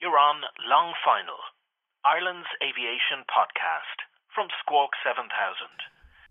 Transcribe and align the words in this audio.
You're 0.00 0.16
on 0.16 0.42
Long 0.70 0.94
Final, 1.04 1.34
Ireland's 2.04 2.46
aviation 2.62 3.26
podcast 3.26 4.06
from 4.32 4.46
Squawk 4.62 4.90
7000. 5.04 5.26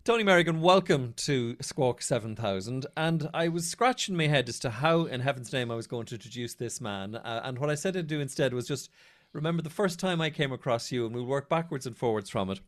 Tony 0.04 0.24
Merrigan, 0.24 0.60
welcome 0.62 1.12
to 1.18 1.54
Squawk 1.60 2.00
7000. 2.00 2.86
And 2.96 3.28
I 3.34 3.48
was 3.48 3.68
scratching 3.68 4.16
my 4.16 4.26
head 4.26 4.48
as 4.48 4.58
to 4.60 4.70
how, 4.70 5.04
in 5.04 5.20
heaven's 5.20 5.52
name, 5.52 5.70
I 5.70 5.74
was 5.74 5.86
going 5.86 6.06
to 6.06 6.14
introduce 6.14 6.54
this 6.54 6.80
man. 6.80 7.16
Uh, 7.16 7.42
and 7.44 7.58
what 7.58 7.68
I 7.68 7.74
said 7.74 7.92
to 7.92 8.02
do 8.02 8.20
instead 8.20 8.54
was 8.54 8.66
just 8.66 8.88
remember 9.34 9.60
the 9.60 9.68
first 9.68 10.00
time 10.00 10.22
I 10.22 10.30
came 10.30 10.50
across 10.50 10.90
you, 10.90 11.04
and 11.04 11.14
we'll 11.14 11.26
work 11.26 11.50
backwards 11.50 11.86
and 11.86 11.94
forwards 11.94 12.30
from 12.30 12.48
it, 12.48 12.60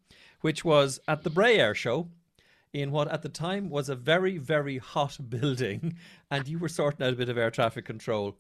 which 0.43 0.67
was 0.67 1.01
at 1.09 1.23
the 1.23 1.31
Bray 1.31 1.59
Air 1.59 1.75
Show 1.75 2.09
in 2.75 2.91
what 2.91 3.09
at 3.09 3.23
the 3.23 3.31
time 3.31 3.71
was 3.71 3.89
a 3.89 3.97
very, 3.97 4.37
very 4.37 4.77
hot 4.77 5.17
building, 5.31 5.97
and 6.31 6.47
you 6.47 6.59
were 6.59 6.69
sorting 6.69 7.07
out 7.07 7.15
a 7.15 7.17
bit 7.17 7.31
of 7.31 7.39
air 7.39 7.51
traffic 7.51 7.87
control. 7.87 8.37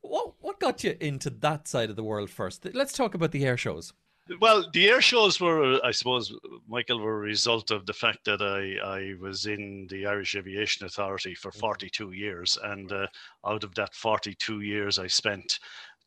What, 0.00 0.34
what 0.54 0.60
got 0.60 0.84
you 0.84 0.96
into 1.00 1.30
that 1.30 1.66
side 1.66 1.90
of 1.90 1.96
the 1.96 2.04
world 2.04 2.30
first? 2.30 2.66
Let's 2.74 2.92
talk 2.92 3.14
about 3.14 3.32
the 3.32 3.44
air 3.44 3.56
shows. 3.56 3.92
Well, 4.40 4.64
the 4.72 4.88
air 4.88 5.02
shows 5.02 5.38
were, 5.38 5.84
I 5.84 5.90
suppose, 5.90 6.32
Michael, 6.66 7.00
were 7.00 7.16
a 7.16 7.28
result 7.28 7.70
of 7.70 7.84
the 7.84 7.92
fact 7.92 8.24
that 8.24 8.40
I, 8.40 8.78
I 8.86 9.14
was 9.20 9.44
in 9.46 9.86
the 9.90 10.06
Irish 10.06 10.34
Aviation 10.34 10.86
Authority 10.86 11.34
for 11.34 11.50
42 11.52 12.12
years. 12.12 12.56
And 12.62 12.90
uh, 12.90 13.06
out 13.44 13.64
of 13.64 13.74
that 13.74 13.94
42 13.94 14.60
years, 14.60 14.98
I 14.98 15.08
spent 15.08 15.58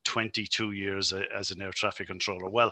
22 0.04 0.72
years 0.72 1.14
as 1.36 1.52
an 1.52 1.62
air 1.62 1.72
traffic 1.72 2.08
controller. 2.08 2.50
Well, 2.50 2.72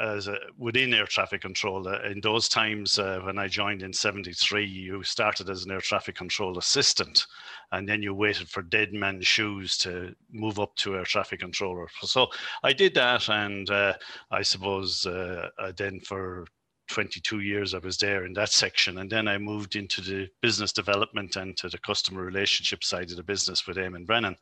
as 0.00 0.28
a, 0.28 0.36
within 0.56 0.94
air 0.94 1.06
traffic 1.06 1.40
control, 1.42 1.88
uh, 1.88 2.00
in 2.02 2.20
those 2.20 2.48
times 2.48 2.98
uh, 2.98 3.20
when 3.24 3.38
I 3.38 3.48
joined 3.48 3.82
in 3.82 3.92
73, 3.92 4.64
you 4.64 5.02
started 5.02 5.50
as 5.50 5.64
an 5.64 5.72
air 5.72 5.80
traffic 5.80 6.14
control 6.14 6.58
assistant 6.58 7.26
and 7.72 7.88
then 7.88 8.02
you 8.02 8.14
waited 8.14 8.48
for 8.48 8.62
dead 8.62 8.92
man's 8.92 9.26
shoes 9.26 9.76
to 9.78 10.14
move 10.30 10.58
up 10.58 10.74
to 10.76 10.96
air 10.96 11.04
traffic 11.04 11.40
controller. 11.40 11.86
So 12.02 12.28
I 12.62 12.72
did 12.72 12.94
that, 12.94 13.28
and 13.28 13.68
uh, 13.70 13.94
I 14.30 14.42
suppose 14.42 15.06
uh, 15.06 15.48
then 15.76 16.00
for 16.00 16.46
22 16.90 17.40
years 17.40 17.74
I 17.74 17.78
was 17.78 17.96
there 17.96 18.24
in 18.26 18.32
that 18.34 18.50
section. 18.50 18.98
And 18.98 19.10
then 19.10 19.28
I 19.28 19.38
moved 19.38 19.76
into 19.76 20.00
the 20.00 20.28
business 20.42 20.72
development 20.72 21.36
and 21.36 21.56
to 21.58 21.68
the 21.68 21.78
customer 21.78 22.22
relationship 22.22 22.84
side 22.84 23.10
of 23.10 23.16
the 23.16 23.22
business 23.22 23.66
with 23.66 23.76
Eamon 23.76 24.06
Brennan. 24.06 24.36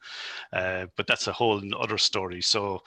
Uh, 0.53 0.87
but 0.97 1.07
that's 1.07 1.27
a 1.27 1.33
whole 1.33 1.63
other 1.81 1.99
story. 1.99 2.41
So 2.41 2.83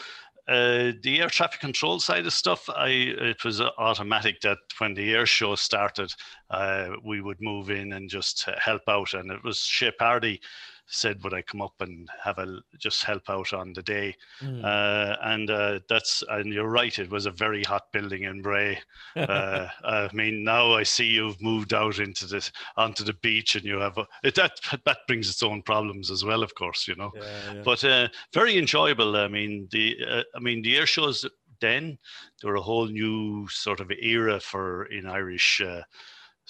uh, 0.47 0.91
the 1.03 1.19
air 1.21 1.29
traffic 1.29 1.59
control 1.59 1.99
side 1.99 2.25
of 2.25 2.33
stuff, 2.33 2.67
I 2.69 2.87
it 2.89 3.43
was 3.43 3.61
automatic 3.61 4.41
that 4.41 4.57
when 4.79 4.93
the 4.93 5.13
air 5.13 5.25
show 5.25 5.55
started, 5.55 6.13
uh, 6.49 6.89
we 7.05 7.21
would 7.21 7.39
move 7.41 7.69
in 7.69 7.93
and 7.93 8.09
just 8.09 8.49
help 8.57 8.81
out. 8.87 9.13
And 9.13 9.31
it 9.31 9.43
was 9.43 9.59
Shea 9.59 9.91
Hardy 9.99 10.41
said 10.87 11.23
would 11.23 11.33
I 11.33 11.41
come 11.41 11.61
up 11.61 11.73
and 11.79 12.09
have 12.23 12.37
a 12.37 12.59
just 12.77 13.03
help 13.03 13.29
out 13.29 13.53
on 13.53 13.73
the 13.73 13.81
day, 13.81 14.15
mm. 14.41 14.63
uh, 14.63 15.17
and 15.23 15.49
uh, 15.49 15.79
that's 15.87 16.23
and 16.29 16.53
you're 16.53 16.69
right, 16.69 16.97
it 16.97 17.09
was 17.09 17.25
a 17.25 17.31
very 17.31 17.63
hot 17.63 17.91
building 17.91 18.23
in 18.23 18.41
Bray. 18.41 18.79
uh, 19.15 19.67
I 19.83 20.09
mean, 20.13 20.43
now 20.43 20.73
I 20.73 20.83
see 20.83 21.05
you've 21.05 21.41
moved 21.41 21.73
out 21.73 21.99
into 21.99 22.25
this 22.25 22.51
onto 22.77 23.03
the 23.03 23.13
beach, 23.13 23.55
and 23.55 23.65
you 23.65 23.79
have 23.79 23.97
a, 23.97 24.07
it, 24.23 24.35
that 24.35 24.59
that 24.85 24.99
brings 25.07 25.29
its 25.29 25.43
own 25.43 25.61
problems 25.61 26.11
as 26.11 26.25
well, 26.25 26.43
of 26.43 26.55
course, 26.55 26.87
you 26.87 26.95
know. 26.95 27.11
Yeah, 27.15 27.53
yeah. 27.53 27.61
But 27.63 27.83
uh, 27.83 28.07
very 28.33 28.57
enjoyable. 28.57 29.15
I 29.15 29.27
mean, 29.27 29.67
the 29.71 29.97
uh, 30.07 30.23
I 30.35 30.39
mean 30.39 30.61
the 30.61 30.77
air 30.77 30.85
shows 30.85 31.25
then 31.61 31.97
there 32.41 32.51
were 32.51 32.57
a 32.57 32.61
whole 32.61 32.87
new 32.87 33.47
sort 33.47 33.79
of 33.79 33.91
era 33.91 34.39
for 34.39 34.85
in 34.85 35.05
Irish 35.05 35.61
uh, 35.61 35.83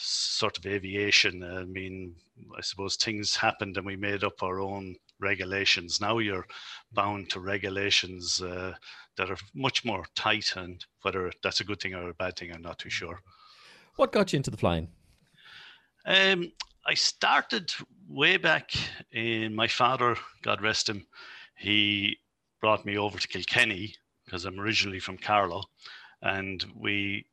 sort 0.01 0.57
of 0.57 0.65
aviation. 0.65 1.43
I 1.43 1.63
mean, 1.65 2.15
I 2.57 2.61
suppose 2.61 2.95
things 2.95 3.35
happened 3.35 3.77
and 3.77 3.85
we 3.85 3.95
made 3.95 4.23
up 4.23 4.41
our 4.41 4.59
own 4.59 4.95
regulations. 5.19 6.01
Now 6.01 6.17
you're 6.17 6.47
bound 6.91 7.29
to 7.29 7.39
regulations 7.39 8.41
uh, 8.41 8.73
that 9.17 9.29
are 9.29 9.37
much 9.53 9.85
more 9.85 10.05
tight, 10.15 10.53
and 10.55 10.83
whether 11.03 11.31
that's 11.43 11.59
a 11.59 11.63
good 11.63 11.79
thing 11.79 11.93
or 11.93 12.09
a 12.09 12.13
bad 12.13 12.35
thing, 12.35 12.51
I'm 12.51 12.61
not 12.61 12.79
too 12.79 12.89
sure. 12.89 13.19
What 13.95 14.11
got 14.11 14.33
you 14.33 14.37
into 14.37 14.51
the 14.51 14.57
flying? 14.57 14.87
Um, 16.05 16.51
I 16.85 16.95
started 16.95 17.71
way 18.09 18.37
back 18.37 18.71
in 19.11 19.53
my 19.53 19.67
father, 19.67 20.15
God 20.41 20.61
rest 20.61 20.89
him, 20.89 21.05
he 21.55 22.17
brought 22.59 22.85
me 22.85 22.97
over 22.97 23.19
to 23.19 23.27
Kilkenny 23.27 23.93
because 24.25 24.45
I'm 24.45 24.59
originally 24.59 24.99
from 24.99 25.17
Carlow, 25.17 25.63
and 26.21 26.65
we 26.75 27.25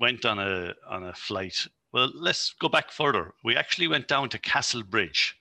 went 0.00 0.24
on 0.24 0.38
a 0.38 0.74
on 0.88 1.04
a 1.04 1.12
flight 1.12 1.66
well, 1.94 2.10
let's 2.12 2.52
go 2.58 2.68
back 2.68 2.90
further. 2.90 3.32
We 3.44 3.54
actually 3.54 3.86
went 3.86 4.08
down 4.08 4.28
to 4.30 4.38
Castlebridge 4.38 5.34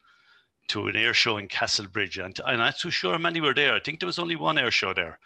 to 0.67 0.87
an 0.87 0.95
air 0.95 1.15
show 1.15 1.37
in 1.37 1.47
Castlebridge, 1.47 2.23
and 2.23 2.39
I'm 2.45 2.59
not 2.59 2.77
too 2.77 2.91
sure 2.91 3.13
how 3.13 3.17
many 3.17 3.41
were 3.41 3.55
there. 3.55 3.73
I 3.73 3.79
think 3.79 3.99
there 3.99 4.07
was 4.07 4.19
only 4.19 4.35
one 4.35 4.59
air 4.59 4.69
show 4.69 4.93
there. 4.93 5.17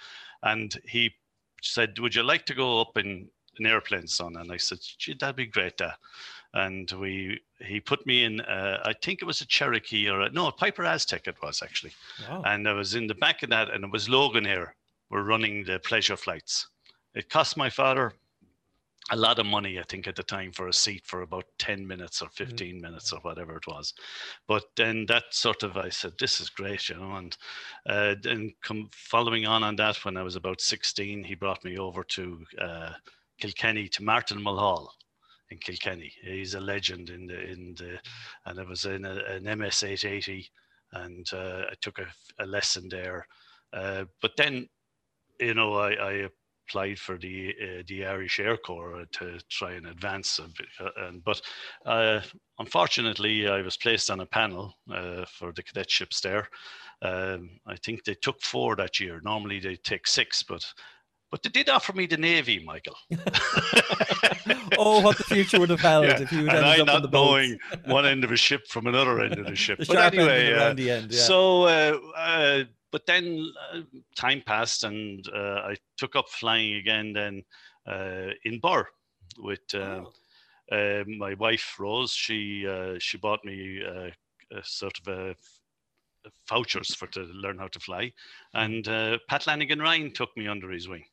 And 0.41 0.73
he 0.85 1.13
said, 1.61 1.99
Would 1.99 2.15
you 2.15 2.23
like 2.23 2.45
to 2.45 2.55
go 2.55 2.79
up 2.79 2.97
in 2.97 3.27
an 3.59 3.65
airplane, 3.65 4.07
son? 4.07 4.37
And 4.37 4.53
I 4.53 4.55
said, 4.55 4.79
that'd 5.19 5.35
be 5.35 5.47
great, 5.47 5.75
Dad. 5.75 5.95
And 6.53 6.89
we 6.91 7.41
he 7.59 7.81
put 7.81 8.07
me 8.07 8.23
in, 8.23 8.39
uh, 8.39 8.81
I 8.85 8.93
think 8.93 9.21
it 9.21 9.25
was 9.25 9.41
a 9.41 9.45
Cherokee 9.45 10.09
or 10.09 10.21
a, 10.21 10.29
no, 10.29 10.47
a 10.47 10.51
Piper 10.53 10.85
Aztec 10.85 11.27
it 11.27 11.41
was 11.43 11.61
actually. 11.61 11.91
Wow. 12.29 12.43
And 12.45 12.69
I 12.69 12.71
was 12.71 12.95
in 12.95 13.05
the 13.05 13.15
back 13.15 13.43
of 13.43 13.49
that, 13.49 13.69
and 13.69 13.83
it 13.83 13.91
was 13.91 14.07
Loganair 14.07 14.69
were 15.09 15.23
running 15.23 15.65
the 15.65 15.79
pleasure 15.79 16.15
flights. 16.15 16.67
It 17.13 17.29
cost 17.29 17.57
my 17.57 17.69
father 17.69 18.13
a 19.11 19.15
lot 19.15 19.39
of 19.39 19.45
money, 19.45 19.79
I 19.79 19.83
think, 19.83 20.07
at 20.07 20.15
the 20.15 20.23
time 20.23 20.51
for 20.51 20.67
a 20.67 20.73
seat 20.73 21.03
for 21.05 21.21
about 21.21 21.45
10 21.59 21.87
minutes 21.87 22.21
or 22.21 22.27
mm. 22.27 22.33
15 22.33 22.67
mm-hmm. 22.67 22.81
minutes 22.81 23.13
or 23.13 23.19
whatever 23.21 23.55
it 23.55 23.67
was. 23.67 23.93
But 24.47 24.63
then 24.75 25.05
that 25.07 25.25
sort 25.31 25.63
of, 25.63 25.77
I 25.77 25.89
said, 25.89 26.13
this 26.19 26.41
is 26.41 26.49
great, 26.49 26.89
you 26.89 26.95
know. 26.95 27.15
And 27.15 27.37
uh, 27.87 28.15
then 28.21 28.53
come 28.61 28.89
following 28.91 29.45
on 29.45 29.63
on 29.63 29.75
that, 29.77 30.03
when 30.03 30.17
I 30.17 30.23
was 30.23 30.35
about 30.35 30.61
16, 30.61 31.23
he 31.23 31.35
brought 31.35 31.63
me 31.63 31.77
over 31.77 32.03
to 32.03 32.45
uh, 32.59 32.91
Kilkenny 33.39 33.87
to 33.89 34.03
Martin 34.03 34.41
Mulhall 34.41 34.91
in 35.49 35.57
Kilkenny. 35.57 36.11
He's 36.21 36.53
a 36.53 36.59
legend 36.59 37.09
in 37.09 37.27
the, 37.27 37.39
in 37.39 37.75
the, 37.77 37.99
and 38.45 38.59
I 38.59 38.63
was 38.63 38.85
in 38.85 39.05
a, 39.05 39.15
an 39.29 39.43
MS 39.43 39.83
880 39.83 40.49
and 40.93 41.27
uh, 41.33 41.63
I 41.69 41.73
took 41.81 41.99
a, 41.99 42.07
a 42.39 42.45
lesson 42.45 42.89
there. 42.89 43.25
Uh, 43.71 44.05
but 44.21 44.31
then, 44.37 44.67
you 45.39 45.53
know, 45.53 45.75
I, 45.75 45.91
I 45.91 46.29
applied 46.67 46.99
for 46.99 47.17
the 47.17 47.53
uh, 47.61 47.83
the 47.87 48.05
Irish 48.05 48.39
Air 48.39 48.57
Corps 48.57 49.05
to 49.13 49.39
try 49.49 49.73
and 49.73 49.87
advance. 49.87 50.39
Uh, 50.39 50.89
and, 50.97 51.23
but 51.23 51.41
uh, 51.85 52.21
unfortunately, 52.59 53.47
I 53.47 53.61
was 53.61 53.77
placed 53.77 54.11
on 54.11 54.19
a 54.19 54.25
panel 54.25 54.73
uh, 54.93 55.25
for 55.25 55.51
the 55.53 55.63
cadetships 55.63 56.21
there. 56.21 56.47
Um, 57.01 57.59
I 57.67 57.75
think 57.77 58.03
they 58.03 58.15
took 58.15 58.41
four 58.41 58.75
that 58.75 58.99
year. 58.99 59.21
Normally 59.23 59.59
they 59.59 59.75
take 59.75 60.07
six, 60.07 60.43
but 60.43 60.65
but 61.29 61.43
they 61.43 61.49
did 61.49 61.67
offer 61.69 61.91
me 61.91 62.05
the 62.05 62.15
navy, 62.15 62.63
Michael. 62.63 62.95
oh, 64.77 65.01
what 65.01 65.17
the 65.17 65.25
future 65.25 65.59
would 65.59 65.69
have 65.69 65.81
held 65.81 66.05
yeah. 66.05 66.21
if 66.21 66.31
you 66.31 66.45
had 66.45 66.63
ended 66.63 66.89
up 66.89 67.03
not 67.03 67.11
knowing 67.11 67.59
one 67.85 68.05
end 68.05 68.23
of 68.23 68.31
a 68.31 68.37
ship 68.37 68.65
from 68.69 68.87
another 68.87 69.19
end 69.19 69.37
of 69.37 69.45
the 69.45 69.55
ship. 69.65 69.77
the 69.79 69.85
but 69.85 70.13
anyway, 70.13 70.53
uh, 70.53 70.69
end, 70.69 70.79
yeah. 70.79 71.01
so 71.09 71.63
uh, 71.63 71.99
uh, 72.15 72.63
but 72.91 73.05
then 73.05 73.51
uh, 73.73 73.81
time 74.15 74.41
passed 74.45 74.83
and 74.83 75.27
uh, 75.33 75.61
I 75.63 75.75
took 75.97 76.15
up 76.15 76.29
flying 76.29 76.75
again 76.75 77.13
then 77.13 77.43
uh, 77.87 78.31
in 78.43 78.59
Birr 78.59 78.87
with 79.37 79.59
uh, 79.73 80.03
oh. 80.05 80.13
Uh, 80.69 81.05
my 81.07 81.33
wife 81.35 81.75
Rose. 81.79 82.11
She 82.11 82.67
uh, 82.67 82.95
she 82.99 83.17
bought 83.17 83.45
me 83.45 83.81
a 83.81 84.11
sort 84.63 84.99
of 84.99 85.07
a, 85.07 85.35
vouchers 86.49 86.93
for 86.93 87.07
to 87.07 87.21
learn 87.21 87.57
how 87.57 87.67
to 87.67 87.79
fly, 87.79 88.11
and 88.53 88.85
uh, 88.87 89.17
Pat 89.29 89.47
Lanigan 89.47 89.79
Ryan 89.79 90.11
took 90.11 90.35
me 90.35 90.47
under 90.47 90.69
his 90.69 90.89
wing. 90.89 91.05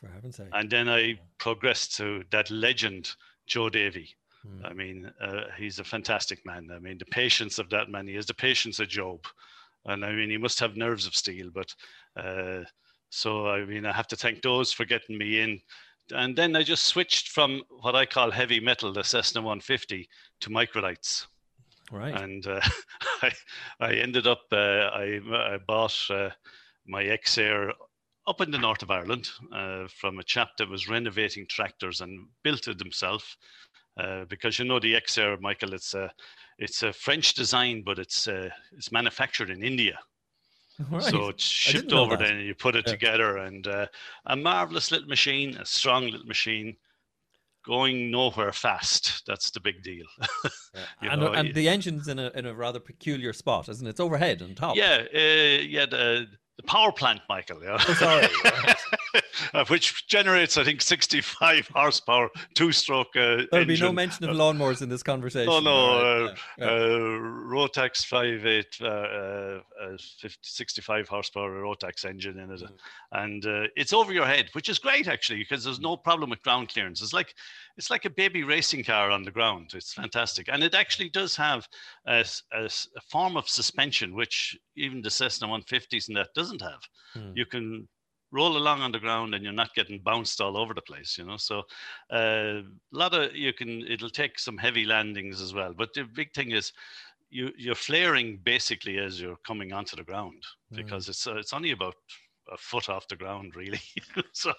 For 0.00 0.08
heaven's 0.08 0.36
sake. 0.36 0.48
And 0.52 0.68
then 0.68 0.88
I 0.88 1.20
progressed 1.38 1.96
to 1.98 2.24
that 2.30 2.50
legend, 2.50 3.10
Joe 3.46 3.68
Davy. 3.68 4.16
Hmm. 4.42 4.66
I 4.66 4.72
mean, 4.72 5.12
uh, 5.20 5.44
he's 5.56 5.78
a 5.78 5.84
fantastic 5.84 6.44
man. 6.46 6.68
I 6.74 6.78
mean, 6.78 6.98
the 6.98 7.04
patience 7.04 7.58
of 7.58 7.68
that 7.70 7.90
man, 7.90 8.08
he 8.08 8.14
has 8.14 8.26
the 8.26 8.34
patience 8.34 8.80
of 8.80 8.88
Job. 8.88 9.24
And 9.86 10.04
I 10.04 10.12
mean, 10.12 10.30
he 10.30 10.36
must 10.36 10.60
have 10.60 10.76
nerves 10.76 11.06
of 11.06 11.14
steel. 11.14 11.50
But 11.52 11.74
uh, 12.16 12.64
so, 13.10 13.48
I 13.48 13.64
mean, 13.64 13.86
I 13.86 13.92
have 13.92 14.08
to 14.08 14.16
thank 14.16 14.42
those 14.42 14.72
for 14.72 14.84
getting 14.84 15.18
me 15.18 15.40
in. 15.40 15.60
And 16.12 16.36
then 16.36 16.56
I 16.56 16.62
just 16.62 16.86
switched 16.86 17.28
from 17.28 17.62
what 17.68 17.94
I 17.94 18.04
call 18.04 18.30
heavy 18.30 18.60
metal, 18.60 18.92
the 18.92 19.04
Cessna 19.04 19.40
150, 19.40 20.08
to 20.40 20.50
microlights. 20.50 21.26
right. 21.92 22.20
And 22.20 22.46
uh, 22.46 22.60
I, 23.22 23.32
I 23.78 23.92
ended 23.94 24.26
up, 24.26 24.42
uh, 24.52 24.56
I, 24.92 25.20
I 25.32 25.58
bought 25.66 25.96
uh, 26.10 26.30
my 26.86 27.04
X-Air 27.04 27.72
up 28.26 28.40
in 28.40 28.50
the 28.50 28.58
north 28.58 28.82
of 28.82 28.90
Ireland 28.90 29.28
uh, 29.52 29.86
from 29.88 30.18
a 30.18 30.24
chap 30.24 30.50
that 30.58 30.68
was 30.68 30.88
renovating 30.88 31.46
tractors 31.48 32.00
and 32.00 32.28
built 32.42 32.68
it 32.68 32.78
himself. 32.78 33.36
Uh, 33.98 34.24
because 34.26 34.58
you 34.58 34.64
know 34.64 34.78
the 34.80 34.94
X-Air, 34.96 35.36
Michael, 35.40 35.74
it's 35.74 35.94
a 35.94 36.10
it's 36.58 36.82
a 36.82 36.92
French 36.92 37.34
design, 37.34 37.82
but 37.84 37.98
it's 37.98 38.28
uh, 38.28 38.48
it's 38.72 38.92
manufactured 38.92 39.50
in 39.50 39.62
India. 39.62 39.98
Right. 40.90 41.02
So 41.02 41.28
it's 41.28 41.44
shipped 41.44 41.92
over 41.92 42.16
there, 42.16 42.32
and 42.32 42.46
you 42.46 42.54
put 42.54 42.74
it 42.74 42.86
Yeah. 42.86 42.92
together, 42.92 43.36
and 43.36 43.66
uh, 43.66 43.86
a 44.24 44.34
marvelous 44.34 44.90
little 44.90 45.08
machine, 45.08 45.58
a 45.58 45.66
strong 45.66 46.06
little 46.06 46.24
machine, 46.26 46.74
going 47.66 48.10
nowhere 48.10 48.52
fast. 48.52 49.26
That's 49.26 49.50
the 49.50 49.60
big 49.60 49.82
deal. 49.82 50.06
you 51.02 51.10
and, 51.10 51.20
know, 51.20 51.32
and 51.34 51.54
the 51.54 51.68
engine's 51.68 52.08
in 52.08 52.18
a 52.18 52.30
in 52.34 52.46
a 52.46 52.54
rather 52.54 52.80
peculiar 52.80 53.34
spot, 53.34 53.68
isn't 53.68 53.86
it? 53.86 53.90
It's 53.90 54.00
overhead 54.00 54.40
on 54.40 54.54
top. 54.54 54.74
Yeah, 54.76 55.02
uh, 55.14 55.62
yeah, 55.62 55.84
the, 55.84 56.26
the 56.56 56.62
power 56.62 56.92
plant, 56.92 57.20
Michael. 57.28 57.62
Yeah. 57.62 57.76
Oh, 57.86 57.94
sorry. 57.94 58.28
Uh, 59.54 59.64
which 59.66 60.06
generates, 60.06 60.56
I 60.58 60.64
think, 60.64 60.80
65 60.82 61.68
horsepower, 61.74 62.28
two-stroke 62.54 63.08
uh, 63.16 63.44
There'll 63.50 63.66
be 63.66 63.80
no 63.80 63.90
mention 63.90 64.28
of 64.28 64.36
lawnmowers 64.36 64.82
in 64.82 64.88
this 64.88 65.02
conversation. 65.02 65.50
Oh 65.50 65.60
no, 65.60 65.98
uh, 65.98 66.26
right, 66.26 66.38
yeah, 66.58 66.64
uh. 66.66 66.98
Rotax 67.48 68.04
5.8, 68.06 68.80
uh, 68.80 68.86
uh, 68.86 69.92
uh, 69.94 69.96
50, 70.20 70.38
65 70.42 71.08
horsepower 71.08 71.62
Rotax 71.62 72.04
engine 72.04 72.38
in 72.38 72.50
it, 72.52 72.62
and 73.12 73.44
uh, 73.46 73.62
it's 73.76 73.92
over 73.92 74.12
your 74.12 74.26
head, 74.26 74.50
which 74.52 74.68
is 74.68 74.78
great 74.78 75.08
actually 75.08 75.38
because 75.38 75.64
there's 75.64 75.80
no 75.80 75.96
problem 75.96 76.30
with 76.30 76.42
ground 76.42 76.68
clearance. 76.68 77.02
It's 77.02 77.14
like 77.14 77.34
it's 77.76 77.90
like 77.90 78.04
a 78.04 78.10
baby 78.10 78.44
racing 78.44 78.84
car 78.84 79.10
on 79.10 79.22
the 79.22 79.32
ground. 79.32 79.70
It's 79.74 79.94
fantastic, 79.94 80.48
and 80.52 80.62
it 80.62 80.74
actually 80.74 81.08
does 81.08 81.34
have 81.36 81.66
a 82.06 82.24
form 83.10 83.36
of 83.36 83.48
suspension 83.48 84.14
which 84.14 84.56
even 84.76 85.02
the 85.02 85.10
Cessna 85.10 85.48
150s 85.48 86.08
and 86.08 86.16
that 86.16 86.28
doesn't 86.34 86.62
have. 86.62 86.80
Hmm. 87.14 87.32
You 87.34 87.46
can 87.46 87.88
roll 88.32 88.56
along 88.56 88.80
on 88.80 88.92
the 88.92 88.98
ground 88.98 89.34
and 89.34 89.42
you're 89.42 89.52
not 89.52 89.74
getting 89.74 89.98
bounced 89.98 90.40
all 90.40 90.56
over 90.56 90.74
the 90.74 90.82
place 90.82 91.18
you 91.18 91.24
know? 91.24 91.36
So 91.36 91.62
uh, 92.12 92.62
a 92.62 92.64
lot 92.92 93.14
of 93.14 93.34
you 93.34 93.52
can 93.52 93.82
it'll 93.86 94.10
take 94.10 94.38
some 94.38 94.58
heavy 94.58 94.84
landings 94.84 95.40
as 95.40 95.54
well 95.54 95.74
but 95.76 95.92
the 95.94 96.04
big 96.04 96.32
thing 96.32 96.52
is 96.52 96.72
you 97.30 97.50
you're 97.56 97.74
flaring 97.74 98.38
basically 98.44 98.98
as 98.98 99.20
you're 99.20 99.38
coming 99.46 99.72
onto 99.72 99.96
the 99.96 100.04
ground 100.04 100.42
because 100.72 101.08
it's 101.08 101.26
uh, 101.26 101.36
it's 101.36 101.52
only 101.52 101.70
about 101.72 101.94
a 102.52 102.56
foot 102.56 102.88
off 102.88 103.06
the 103.08 103.16
ground 103.16 103.54
really 103.56 103.80
so 104.32 104.52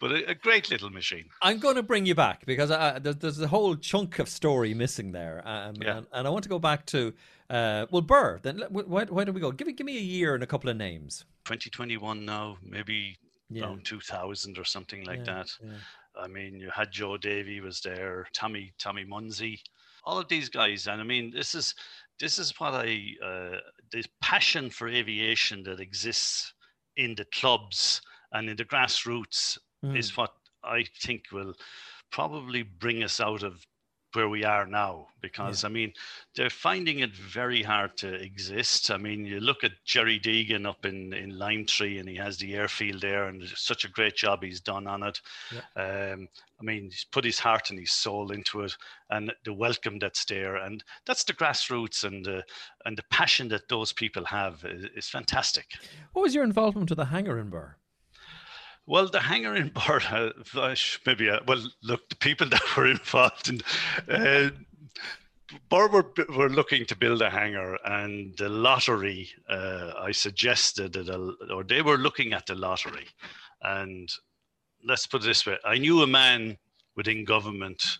but 0.00 0.10
a, 0.12 0.30
a 0.30 0.34
great 0.34 0.70
little 0.70 0.90
machine 0.90 1.24
I'm 1.42 1.58
going 1.58 1.76
to 1.76 1.82
bring 1.82 2.06
you 2.06 2.14
back 2.14 2.46
because 2.46 2.70
uh, 2.70 2.98
there's, 3.02 3.16
there's 3.16 3.40
a 3.40 3.48
whole 3.48 3.76
chunk 3.76 4.18
of 4.18 4.28
story 4.28 4.72
missing 4.74 5.12
there, 5.12 5.42
um, 5.46 5.74
Yeah. 5.80 5.98
and, 5.98 6.06
and 6.12 6.26
I 6.26 6.30
want 6.30 6.42
to 6.44 6.48
go 6.48 6.58
back 6.58 6.86
to 6.86 7.12
uh, 7.50 7.84
well 7.90 8.00
Birr. 8.02 8.40
Then 8.42 8.56
let- 8.58 8.70
wh- 8.70 8.88
why, 8.88 9.04
why 9.04 9.24
do 9.24 9.32
we 9.32 9.40
go? 9.40 9.52
Give 9.52 9.66
me 9.66 9.74
give 9.74 9.84
me 9.86 9.98
a 9.98 10.00
year 10.00 10.34
and 10.34 10.42
a 10.42 10.46
couple 10.46 10.70
of 10.70 10.76
names. 10.76 11.24
2021 11.44 12.24
now 12.24 12.56
maybe 12.62 13.16
Yeah. 13.50 13.64
around 13.64 13.84
2000 13.84 14.58
or 14.58 14.64
something 14.64 15.04
like 15.04 15.26
Yeah, 15.26 15.42
that. 15.44 15.48
I 16.16 16.28
mean, 16.28 16.58
you 16.60 16.70
had 16.70 16.90
Joe 16.92 17.16
Davy 17.18 17.60
was 17.60 17.80
there, 17.80 18.26
Tommy 18.32 18.72
Tommy 18.78 19.04
Munzy, 19.04 19.58
all 20.04 20.18
of 20.18 20.28
these 20.28 20.48
guys, 20.48 20.86
and 20.86 21.00
I 21.00 21.04
mean, 21.04 21.30
this 21.34 21.54
is 21.54 21.74
this 22.20 22.38
is 22.38 22.54
what 22.58 22.72
I 22.74 23.00
uh, 23.22 23.56
this 23.92 24.06
passion 24.22 24.70
for 24.70 24.88
aviation 24.88 25.62
that 25.64 25.80
exists 25.80 26.53
in 26.96 27.14
the 27.14 27.24
clubs 27.26 28.00
and 28.32 28.48
in 28.48 28.56
the 28.56 28.64
grassroots 28.64 29.58
Mm. 29.84 29.98
is 29.98 30.16
what 30.16 30.32
I 30.62 30.84
think 31.02 31.24
will 31.30 31.54
probably 32.10 32.62
bring 32.62 33.02
us 33.02 33.20
out 33.20 33.42
of 33.42 33.66
where 34.14 34.28
we 34.28 34.44
are 34.44 34.66
now 34.66 35.08
because 35.20 35.64
I 35.64 35.68
mean 35.68 35.92
they're 36.34 36.50
finding 36.50 36.98
it 37.00 37.14
very 37.14 37.62
hard 37.62 37.96
to 37.98 38.12
exist. 38.12 38.90
I 38.90 38.96
mean 38.96 39.24
you 39.24 39.40
look 39.40 39.64
at 39.64 39.72
Jerry 39.84 40.20
Deegan 40.20 40.66
up 40.66 40.84
in 40.84 41.12
in 41.12 41.38
Lime 41.38 41.66
Tree 41.66 41.98
and 41.98 42.08
he 42.08 42.16
has 42.16 42.36
the 42.38 42.54
airfield 42.54 43.00
there 43.00 43.28
and 43.28 43.42
such 43.54 43.84
a 43.84 43.90
great 43.90 44.16
job 44.16 44.42
he's 44.42 44.60
done 44.60 44.86
on 44.86 45.02
it. 45.02 45.20
Um, 45.76 46.28
I 46.60 46.62
mean 46.62 46.84
he's 46.84 47.06
put 47.10 47.24
his 47.24 47.38
heart 47.38 47.70
and 47.70 47.78
his 47.78 47.92
soul 47.92 48.32
into 48.32 48.62
it 48.62 48.76
and 49.10 49.32
the 49.44 49.52
welcome 49.52 49.98
that's 49.98 50.24
there 50.24 50.56
and 50.56 50.84
that's 51.06 51.24
the 51.24 51.32
grassroots 51.32 52.04
and 52.04 52.24
the 52.24 52.44
and 52.84 52.96
the 52.98 53.04
passion 53.10 53.48
that 53.48 53.68
those 53.68 53.92
people 53.92 54.24
have 54.26 54.64
is, 54.64 54.84
is 54.96 55.08
fantastic. 55.08 55.66
What 56.12 56.22
was 56.22 56.34
your 56.34 56.44
involvement 56.44 56.90
with 56.90 56.98
the 56.98 57.06
hangar 57.06 57.38
in 57.38 57.50
Birr? 57.50 57.76
Well, 58.86 59.08
the 59.08 59.20
hangar 59.20 59.54
in 59.54 59.68
Birr, 59.74 60.00
uh, 60.10 60.74
maybe, 61.06 61.30
uh, 61.30 61.40
well, 61.46 61.66
look, 61.82 62.08
the 62.08 62.16
people 62.16 62.48
that 62.50 62.76
were 62.76 62.86
involved 62.86 63.48
in 63.48 63.60
uh, 64.08 64.50
were, 65.70 66.12
were 66.36 66.50
looking 66.50 66.84
to 66.86 66.96
build 66.96 67.22
a 67.22 67.30
hangar, 67.30 67.78
and 67.84 68.36
the 68.36 68.48
lottery, 68.48 69.30
uh, 69.48 69.92
I 69.98 70.12
suggested 70.12 70.92
that, 70.94 71.08
a, 71.08 71.52
or 71.52 71.64
they 71.64 71.82
were 71.82 71.98
looking 71.98 72.32
at 72.32 72.46
the 72.46 72.54
lottery. 72.54 73.06
And 73.62 74.08
let's 74.84 75.06
put 75.06 75.22
it 75.22 75.26
this 75.26 75.46
way 75.46 75.58
I 75.64 75.78
knew 75.78 76.02
a 76.02 76.06
man 76.06 76.58
within 76.96 77.24
government 77.24 77.98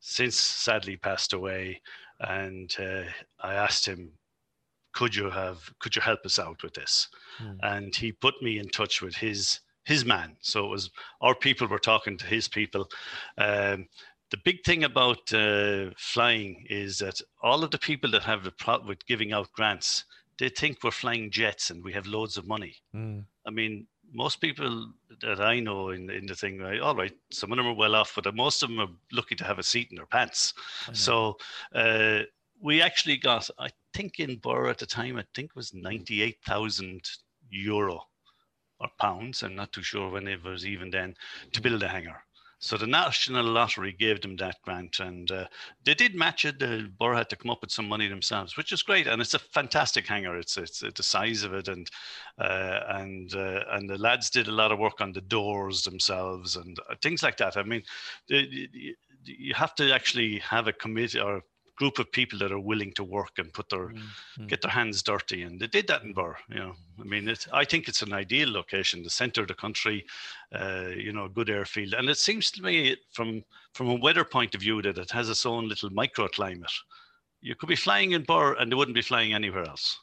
since 0.00 0.36
sadly 0.36 0.96
passed 0.96 1.32
away, 1.32 1.80
and 2.20 2.74
uh, 2.78 3.04
I 3.40 3.54
asked 3.54 3.86
him, 3.86 4.12
could 4.92 5.14
you 5.14 5.30
have 5.30 5.72
could 5.78 5.96
you 5.96 6.02
help 6.02 6.24
us 6.24 6.38
out 6.38 6.62
with 6.62 6.74
this 6.74 7.08
Hmm. 7.38 7.56
and 7.62 7.96
he 7.96 8.12
put 8.12 8.42
me 8.42 8.58
in 8.58 8.68
touch 8.68 9.00
with 9.00 9.14
his 9.16 9.60
his 9.84 10.04
man 10.04 10.36
so 10.40 10.64
it 10.64 10.68
was 10.68 10.90
our 11.20 11.34
people 11.34 11.66
were 11.66 11.78
talking 11.78 12.16
to 12.16 12.26
his 12.26 12.48
people 12.48 12.88
um, 13.38 13.86
the 14.30 14.38
big 14.44 14.64
thing 14.64 14.84
about 14.84 15.32
uh, 15.34 15.90
flying 15.96 16.64
is 16.70 16.98
that 16.98 17.20
all 17.42 17.62
of 17.62 17.70
the 17.70 17.78
people 17.78 18.10
that 18.10 18.22
have 18.22 18.44
the 18.44 18.50
problem 18.52 18.88
with 18.88 19.06
giving 19.06 19.32
out 19.32 19.52
grants 19.52 20.04
they 20.38 20.48
think 20.48 20.78
we're 20.82 20.90
flying 20.90 21.30
jets 21.30 21.70
and 21.70 21.84
we 21.84 21.92
have 21.92 22.06
loads 22.06 22.36
of 22.36 22.46
money 22.46 22.76
Mm. 22.94 23.24
I 23.46 23.50
mean, 23.50 23.86
most 24.12 24.40
people 24.40 24.92
that 25.20 25.40
I 25.40 25.58
know 25.60 25.90
in 25.90 26.10
in 26.10 26.26
the 26.26 26.34
thing, 26.34 26.58
right, 26.58 26.80
all 26.80 26.94
right, 26.94 27.12
some 27.30 27.50
of 27.50 27.56
them 27.56 27.66
are 27.66 27.74
well 27.74 27.94
off, 27.94 28.12
but 28.14 28.34
most 28.34 28.62
of 28.62 28.68
them 28.68 28.80
are 28.80 28.90
lucky 29.10 29.34
to 29.36 29.44
have 29.44 29.58
a 29.58 29.62
seat 29.62 29.88
in 29.90 29.96
their 29.96 30.06
pants. 30.06 30.54
So 30.92 31.36
uh, 31.74 32.20
we 32.60 32.82
actually 32.82 33.16
got, 33.16 33.48
I 33.58 33.70
think 33.94 34.20
in 34.20 34.36
Birr 34.36 34.68
at 34.68 34.78
the 34.78 34.86
time, 34.86 35.16
I 35.16 35.24
think 35.34 35.50
it 35.50 35.56
was 35.56 35.72
ninety-eight 35.74 36.38
thousand 36.46 37.08
euro 37.50 38.06
or 38.82 38.88
pounds. 38.98 39.42
I'm 39.42 39.54
not 39.54 39.72
too 39.72 39.82
sure 39.82 40.10
when 40.10 40.28
it 40.28 40.42
was 40.42 40.66
even 40.66 40.90
then 40.90 41.14
to 41.52 41.62
build 41.62 41.82
a 41.82 41.88
hangar. 41.88 42.24
So 42.58 42.76
the 42.76 42.86
National 42.86 43.44
Lottery 43.44 43.90
gave 43.90 44.20
them 44.20 44.36
that 44.36 44.62
grant, 44.62 45.00
and 45.00 45.28
uh, 45.32 45.48
they 45.82 45.94
did 45.94 46.14
match 46.14 46.44
it. 46.44 46.60
The 46.60 46.88
Borough 46.96 47.16
had 47.16 47.28
to 47.30 47.36
come 47.36 47.50
up 47.50 47.60
with 47.60 47.72
some 47.72 47.88
money 47.88 48.06
themselves, 48.06 48.56
which 48.56 48.70
is 48.70 48.84
great, 48.84 49.08
and 49.08 49.20
it's 49.20 49.34
a 49.34 49.40
fantastic 49.40 50.06
hangar. 50.06 50.38
It's 50.38 50.56
it's, 50.56 50.80
it's 50.80 50.96
the 50.96 51.02
size 51.02 51.42
of 51.42 51.54
it, 51.54 51.66
and 51.66 51.90
uh, 52.38 52.80
and 52.90 53.34
uh, 53.34 53.64
and 53.70 53.90
the 53.90 53.98
lads 53.98 54.30
did 54.30 54.46
a 54.46 54.52
lot 54.52 54.70
of 54.70 54.78
work 54.78 55.00
on 55.00 55.12
the 55.12 55.20
doors 55.22 55.82
themselves 55.82 56.54
and 56.54 56.78
uh, 56.88 56.94
things 57.02 57.24
like 57.24 57.36
that. 57.38 57.56
I 57.56 57.64
mean, 57.64 57.82
you 58.28 59.54
have 59.54 59.74
to 59.74 59.92
actually 59.92 60.38
have 60.38 60.68
a 60.68 60.72
committee 60.72 61.18
or 61.18 61.42
group 61.82 61.98
of 61.98 62.12
people 62.12 62.38
that 62.38 62.52
are 62.52 62.68
willing 62.70 62.92
to 62.94 63.02
work 63.18 63.34
and 63.38 63.52
put 63.52 63.68
their 63.68 63.88
get 64.46 64.60
their 64.62 64.70
hands 64.70 65.02
dirty, 65.02 65.42
and 65.42 65.58
they 65.60 65.66
did 65.66 65.86
that 65.88 66.04
in 66.04 66.12
Birr. 66.12 66.36
You 66.48 66.60
know, 66.62 66.74
I 67.00 67.04
mean, 67.12 67.28
it's, 67.28 67.48
I 67.52 67.64
think 67.64 67.88
it's 67.88 68.02
an 68.02 68.12
ideal 68.12 68.50
location, 68.52 69.02
the 69.02 69.10
centre 69.10 69.42
of 69.42 69.48
the 69.48 69.62
country. 69.64 69.98
Uh, 70.60 70.90
you 71.06 71.12
know, 71.12 71.24
a 71.24 71.36
good 71.38 71.50
airfield, 71.50 71.94
and 71.94 72.08
it 72.08 72.18
seems 72.18 72.50
to 72.52 72.62
me 72.62 72.96
from 73.16 73.42
from 73.76 73.88
a 73.90 74.00
weather 74.06 74.24
point 74.24 74.54
of 74.54 74.60
view 74.60 74.80
that 74.82 74.98
it 74.98 75.10
has 75.10 75.28
its 75.28 75.44
own 75.44 75.68
little 75.68 75.90
microclimate. 75.90 76.76
You 77.40 77.54
could 77.56 77.68
be 77.68 77.84
flying 77.86 78.12
in 78.12 78.22
Birr, 78.22 78.54
and 78.58 78.70
they 78.70 78.76
wouldn't 78.76 79.00
be 79.02 79.10
flying 79.10 79.34
anywhere 79.34 79.66
else. 79.72 79.98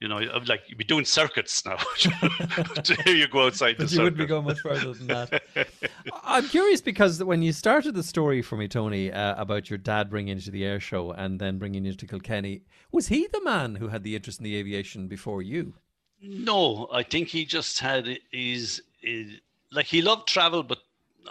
You 0.00 0.06
know, 0.06 0.18
I'd 0.18 0.48
like 0.48 0.62
you'd 0.68 0.78
be 0.78 0.84
doing 0.84 1.04
circuits 1.04 1.64
now. 1.64 1.76
Here 3.04 3.16
you 3.16 3.26
go 3.26 3.46
outside 3.46 3.78
the 3.78 3.84
But 3.84 3.92
you 3.92 4.02
wouldn't 4.02 4.18
be 4.18 4.26
going 4.26 4.44
much 4.44 4.60
further 4.60 4.92
than 4.92 5.08
that. 5.08 5.42
I'm 6.22 6.46
curious 6.48 6.80
because 6.80 7.22
when 7.24 7.42
you 7.42 7.52
started 7.52 7.96
the 7.96 8.04
story 8.04 8.40
for 8.40 8.56
me, 8.56 8.68
Tony, 8.68 9.10
uh, 9.10 9.34
about 9.40 9.70
your 9.70 9.78
dad 9.78 10.08
bringing 10.08 10.36
you 10.36 10.42
to 10.42 10.50
the 10.52 10.64
air 10.64 10.78
show 10.78 11.10
and 11.10 11.40
then 11.40 11.58
bringing 11.58 11.84
you 11.84 11.94
to 11.94 12.06
Kilkenny, 12.06 12.62
was 12.92 13.08
he 13.08 13.26
the 13.32 13.42
man 13.42 13.74
who 13.74 13.88
had 13.88 14.04
the 14.04 14.14
interest 14.14 14.38
in 14.38 14.44
the 14.44 14.54
aviation 14.54 15.08
before 15.08 15.42
you? 15.42 15.74
No, 16.22 16.88
I 16.92 17.02
think 17.02 17.28
he 17.28 17.44
just 17.44 17.80
had 17.80 18.18
his, 18.30 18.82
his 19.00 19.40
like 19.72 19.86
he 19.86 20.00
loved 20.00 20.28
travel, 20.28 20.62
but 20.62 20.78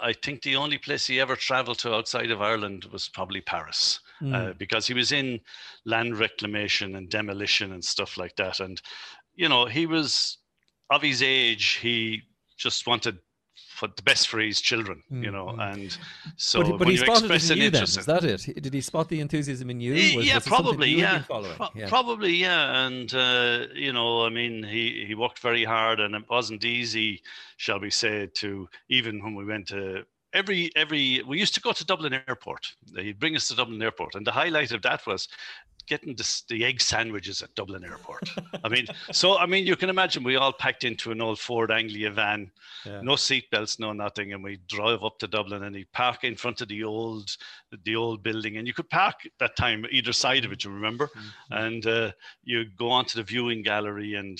I 0.00 0.12
think 0.12 0.42
the 0.42 0.56
only 0.56 0.76
place 0.76 1.06
he 1.06 1.20
ever 1.20 1.36
traveled 1.36 1.78
to 1.80 1.94
outside 1.94 2.30
of 2.30 2.42
Ireland 2.42 2.84
was 2.92 3.08
probably 3.08 3.40
Paris. 3.40 4.00
Mm. 4.22 4.34
uh, 4.34 4.54
because 4.58 4.86
he 4.86 4.94
was 4.94 5.12
in 5.12 5.40
land 5.84 6.18
reclamation 6.18 6.96
and 6.96 7.08
demolition 7.08 7.72
and 7.72 7.84
stuff 7.84 8.16
like 8.16 8.36
that. 8.36 8.60
And, 8.60 8.80
you 9.34 9.48
know, 9.48 9.66
he 9.66 9.86
was 9.86 10.38
of 10.90 11.02
his 11.02 11.22
age, 11.22 11.78
he 11.82 12.22
just 12.56 12.86
wanted 12.86 13.18
for 13.78 13.88
the 13.94 14.02
best 14.02 14.28
for 14.28 14.40
his 14.40 14.60
children, 14.60 15.02
mm, 15.10 15.24
you 15.24 15.30
know, 15.30 15.46
mm. 15.46 15.72
and 15.72 15.96
so. 16.36 16.62
But, 16.62 16.78
but 16.78 16.88
he 16.88 16.96
spotted 16.96 17.30
it 17.30 17.50
in 17.50 17.58
you. 17.58 17.70
Then 17.70 17.84
is 17.84 18.06
that 18.06 18.24
it? 18.24 18.60
Did 18.60 18.74
he 18.74 18.80
spot 18.80 19.08
the 19.08 19.20
enthusiasm 19.20 19.70
in 19.70 19.80
you? 19.80 20.16
Was, 20.16 20.26
yeah, 20.26 20.34
was 20.34 20.46
probably. 20.46 20.90
Yeah. 20.90 21.22
Pro- 21.26 21.68
yeah. 21.76 21.88
probably. 21.88 22.34
Yeah, 22.34 22.86
and 22.86 23.14
uh, 23.14 23.66
you 23.74 23.92
know, 23.92 24.26
I 24.26 24.30
mean, 24.30 24.64
he 24.64 25.04
he 25.06 25.14
worked 25.14 25.38
very 25.38 25.64
hard, 25.64 26.00
and 26.00 26.16
it 26.16 26.24
wasn't 26.28 26.64
easy, 26.64 27.22
shall 27.56 27.78
we 27.78 27.90
say, 27.90 28.26
to 28.34 28.68
even 28.88 29.22
when 29.22 29.36
we 29.36 29.44
went 29.44 29.68
to 29.68 30.04
every 30.32 30.70
every 30.76 31.22
we 31.26 31.38
used 31.38 31.54
to 31.54 31.60
go 31.60 31.72
to 31.72 31.84
Dublin 31.84 32.20
Airport. 32.28 32.66
He'd 32.96 33.18
bring 33.18 33.36
us 33.36 33.48
to 33.48 33.56
Dublin 33.56 33.82
Airport, 33.82 34.14
and 34.14 34.26
the 34.26 34.32
highlight 34.32 34.72
of 34.72 34.82
that 34.82 35.06
was 35.06 35.28
getting 35.86 36.14
the, 36.14 36.42
the 36.50 36.64
egg 36.64 36.80
sandwiches 36.80 37.40
at 37.40 37.54
Dublin 37.54 37.82
Airport. 37.82 38.30
I 38.62 38.68
mean, 38.68 38.86
so 39.10 39.38
I 39.38 39.46
mean, 39.46 39.66
you 39.66 39.74
can 39.74 39.88
imagine 39.88 40.22
we 40.22 40.36
all 40.36 40.52
packed 40.52 40.84
into 40.84 41.10
an 41.10 41.20
old 41.20 41.38
Ford 41.38 41.70
Anglia 41.70 42.10
van, 42.10 42.50
yeah. 42.84 43.00
no 43.02 43.14
seatbelts, 43.14 43.80
no 43.80 43.92
nothing, 43.92 44.32
and 44.32 44.44
we 44.44 44.58
drive 44.68 45.02
up 45.02 45.18
to 45.18 45.26
Dublin 45.26 45.64
and 45.64 45.74
he 45.74 45.84
park 45.92 46.24
in 46.24 46.36
front 46.36 46.60
of 46.60 46.68
the 46.68 46.84
old 46.84 47.36
the 47.84 47.96
old 47.96 48.22
building, 48.22 48.56
and 48.56 48.66
you 48.66 48.74
could 48.74 48.90
park 48.90 49.16
that 49.40 49.56
time 49.56 49.84
either 49.90 50.12
side 50.12 50.44
of 50.44 50.52
it. 50.52 50.64
You 50.64 50.70
remember, 50.70 51.06
mm-hmm. 51.06 51.52
and 51.52 51.86
uh, 51.86 52.12
you 52.44 52.66
go 52.76 52.90
onto 52.90 53.18
the 53.18 53.24
viewing 53.24 53.62
gallery 53.62 54.14
and 54.14 54.38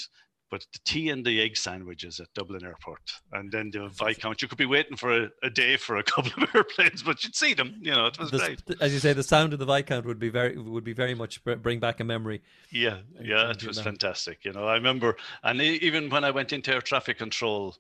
but 0.51 0.65
the 0.73 0.79
tea 0.85 1.11
and 1.11 1.25
the 1.25 1.41
egg 1.43 1.57
sandwiches 1.57 2.21
at 2.21 2.33
Dublin 2.35 2.65
Airport, 2.65 3.01
and 3.33 3.51
then 3.53 3.71
the 3.71 3.89
Viscount. 3.89 4.41
You 4.41 4.49
could 4.49 4.59
be 4.59 4.67
waiting 4.67 4.97
for 4.97 5.25
a, 5.25 5.29
a 5.43 5.51
day 5.51 5.77
for 5.77 5.97
a 5.97 6.03
couple 6.05 6.43
of 6.43 6.55
airplanes, 6.55 7.03
but 7.03 7.23
you'd 7.23 7.37
see 7.37 7.55
them. 7.55 7.77
You 7.81 7.93
know, 7.93 8.07
it 8.07 8.19
was 8.19 8.31
the, 8.31 8.39
great. 8.39 8.63
As 8.81 8.93
you 8.93 8.99
say, 8.99 9.13
the 9.13 9.23
sound 9.23 9.53
of 9.53 9.59
the 9.59 9.67
Viscount 9.67 10.07
would 10.07 10.19
be 10.19 10.31
very 10.31 10.57
would 10.57 10.85
be 10.85 10.93
very 10.93 11.15
much 11.15 11.43
bring 11.45 11.81
back 11.81 12.01
a 12.01 12.05
memory. 12.05 12.43
Yeah, 12.71 12.99
yeah, 13.21 13.51
it 13.51 13.67
was 13.67 13.77
that. 13.77 13.85
fantastic. 13.85 14.45
You 14.45 14.53
know, 14.53 14.67
I 14.67 14.75
remember, 14.75 15.17
and 15.43 15.61
even 15.61 16.09
when 16.11 16.25
I 16.25 16.31
went 16.31 16.53
into 16.53 16.73
air 16.73 16.81
traffic 16.81 17.19
control, 17.19 17.77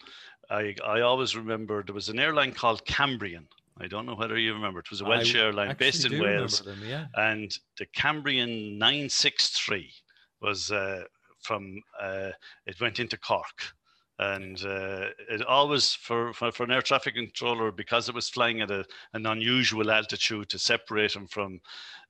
I 0.50 0.74
I 0.84 1.00
always 1.00 1.36
remember 1.36 1.82
there 1.82 1.94
was 1.94 2.08
an 2.08 2.18
airline 2.18 2.52
called 2.52 2.84
Cambrian. 2.84 3.48
I 3.80 3.86
don't 3.86 4.06
know 4.06 4.16
whether 4.16 4.36
you 4.36 4.54
remember. 4.54 4.80
It 4.80 4.90
was 4.90 5.00
a 5.00 5.04
Welsh 5.04 5.36
I 5.36 5.38
airline 5.38 5.76
based 5.78 6.04
in 6.04 6.20
Wales, 6.20 6.62
them, 6.62 6.80
yeah. 6.84 7.06
and 7.14 7.56
the 7.78 7.86
Cambrian 7.86 8.76
963 8.78 9.92
was. 10.40 10.70
Uh, 10.70 11.04
from 11.40 11.80
uh, 12.00 12.30
it 12.66 12.80
went 12.80 13.00
into 13.00 13.18
Cork. 13.18 13.74
And 14.20 14.58
uh, 14.64 15.10
it 15.30 15.46
always, 15.46 15.94
for, 15.94 16.32
for, 16.32 16.50
for, 16.50 16.64
an 16.64 16.72
air 16.72 16.82
traffic 16.82 17.14
controller, 17.14 17.70
because 17.70 18.08
it 18.08 18.16
was 18.16 18.28
flying 18.28 18.60
at 18.60 18.70
a, 18.70 18.84
an 19.12 19.26
unusual 19.26 19.92
altitude 19.92 20.48
to 20.48 20.58
separate 20.58 21.12
them 21.12 21.28
from 21.28 21.60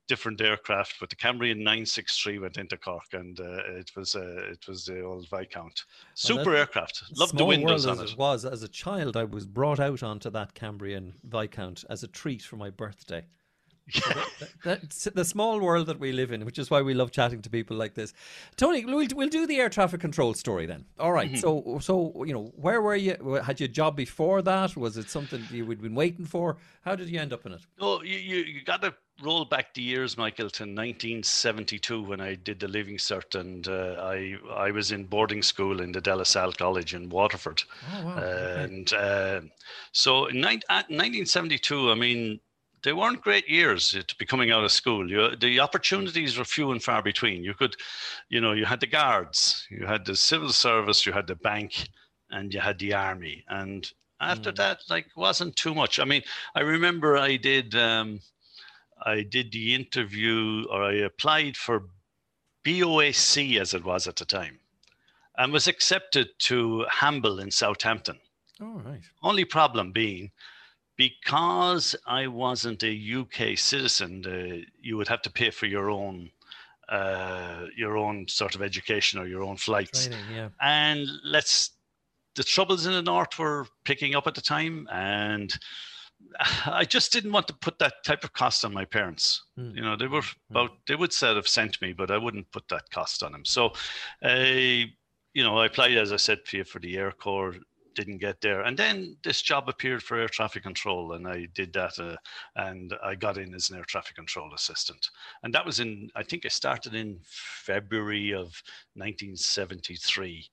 different 0.09 0.41
aircraft. 0.41 0.97
But 0.99 1.11
the 1.11 1.17
Cambrian 1.17 1.59
963 1.59 2.39
went 2.41 2.57
into 2.57 2.77
Cork, 2.77 3.13
and 3.13 3.39
uh, 3.39 3.61
it 3.77 3.91
was 3.95 4.17
uh, 4.17 4.51
it 4.51 4.67
was 4.67 4.87
the 4.87 5.03
old 5.03 5.29
Viscount. 5.29 5.85
Super 6.15 6.57
aircraft. 6.57 7.05
Loved 7.17 7.37
the 7.37 7.45
windows 7.45 7.87
on 7.87 8.01
it. 8.01 8.13
it. 8.13 8.19
was 8.19 8.45
as 8.45 8.63
a 8.63 8.69
child, 8.69 9.17
I 9.17 9.25
was 9.25 9.47
brought 9.47 9.79
out 9.79 10.03
onto 10.03 10.31
that 10.31 10.55
Cambrian 10.55 11.15
Viscount 11.23 11.85
as 11.89 12.03
a 12.03 12.09
treat 12.09 12.43
for 12.43 12.57
my 12.57 12.71
birthday. 12.71 13.25
That's 14.64 15.04
the 15.04 15.25
small 15.25 15.61
world 15.61 15.87
that 15.87 15.99
we 15.99 16.12
live 16.12 16.33
in, 16.33 16.45
which 16.45 16.59
is 16.59 16.71
why 16.71 16.83
we 16.83 16.95
love 16.95 17.11
chatting 17.11 17.42
to 17.42 17.50
people 17.50 17.76
like 17.76 17.95
this. 17.95 18.12
Tony, 18.57 18.85
we'll, 18.85 19.07
we'll 19.14 19.28
do 19.28 19.47
the 19.47 19.57
air 19.57 19.68
traffic 19.68 20.00
control 20.00 20.35
story 20.35 20.66
then. 20.66 20.85
All 20.99 21.12
right. 21.12 21.30
mm-hmm. 21.33 21.38
So, 21.38 21.78
so 21.80 22.25
you 22.25 22.33
know, 22.33 22.52
where 22.57 22.83
were 22.83 22.97
you? 22.97 23.40
Had 23.42 23.61
you 23.61 23.64
a 23.64 23.68
job 23.68 23.97
before 23.97 24.42
that? 24.42 24.76
Was 24.76 24.97
it 24.97 25.11
something 25.11 25.42
you 25.50 25.66
had 25.66 25.80
been 25.80 25.95
waiting 25.95 26.26
for? 26.26 26.57
How 26.83 26.95
did 26.95 27.09
you 27.09 27.18
end 27.18 27.33
up 27.33 27.47
in 27.47 27.52
it? 27.52 27.66
Oh, 27.80 28.02
you 28.02 28.16
you, 28.16 28.37
you 28.45 28.64
got 28.64 28.83
to 28.83 28.95
roll 29.23 29.45
back 29.45 29.75
the 29.75 29.83
years, 29.83 30.16
Michael, 30.16 30.49
to 30.50 30.62
1972 30.62 32.02
when 32.02 32.21
I 32.21 32.35
did 32.35 32.61
the 32.61 32.68
Leaving 32.68 32.99
Cert, 32.99 33.38
and 33.38 33.66
uh, 33.66 33.97
I 34.00 34.37
I 34.50 34.71
was 34.71 34.92
in 34.92 35.04
boarding 35.04 35.42
school 35.42 35.80
in 35.80 35.92
the 35.92 36.00
De 36.00 36.14
La 36.14 36.25
Salle 36.25 36.52
College 36.52 36.95
in 36.95 37.09
Waterford. 37.09 37.62
Oh 37.92 38.04
wow! 38.04 38.16
Uh, 38.16 38.57
and 38.59 38.92
uh, 38.92 39.40
so 39.92 40.26
in 40.26 40.37
ni- 40.37 40.62
1972, 40.68 41.90
I 41.90 41.95
mean 41.95 42.40
they 42.83 42.93
weren't 42.93 43.23
great 43.23 43.49
years 43.49 43.91
to 43.91 44.15
be 44.19 44.27
coming 44.27 44.51
out 44.51 44.65
of 44.65 44.73
school. 44.73 45.11
You, 45.11 45.37
the 45.37 45.61
opportunities 45.61 46.39
were 46.39 46.45
few 46.45 46.71
and 46.71 46.83
far 46.83 47.03
between. 47.03 47.45
You 47.45 47.55
could, 47.55 47.77
you 48.29 48.41
know, 48.41 48.53
you 48.53 48.65
had 48.65 48.81
the 48.81 48.87
guards, 48.87 49.67
you 49.71 49.87
had 49.87 50.05
the 50.05 50.17
civil 50.17 50.51
service, 50.51 51.07
you 51.07 51.13
had 51.13 51.27
the 51.27 51.35
bank, 51.35 51.89
and 52.31 52.53
you 52.53 52.61
had 52.61 52.79
the 52.79 52.95
army. 52.95 53.45
And 53.49 53.91
after 54.21 54.53
mm. 54.53 54.57
that, 54.57 54.81
like, 54.89 55.07
wasn't 55.17 55.57
too 55.57 55.75
much. 55.75 55.99
I 55.99 56.05
mean, 56.05 56.23
I 56.55 56.61
remember 56.61 57.17
I 57.17 57.37
did, 57.37 57.75
um, 57.75 58.21
I 59.05 59.23
did 59.23 59.53
the 59.53 59.75
interview, 59.75 60.65
or 60.71 60.83
I 60.85 60.95
applied 60.95 61.57
for 61.57 61.89
BOAC 62.65 63.61
as 63.61 63.75
it 63.75 63.85
was 63.85 64.07
at 64.07 64.17
the 64.17 64.25
time, 64.25 64.59
and 65.37 65.53
was 65.53 65.69
accepted 65.69 66.29
to 66.41 66.85
Hamble 66.91 67.39
in 67.39 67.51
Southampton. 67.51 68.19
All 68.61 68.83
right. 68.85 69.01
Only 69.23 69.45
problem 69.45 69.93
being 69.93 70.33
because 70.99 71.95
I 72.07 72.26
wasn't 72.26 72.83
a 72.83 73.14
UK 73.21 73.57
citizen, 73.57 74.25
uh, 74.26 74.67
you 74.83 74.99
would 74.99 75.09
have 75.09 75.23
to 75.23 75.31
pay 75.31 75.50
for 75.50 75.67
your 75.67 75.88
own 75.88 76.31
uh, 76.90 77.67
your 77.76 77.97
own 77.97 78.26
sort 78.28 78.55
of 78.55 78.62
education 78.62 79.19
or 79.19 79.26
your 79.26 79.43
own 79.43 79.57
flights. 79.57 80.07
Training, 80.07 80.25
yeah. 80.35 80.49
And 80.61 81.07
let's 81.25 81.73
the 82.35 82.43
troubles 82.43 82.87
in 82.87 82.93
the 82.93 83.02
north 83.02 83.38
were 83.38 83.67
picking 83.85 84.14
up 84.14 84.26
at 84.26 84.35
the 84.35 84.40
time, 84.40 84.88
and 84.90 85.57
I 86.67 86.85
just 86.85 87.12
didn't 87.12 87.33
want 87.33 87.47
to 87.49 87.55
put 87.55 87.78
that 87.78 88.05
type 88.05 88.25
of 88.25 88.33
cost 88.33 88.64
on 88.64 88.75
my 88.75 88.85
parents. 88.85 89.45
Mm. 89.59 89.76
You 89.76 89.83
know, 89.83 89.97
they 89.97 90.09
were 90.09 90.23
hmm. 90.23 90.50
about 90.50 90.71
they 90.88 90.97
would 90.97 91.12
say 91.12 91.33
have 91.33 91.49
sent 91.49 91.81
me, 91.81 91.93
but 91.93 92.11
I 92.11 92.19
wouldn't 92.19 92.50
put 92.50 92.67
that 92.69 92.90
cost 92.90 93.23
on 93.23 93.33
them. 93.33 93.45
So, 93.45 93.73
uh, 94.25 94.87
you 95.35 95.45
know, 95.45 95.59
I 95.59 95.67
applied 95.67 95.97
as 95.97 96.12
I 96.12 96.17
said 96.17 96.40
for 96.67 96.81
the 96.81 96.97
Air 96.97 97.12
Corps 97.12 97.55
didn't 97.99 98.19
get 98.19 98.40
there. 98.40 98.62
And 98.62 98.76
then 98.76 99.17
this 99.25 99.43
job 99.43 99.69
appeared 99.69 100.05
for 100.05 100.17
air 100.17 100.28
traffic 100.28 100.62
control, 100.62 101.14
and 101.14 101.26
I 101.26 101.49
did 101.52 101.73
that, 101.73 101.99
uh, 101.99 102.14
and 102.55 102.95
I 103.02 103.17
got 103.17 103.38
in 103.38 103.52
as 103.55 103.71
an 103.71 103.76
air 103.76 103.85
traffic 103.85 104.14
control 104.14 104.55
assistant. 104.55 105.11
And 105.43 105.52
that 105.52 105.67
was 105.67 105.81
in, 105.81 106.09
I 106.14 106.23
think 106.23 106.47
I 106.47 106.49
started 106.49 106.95
in 106.95 107.19
February 107.25 108.31
of 108.31 108.62
1973. 108.95 110.49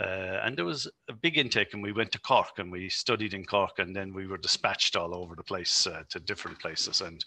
Uh, 0.00 0.40
and 0.42 0.56
there 0.56 0.64
was 0.64 0.90
a 1.10 1.12
big 1.12 1.36
intake, 1.36 1.74
and 1.74 1.82
we 1.82 1.92
went 1.92 2.12
to 2.12 2.20
Cork 2.20 2.58
and 2.58 2.72
we 2.72 2.88
studied 2.88 3.34
in 3.34 3.44
Cork, 3.44 3.78
and 3.78 3.94
then 3.94 4.14
we 4.14 4.26
were 4.26 4.38
dispatched 4.38 4.96
all 4.96 5.14
over 5.14 5.34
the 5.34 5.42
place 5.42 5.86
uh, 5.86 6.02
to 6.08 6.18
different 6.20 6.58
places. 6.58 7.02
And 7.02 7.22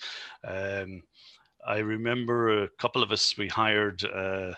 um, 0.47 1.03
I 1.67 1.77
remember 1.77 2.63
a 2.63 2.69
couple 2.79 3.03
of 3.03 3.11
us 3.11 3.37
we 3.37 3.47
hired 3.47 4.03
uh, 4.03 4.53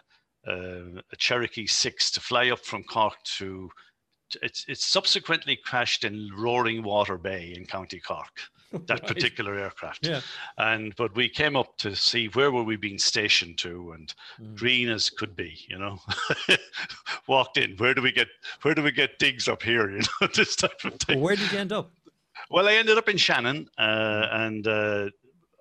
uh 0.47 1.01
a 1.13 1.15
Cherokee 1.17 1.67
Six 1.67 2.11
to 2.11 2.21
fly 2.21 2.49
up 2.49 2.63
from 2.65 2.83
Cork 2.83 3.15
to 3.37 3.69
it's 4.41 4.65
it's 4.67 4.85
subsequently 4.85 5.55
crashed 5.55 6.03
in 6.03 6.29
Roaring 6.37 6.83
Water 6.83 7.17
Bay 7.17 7.53
in 7.55 7.65
County 7.65 7.99
Cork. 7.99 8.39
That 8.87 9.01
right. 9.01 9.07
particular 9.07 9.59
aircraft, 9.59 10.07
yeah. 10.07 10.21
And 10.57 10.95
but 10.95 11.13
we 11.13 11.27
came 11.27 11.57
up 11.57 11.75
to 11.79 11.93
see 11.93 12.27
where 12.27 12.53
were 12.53 12.63
we 12.63 12.77
being 12.77 12.97
stationed 12.97 13.57
to, 13.57 13.91
and 13.91 14.13
mm. 14.41 14.55
green 14.55 14.87
as 14.87 15.09
could 15.09 15.35
be, 15.35 15.59
you 15.67 15.77
know. 15.77 15.99
Walked 17.27 17.57
in. 17.57 17.75
Where 17.75 17.93
do 17.93 18.01
we 18.01 18.13
get 18.13 18.29
where 18.61 18.73
do 18.73 18.81
we 18.81 18.93
get 18.93 19.19
digs 19.19 19.49
up 19.49 19.61
here? 19.61 19.91
You 19.91 20.03
know, 20.21 20.27
this 20.33 20.55
type 20.55 20.85
of 20.85 20.93
thing. 21.01 21.19
Where 21.19 21.35
did 21.35 21.51
you 21.51 21.59
end 21.59 21.73
up? 21.73 21.91
Well, 22.49 22.69
I 22.69 22.75
ended 22.75 22.97
up 22.97 23.09
in 23.09 23.17
Shannon, 23.17 23.67
uh, 23.77 24.27
and 24.31 24.65
uh, 24.65 25.09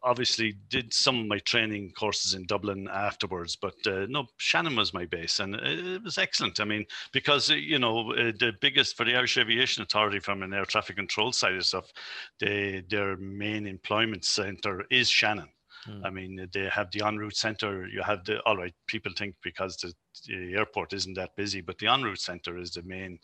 obviously 0.02 0.54
did 0.68 0.92
some 0.92 1.20
of 1.20 1.26
my 1.26 1.38
training 1.40 1.92
courses 1.92 2.34
in 2.34 2.46
Dublin 2.46 2.88
afterwards, 2.92 3.56
but 3.56 3.74
uh, 3.86 4.06
no, 4.08 4.26
Shannon 4.38 4.76
was 4.76 4.94
my 4.94 5.04
base, 5.04 5.40
and 5.40 5.54
it 5.54 6.02
was 6.02 6.18
excellent. 6.18 6.60
I 6.60 6.64
mean, 6.64 6.86
because 7.12 7.50
uh, 7.50 7.54
you 7.54 7.78
know 7.78 8.12
uh, 8.12 8.32
the 8.38 8.52
biggest 8.60 8.96
for 8.96 9.04
the 9.04 9.14
Irish 9.16 9.36
Aviation 9.38 9.82
Authority 9.82 10.20
from 10.20 10.42
an 10.42 10.52
air 10.52 10.64
traffic 10.64 10.96
control 10.96 11.32
side 11.32 11.54
of 11.54 11.66
stuff, 11.66 11.92
they, 12.38 12.82
their 12.88 13.16
main 13.16 13.66
employment 13.66 14.24
centre 14.24 14.84
is 14.90 15.08
Shannon. 15.08 15.48
Mm. 15.88 16.04
I 16.04 16.10
mean, 16.10 16.48
they 16.52 16.68
have 16.68 16.90
the 16.90 17.04
en 17.06 17.16
route 17.16 17.36
center. 17.36 17.86
You 17.86 18.02
have 18.02 18.24
the 18.24 18.40
all 18.40 18.56
right. 18.56 18.74
People 18.86 19.12
think 19.16 19.34
because 19.42 19.76
the, 19.76 19.92
the 20.26 20.54
airport 20.56 20.92
isn't 20.92 21.14
that 21.14 21.36
busy, 21.36 21.60
but 21.60 21.78
the 21.78 21.86
en 21.86 22.02
route 22.02 22.20
center 22.20 22.58
is 22.58 22.72
the 22.72 22.82
main 22.82 23.18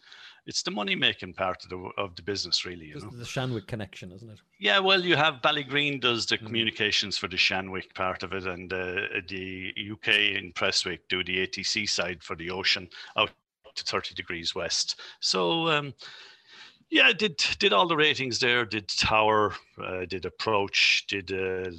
it's 0.47 0.63
the 0.63 0.71
money 0.71 0.95
making 0.95 1.35
part 1.35 1.63
of 1.65 1.71
the 1.71 1.91
of 1.99 2.15
the 2.15 2.23
business, 2.23 2.65
really. 2.65 2.87
You 2.87 3.01
know? 3.01 3.11
The 3.11 3.25
Shanwick 3.25 3.67
connection, 3.67 4.13
isn't 4.13 4.31
it? 4.31 4.39
Yeah, 4.59 4.79
well, 4.79 5.05
you 5.05 5.17
have 5.17 5.43
Ballygirreen 5.43 6.01
does 6.01 6.27
the 6.27 6.39
mm. 6.39 6.47
communications 6.47 7.19
for 7.19 7.29
the 7.29 7.37
Shanwick 7.37 7.95
part 7.95 8.23
of 8.23 8.33
it, 8.33 8.47
and 8.47 8.73
uh, 8.73 9.21
the 9.29 9.75
UK 9.93 10.09
in 10.37 10.53
Prestwick 10.53 11.01
do 11.09 11.25
the 11.25 11.47
ATC 11.47 11.89
side 11.89 12.23
for 12.23 12.37
the 12.37 12.51
ocean 12.51 12.89
out 13.17 13.31
to 13.75 13.85
30 13.85 14.15
degrees 14.15 14.55
west. 14.55 15.01
So. 15.21 15.69
Um, 15.69 15.95
yeah, 16.89 17.13
did 17.13 17.37
did 17.59 17.73
all 17.73 17.89
the 17.89 17.97
ratings 17.97 18.39
there. 18.39 18.65
Did 18.65 18.87
tower, 18.87 19.53
uh, 19.85 20.05
did 20.05 20.25
approach, 20.25 21.05
did 21.09 21.33
uh, 21.33 21.73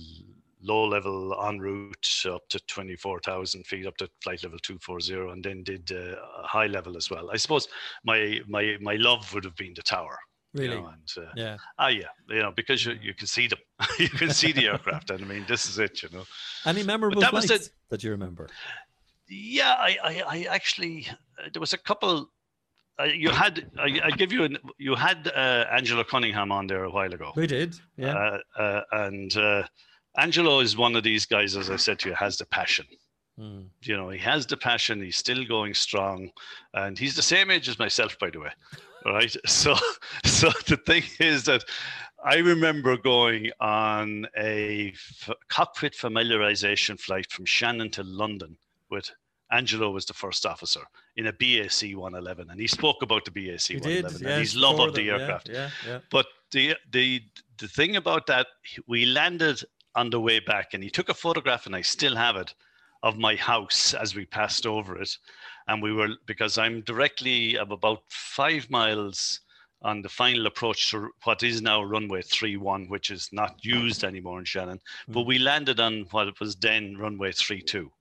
low 0.62 0.86
level 0.86 1.36
en 1.48 1.60
route 1.60 2.26
up 2.26 2.48
to 2.50 2.60
24,000 2.68 3.66
feet, 3.66 3.86
up 3.86 3.98
to 3.98 4.10
flight 4.24 4.44
level 4.44 4.60
240, 4.60 5.32
and 5.32 5.44
then 5.44 5.64
did 5.64 5.92
uh, 5.92 6.16
high 6.44 6.68
level 6.68 6.98
as 6.98 7.10
well. 7.10 7.30
I 7.32 7.38
suppose 7.38 7.68
my 8.04 8.42
my 8.48 8.78
my 8.82 8.96
love 8.96 9.34
would 9.34 9.44
have 9.44 9.56
been 9.56 9.74
the 9.76 9.82
tower. 9.84 10.18
Really? 10.54 10.76
You 10.76 10.82
know, 10.82 10.88
and, 10.88 11.26
uh, 11.28 11.32
Yeah. 11.36 11.58
Ah, 11.78 11.90
yeah, 11.90 12.08
you 12.30 12.42
know, 12.42 12.52
because 12.52 12.84
you, 12.86 12.94
you 13.02 13.14
can 13.14 13.28
see 13.28 13.48
them, 13.48 13.60
you 14.00 14.10
can 14.10 14.32
see 14.32 14.52
the 14.54 14.68
aircraft, 14.68 15.12
and 15.12 15.22
I 15.24 15.28
mean, 15.28 15.46
this 15.48 15.68
is 15.70 15.78
it, 15.78 16.02
you 16.02 16.10
know. 16.12 16.26
Any 16.66 16.84
memorable 16.84 17.22
that 17.22 17.34
was 17.34 17.46
the- 17.46 17.70
that 17.90 18.04
you 18.04 18.12
remember? 18.12 18.48
Yeah, 19.30 19.74
I, 19.78 19.98
I, 20.04 20.24
I 20.28 20.44
actually 20.50 21.08
uh, 21.38 21.50
there 21.54 21.60
was 21.60 21.74
a 21.74 21.78
couple. 21.78 22.32
Uh, 23.00 23.04
you 23.04 23.30
had 23.30 23.70
I, 23.78 24.00
I 24.06 24.10
give 24.12 24.32
you 24.32 24.44
an 24.46 24.58
you 24.80 24.96
had 24.96 25.28
uh, 25.36 25.66
Angelo 25.72 26.04
Cunningham 26.04 26.52
on 26.52 26.66
there 26.66 26.86
a 26.86 26.90
while 26.90 27.14
ago, 27.14 27.32
We 27.36 27.46
did. 27.46 27.76
Yeah. 27.98 28.16
uh, 28.58 28.62
uh, 28.62 28.82
and 28.94 29.36
uh, 29.38 29.64
Angelo 30.18 30.60
is 30.60 30.76
one 30.76 30.96
of 30.96 31.04
these 31.04 31.26
guys, 31.26 31.56
as 31.56 31.70
I 31.70 31.76
said 31.76 32.00
to 32.00 32.10
you, 32.10 32.16
has 32.16 32.38
the 32.38 32.46
passion. 32.46 32.86
Mm. 33.40 33.68
You 33.84 33.98
know, 33.98 34.10
he 34.10 34.18
has 34.20 34.46
the 34.48 34.58
passion. 34.58 35.02
He's 35.02 35.18
still 35.18 35.46
going 35.46 35.74
strong, 35.74 36.32
and 36.74 36.98
he's 36.98 37.16
the 37.16 37.22
same 37.22 37.52
age 37.52 37.70
as 37.70 37.78
myself, 37.78 38.18
by 38.20 38.30
the 38.32 38.40
way. 38.40 38.52
Right. 39.06 39.36
So, 39.48 39.76
so 40.26 40.50
the 40.68 40.78
thing 40.78 41.04
is 41.20 41.44
that 41.46 41.64
I 42.24 42.38
remember 42.38 42.98
going 42.98 43.52
on 43.62 44.28
a 44.38 44.90
f- 44.90 45.30
cockpit 45.50 45.94
familiarization 45.94 47.00
flight 47.00 47.32
from 47.32 47.46
Shannon 47.46 47.92
to 47.92 48.04
London 48.04 48.58
with 48.90 49.12
Angelo 49.52 49.92
was 49.92 50.06
the 50.06 50.14
first 50.14 50.46
officer 50.46 50.82
in 51.16 51.28
a 51.28 51.32
BAC 51.34 51.96
111, 51.96 52.50
and 52.50 52.60
he 52.60 52.68
spoke 52.68 53.02
about 53.02 53.24
the 53.24 53.32
BAC 53.32 53.70
111 53.82 54.12
did. 54.18 54.28
and 54.28 54.40
his 54.42 54.56
love 54.56 54.80
of 54.80 54.94
the 54.94 55.10
aircraft. 55.10 55.48
Yeah. 55.50 55.70
Yeah. 55.88 56.00
But 56.10 56.26
the 56.52 56.76
the 56.92 57.22
the 57.60 57.68
thing 57.68 57.96
about 57.96 58.28
that, 58.28 58.48
we 58.88 59.06
landed 59.06 59.62
on 59.98 60.10
the 60.10 60.20
way 60.22 60.40
back, 60.40 60.74
and 60.74 60.84
he 60.84 60.90
took 60.90 61.10
a 61.10 61.14
photograph, 61.14 61.66
and 61.66 61.76
I 61.76 61.82
still 61.82 62.16
have 62.16 62.36
it, 62.38 62.54
of 63.04 63.18
my 63.18 63.36
house 63.36 63.94
as 63.94 64.16
we 64.16 64.26
passed 64.26 64.66
over 64.66 65.02
it, 65.02 65.18
and 65.68 65.82
we 65.84 65.92
were 65.92 66.10
because 66.26 66.58
I'm 66.58 66.82
directly 66.82 67.58
of 67.58 67.72
about 67.72 68.00
five 68.08 68.70
miles 68.70 69.42
on 69.84 70.02
the 70.02 70.10
final 70.10 70.48
approach 70.48 70.90
to 70.92 71.10
what 71.24 71.44
is 71.44 71.62
now 71.62 71.84
runway 71.84 72.22
31, 72.22 72.88
which 72.88 73.12
is 73.12 73.30
not 73.32 73.64
used 73.64 74.04
anymore 74.04 74.40
in 74.40 74.46
Shannon, 74.46 74.80
but 75.08 75.22
we 75.28 75.38
landed 75.38 75.80
on 75.80 76.06
what 76.12 76.40
was 76.40 76.56
then 76.56 76.98
runway 76.98 77.32
32, 77.32 77.92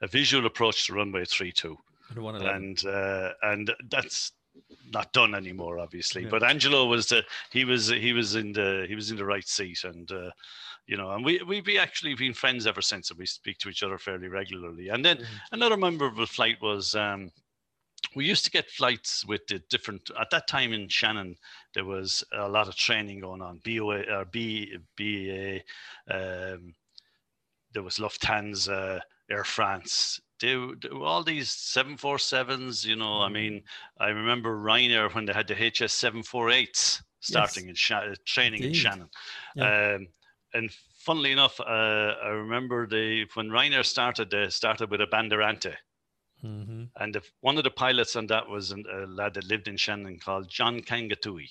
a 0.00 0.06
visual 0.06 0.46
approach 0.46 0.86
to 0.86 0.94
runway 0.94 1.24
32 1.26 1.76
And 2.08 2.16
the 2.16 2.22
111. 2.22 2.62
and 2.62 2.86
uh, 2.86 3.32
and 3.42 3.70
that's 3.90 4.32
not 4.92 5.12
done 5.12 5.34
anymore 5.34 5.78
obviously. 5.78 6.22
Yeah. 6.22 6.28
but 6.30 6.42
angelo 6.42 6.86
was 6.86 7.06
the 7.06 7.22
he 7.50 7.64
was 7.64 7.88
he 7.88 8.12
was 8.12 8.34
in 8.34 8.52
the 8.52 8.84
he 8.88 8.94
was 8.94 9.10
in 9.10 9.16
the 9.16 9.24
right 9.24 9.46
seat 9.48 9.84
and 9.84 10.10
uh, 10.12 10.30
you 10.86 10.96
know 10.96 11.10
and 11.12 11.24
we 11.24 11.40
we've 11.46 11.78
actually 11.78 12.14
been 12.14 12.34
friends 12.34 12.66
ever 12.66 12.82
since 12.82 13.10
and 13.10 13.18
we 13.18 13.26
speak 13.26 13.58
to 13.58 13.68
each 13.68 13.82
other 13.82 13.98
fairly 13.98 14.28
regularly. 14.28 14.88
And 14.88 15.04
then 15.04 15.26
another 15.52 15.76
memorable 15.76 16.26
flight 16.26 16.60
was 16.60 16.94
um 16.94 17.30
we 18.16 18.24
used 18.26 18.44
to 18.44 18.50
get 18.50 18.68
flights 18.68 19.24
with 19.26 19.46
the 19.46 19.60
different 19.70 20.10
at 20.20 20.30
that 20.30 20.48
time 20.48 20.72
in 20.72 20.88
Shannon 20.88 21.36
there 21.74 21.84
was 21.84 22.24
a 22.32 22.48
lot 22.48 22.68
of 22.68 22.76
training 22.76 23.20
going 23.20 23.42
on 23.42 23.60
BOA 23.64 24.02
or 24.12 24.24
B 24.24 24.74
BA 24.96 25.60
um, 26.12 26.74
there 27.72 27.82
was 27.82 27.96
Lufthansa 27.96 29.00
Air 29.30 29.44
France. 29.44 30.20
They, 30.40 30.54
they 30.82 30.88
were 30.90 31.06
all 31.06 31.22
these 31.22 31.48
747s 31.50 32.84
you 32.84 32.96
know 32.96 33.20
I 33.20 33.28
mean 33.28 33.62
I 33.98 34.08
remember 34.08 34.56
Ryanair 34.56 35.14
when 35.14 35.26
they 35.26 35.32
had 35.32 35.46
the 35.46 35.54
HS 35.54 35.94
748s 35.94 37.02
starting 37.20 37.68
in 37.68 37.74
Sha- 37.76 38.14
training 38.26 38.64
in 38.64 38.74
Shannon. 38.74 39.08
Yeah. 39.54 39.94
um, 39.94 40.08
and 40.54 40.70
funnily 40.98 41.32
enough 41.32 41.58
uh, 41.60 41.64
I 42.24 42.28
remember 42.28 42.86
they 42.86 43.26
when 43.34 43.48
Ryanair 43.48 43.84
started 43.84 44.30
they 44.30 44.48
started 44.50 44.90
with 44.90 45.00
a 45.00 45.06
Bandeirante 45.06 45.74
hmm 46.40 46.84
and 46.96 47.14
the, 47.14 47.22
one 47.40 47.56
of 47.58 47.64
the 47.64 47.70
pilots 47.70 48.16
on 48.16 48.26
that 48.26 48.48
was 48.48 48.72
an- 48.72 48.84
a 48.92 49.06
lad 49.06 49.34
that 49.34 49.44
lived 49.44 49.68
in 49.68 49.76
Shannon 49.76 50.18
called 50.18 50.48
John 50.48 50.80
Kangatui. 50.80 51.48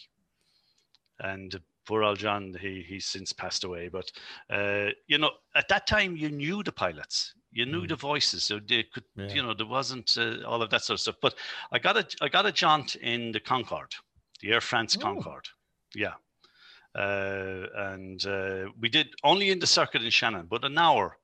And 1.19 1.59
poor 1.85 2.03
old 2.03 2.19
John, 2.19 2.55
he 2.59 2.83
he's 2.87 3.05
since 3.05 3.31
passed 3.33 3.63
away. 3.63 3.89
But 3.89 4.11
uh, 4.49 4.89
you 5.07 5.17
know, 5.17 5.31
at 5.55 5.67
that 5.69 5.87
time, 5.87 6.15
you 6.15 6.29
knew 6.29 6.63
the 6.63 6.71
pilots, 6.71 7.33
you 7.51 7.65
knew 7.65 7.83
Mm. 7.83 7.89
the 7.89 7.95
voices, 7.95 8.43
so 8.43 8.59
they 8.59 8.83
could, 8.83 9.03
Yeah. 9.15 9.33
you 9.33 9.43
know, 9.43 9.53
there 9.53 9.65
wasn't 9.67 10.17
uh, 10.17 10.41
all 10.45 10.61
of 10.61 10.69
that 10.71 10.83
sort 10.83 10.95
of 10.95 11.01
stuff. 11.01 11.15
But 11.21 11.35
I 11.71 11.79
got 11.79 11.97
a 11.97 12.05
I 12.21 12.27
got 12.29 12.45
a 12.45 12.51
jaunt 12.51 12.95
in 12.95 13.31
the 13.31 13.39
Concorde, 13.39 13.93
the 14.41 14.51
Air 14.51 14.61
France 14.61 14.97
Oh. 14.97 15.01
Concorde. 15.01 15.47
Yeah. 15.95 16.15
Uh, 16.95 17.65
and 17.75 18.25
uh, 18.25 18.65
we 18.79 18.89
did 18.89 19.07
only 19.23 19.49
in 19.49 19.59
the 19.59 19.67
circuit 19.67 20.03
in 20.03 20.09
Shannon, 20.09 20.47
but 20.49 20.65
an 20.65 20.77
hour. 20.77 21.17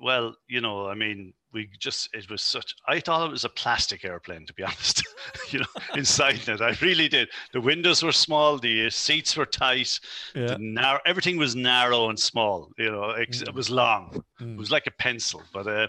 Well, 0.00 0.34
you 0.48 0.60
know, 0.60 0.88
I 0.88 0.94
mean, 0.94 1.32
we 1.52 1.70
just 1.78 2.14
it 2.14 2.28
was 2.28 2.42
such. 2.42 2.74
I 2.88 3.00
thought 3.00 3.26
it 3.26 3.30
was 3.30 3.44
a 3.44 3.48
plastic 3.48 4.04
airplane, 4.04 4.44
to 4.46 4.52
be 4.52 4.62
honest. 4.64 5.02
you 5.50 5.60
know, 5.60 5.66
inside 5.94 6.46
it, 6.48 6.60
I 6.60 6.76
really 6.82 7.08
did. 7.08 7.28
The 7.52 7.60
windows 7.60 8.02
were 8.02 8.12
small, 8.12 8.58
the 8.58 8.90
seats 8.90 9.36
were 9.36 9.46
tight, 9.46 9.98
Yeah. 10.34 10.56
narrow, 10.58 10.98
everything 11.06 11.38
was 11.38 11.54
narrow 11.56 12.08
and 12.10 12.18
small. 12.18 12.70
You 12.76 12.90
know, 12.90 13.10
it 13.10 13.30
Mm. 13.30 13.54
was 13.54 13.70
long. 13.70 14.10
It 14.40 14.44
Mm. 14.44 14.58
was 14.58 14.70
like 14.70 14.86
a 14.86 14.90
pencil, 14.90 15.42
but 15.52 15.66
uh, 15.68 15.86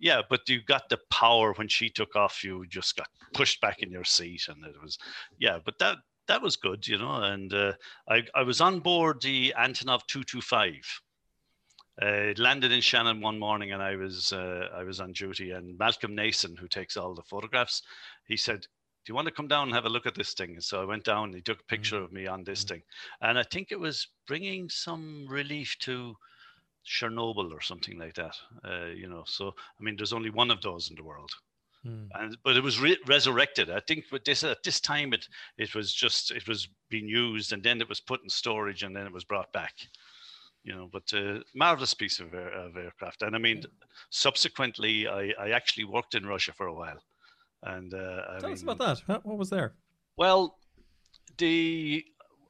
yeah, 0.00 0.20
but 0.28 0.46
you 0.48 0.60
got 0.62 0.88
the 0.90 0.98
power 1.10 1.52
when 1.54 1.68
she 1.68 1.88
took 1.88 2.16
off. 2.16 2.42
You 2.44 2.66
just 2.66 2.96
got 2.96 3.08
pushed 3.32 3.60
back 3.60 3.82
in 3.82 3.90
your 3.90 4.04
seat, 4.04 4.48
and 4.48 4.62
it 4.66 4.74
was, 4.82 4.98
yeah. 5.38 5.58
But 5.64 5.78
that 5.78 5.98
that 6.26 6.42
was 6.42 6.56
good, 6.56 6.86
you 6.86 6.98
know. 6.98 7.22
And 7.22 7.52
uh, 7.52 7.72
I 8.08 8.24
I 8.34 8.42
was 8.42 8.60
on 8.60 8.80
board 8.80 9.22
the 9.22 9.54
Antonov 9.58 10.06
two 10.06 10.24
two 10.24 10.40
five. 10.40 11.00
Uh, 12.02 12.06
it 12.06 12.38
landed 12.40 12.72
in 12.72 12.80
Shannon 12.80 13.20
one 13.20 13.38
morning, 13.38 13.72
and 13.72 13.82
I 13.82 13.96
was 13.96 14.32
uh, 14.32 14.68
I 14.74 14.82
was 14.82 15.00
on 15.00 15.12
duty. 15.12 15.52
And 15.52 15.78
Malcolm 15.78 16.14
Nason, 16.14 16.56
who 16.56 16.66
takes 16.68 16.96
all 16.96 17.14
the 17.14 17.22
photographs, 17.22 17.82
he 18.26 18.36
said, 18.36 18.60
"Do 18.62 19.10
you 19.10 19.14
want 19.14 19.28
to 19.28 19.34
come 19.34 19.48
down 19.48 19.68
and 19.68 19.74
have 19.74 19.84
a 19.84 19.90
look 19.90 20.06
at 20.06 20.14
this 20.14 20.34
thing?" 20.34 20.50
And 20.54 20.64
so 20.64 20.82
I 20.82 20.86
went 20.86 21.04
down. 21.04 21.26
And 21.26 21.34
he 21.34 21.42
took 21.42 21.60
a 21.60 21.64
picture 21.64 22.02
of 22.02 22.12
me 22.12 22.26
on 22.26 22.42
this 22.44 22.64
thing, 22.64 22.82
and 23.20 23.38
I 23.38 23.44
think 23.44 23.70
it 23.70 23.78
was 23.78 24.08
bringing 24.26 24.68
some 24.68 25.26
relief 25.28 25.76
to 25.80 26.16
Chernobyl 26.86 27.52
or 27.52 27.60
something 27.60 27.98
like 27.98 28.14
that. 28.14 28.36
Uh, 28.64 28.86
you 28.86 29.08
know, 29.08 29.24
so 29.26 29.54
I 29.78 29.82
mean, 29.82 29.96
there's 29.96 30.12
only 30.12 30.30
one 30.30 30.50
of 30.50 30.60
those 30.62 30.90
in 30.90 30.96
the 30.96 31.04
world, 31.04 31.30
Mm. 31.86 32.08
and 32.14 32.36
but 32.42 32.56
it 32.56 32.62
was 32.62 32.80
re- 32.80 32.98
resurrected. 33.06 33.68
I 33.70 33.80
think 33.80 34.06
with 34.10 34.24
this 34.24 34.42
at 34.44 34.62
this 34.62 34.80
time 34.80 35.12
it 35.12 35.28
it 35.58 35.74
was 35.74 35.92
just 35.92 36.30
it 36.30 36.48
was 36.48 36.68
being 36.88 37.08
used, 37.08 37.52
and 37.52 37.62
then 37.62 37.80
it 37.80 37.88
was 37.88 38.00
put 38.00 38.22
in 38.22 38.28
storage, 38.30 38.82
and 38.82 38.94
then 38.96 39.06
it 39.06 39.12
was 39.12 39.24
brought 39.24 39.52
back. 39.52 39.74
You 40.62 40.74
know, 40.74 40.88
but 40.90 41.12
uh, 41.12 41.40
marvelous 41.54 41.92
piece 41.92 42.20
of, 42.20 42.32
air, 42.32 42.48
of 42.48 42.74
aircraft, 42.76 43.20
and 43.22 43.36
I 43.36 43.38
mean, 43.38 43.64
subsequently, 44.08 45.06
I, 45.06 45.34
I 45.38 45.50
actually 45.50 45.84
worked 45.84 46.14
in 46.14 46.24
Russia 46.24 46.52
for 46.54 46.68
a 46.68 46.74
while, 46.74 47.02
and 47.64 47.92
uh, 47.92 48.22
I 48.30 48.40
Tell 48.40 48.52
us 48.52 48.62
about 48.62 48.78
that. 48.78 49.02
What 49.24 49.36
was 49.36 49.50
there? 49.50 49.74
well, 50.16 50.56
the 51.38 52.04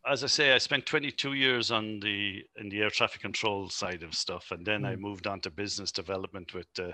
as 0.06 0.22
I 0.22 0.26
say, 0.26 0.52
I 0.52 0.58
spent 0.58 0.84
22 0.86 1.32
years 1.32 1.70
on 1.70 1.98
the 2.00 2.44
in 2.60 2.68
the 2.68 2.82
air 2.82 2.90
traffic 2.90 3.20
control 3.22 3.68
side 3.70 4.02
of 4.02 4.14
stuff, 4.14 4.50
and 4.50 4.64
then 4.64 4.84
I 4.84 4.94
Mm. 4.94 5.00
moved 5.00 5.26
on 5.26 5.40
to 5.40 5.50
business 5.50 5.90
development 5.90 6.52
with 6.54 6.68
uh, 6.78 6.92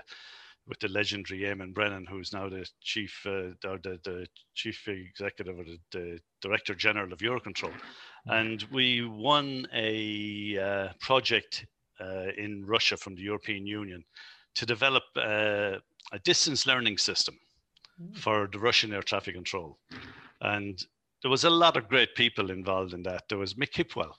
with 0.67 0.79
the 0.79 0.87
legendary 0.87 1.41
Eamon 1.41 1.73
Brennan, 1.73 2.05
who's 2.05 2.33
now 2.33 2.47
the 2.47 2.67
chief 2.81 3.21
uh, 3.25 3.53
or 3.67 3.77
the, 3.83 3.99
the 4.03 4.27
chief 4.53 4.87
executive 4.87 5.57
or 5.57 5.63
the, 5.63 5.79
the 5.91 6.19
director 6.41 6.75
general 6.75 7.11
of 7.11 7.19
Eurocontrol, 7.19 7.73
and 8.27 8.63
we 8.71 9.03
won 9.05 9.67
a 9.73 10.57
uh, 10.57 10.93
project 10.99 11.65
uh, 11.99 12.31
in 12.37 12.65
Russia 12.65 12.97
from 12.97 13.15
the 13.15 13.21
European 13.21 13.65
Union 13.65 14.03
to 14.55 14.65
develop 14.65 15.03
uh, 15.17 15.77
a 16.11 16.19
distance 16.23 16.65
learning 16.65 16.97
system 16.97 17.37
for 18.13 18.47
the 18.51 18.59
Russian 18.59 18.93
air 18.93 19.03
traffic 19.03 19.35
control. 19.35 19.77
And 20.41 20.83
there 21.21 21.31
was 21.31 21.43
a 21.43 21.49
lot 21.49 21.77
of 21.77 21.87
great 21.87 22.15
people 22.15 22.49
involved 22.49 22.93
in 22.93 23.03
that. 23.03 23.29
There 23.29 23.37
was 23.37 23.53
Mick 23.53 23.73
Hipwell. 23.73 24.13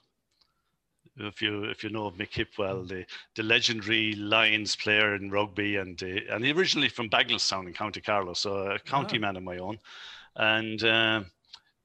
If 1.16 1.42
you 1.42 1.64
if 1.64 1.84
you 1.84 1.90
know 1.90 2.06
of 2.06 2.14
Mick 2.14 2.30
Hipwell, 2.30 2.88
the, 2.88 3.04
the 3.34 3.42
legendary 3.42 4.14
Lions 4.14 4.76
player 4.76 5.14
in 5.14 5.30
rugby, 5.30 5.76
and 5.76 5.98
the, 5.98 6.26
and 6.30 6.44
he 6.44 6.52
originally 6.52 6.88
from 6.88 7.10
Bagnallstown 7.10 7.66
in 7.66 7.74
County 7.74 8.00
Carlow, 8.00 8.32
so 8.32 8.70
a 8.70 8.78
county 8.78 9.18
man 9.18 9.36
of 9.36 9.42
my 9.42 9.58
own. 9.58 9.78
And 10.36 10.82
uh, 10.82 11.22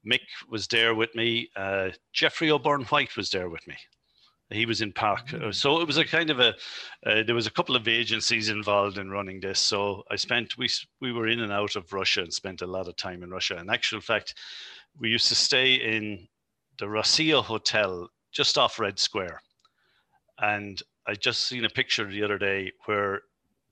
Mick 0.06 0.20
was 0.48 0.66
there 0.68 0.94
with 0.94 1.14
me. 1.14 1.50
Uh, 1.54 1.90
Jeffrey 2.12 2.50
O'Byrne 2.50 2.84
White 2.84 3.16
was 3.16 3.30
there 3.30 3.50
with 3.50 3.66
me. 3.66 3.76
He 4.50 4.64
was 4.64 4.80
in 4.80 4.92
Park, 4.92 5.34
Uh, 5.34 5.52
so 5.52 5.82
it 5.82 5.86
was 5.86 5.98
a 5.98 6.06
kind 6.06 6.30
of 6.30 6.40
a. 6.40 6.54
Uh, 7.04 7.22
there 7.22 7.34
was 7.34 7.46
a 7.46 7.50
couple 7.50 7.76
of 7.76 7.86
agencies 7.86 8.48
involved 8.48 8.96
in 8.96 9.10
running 9.10 9.40
this, 9.40 9.60
so 9.60 10.04
I 10.10 10.16
spent 10.16 10.56
we 10.56 10.70
we 11.00 11.12
were 11.12 11.28
in 11.28 11.40
and 11.40 11.52
out 11.52 11.76
of 11.76 11.92
Russia 11.92 12.22
and 12.22 12.32
spent 12.32 12.62
a 12.62 12.66
lot 12.66 12.88
of 12.88 12.96
time 12.96 13.22
in 13.22 13.30
Russia. 13.30 13.58
In 13.58 13.68
actual 13.68 14.00
fact, 14.00 14.34
we 14.98 15.10
used 15.10 15.28
to 15.28 15.34
stay 15.34 15.74
in 15.74 16.28
the 16.78 16.86
Rossiya 16.86 17.44
Hotel 17.44 18.08
just 18.32 18.58
off 18.58 18.78
Red 18.78 18.98
Square, 18.98 19.40
and 20.38 20.80
I 21.06 21.14
just 21.14 21.42
seen 21.48 21.64
a 21.64 21.70
picture 21.70 22.04
the 22.04 22.22
other 22.22 22.38
day 22.38 22.72
where 22.84 23.22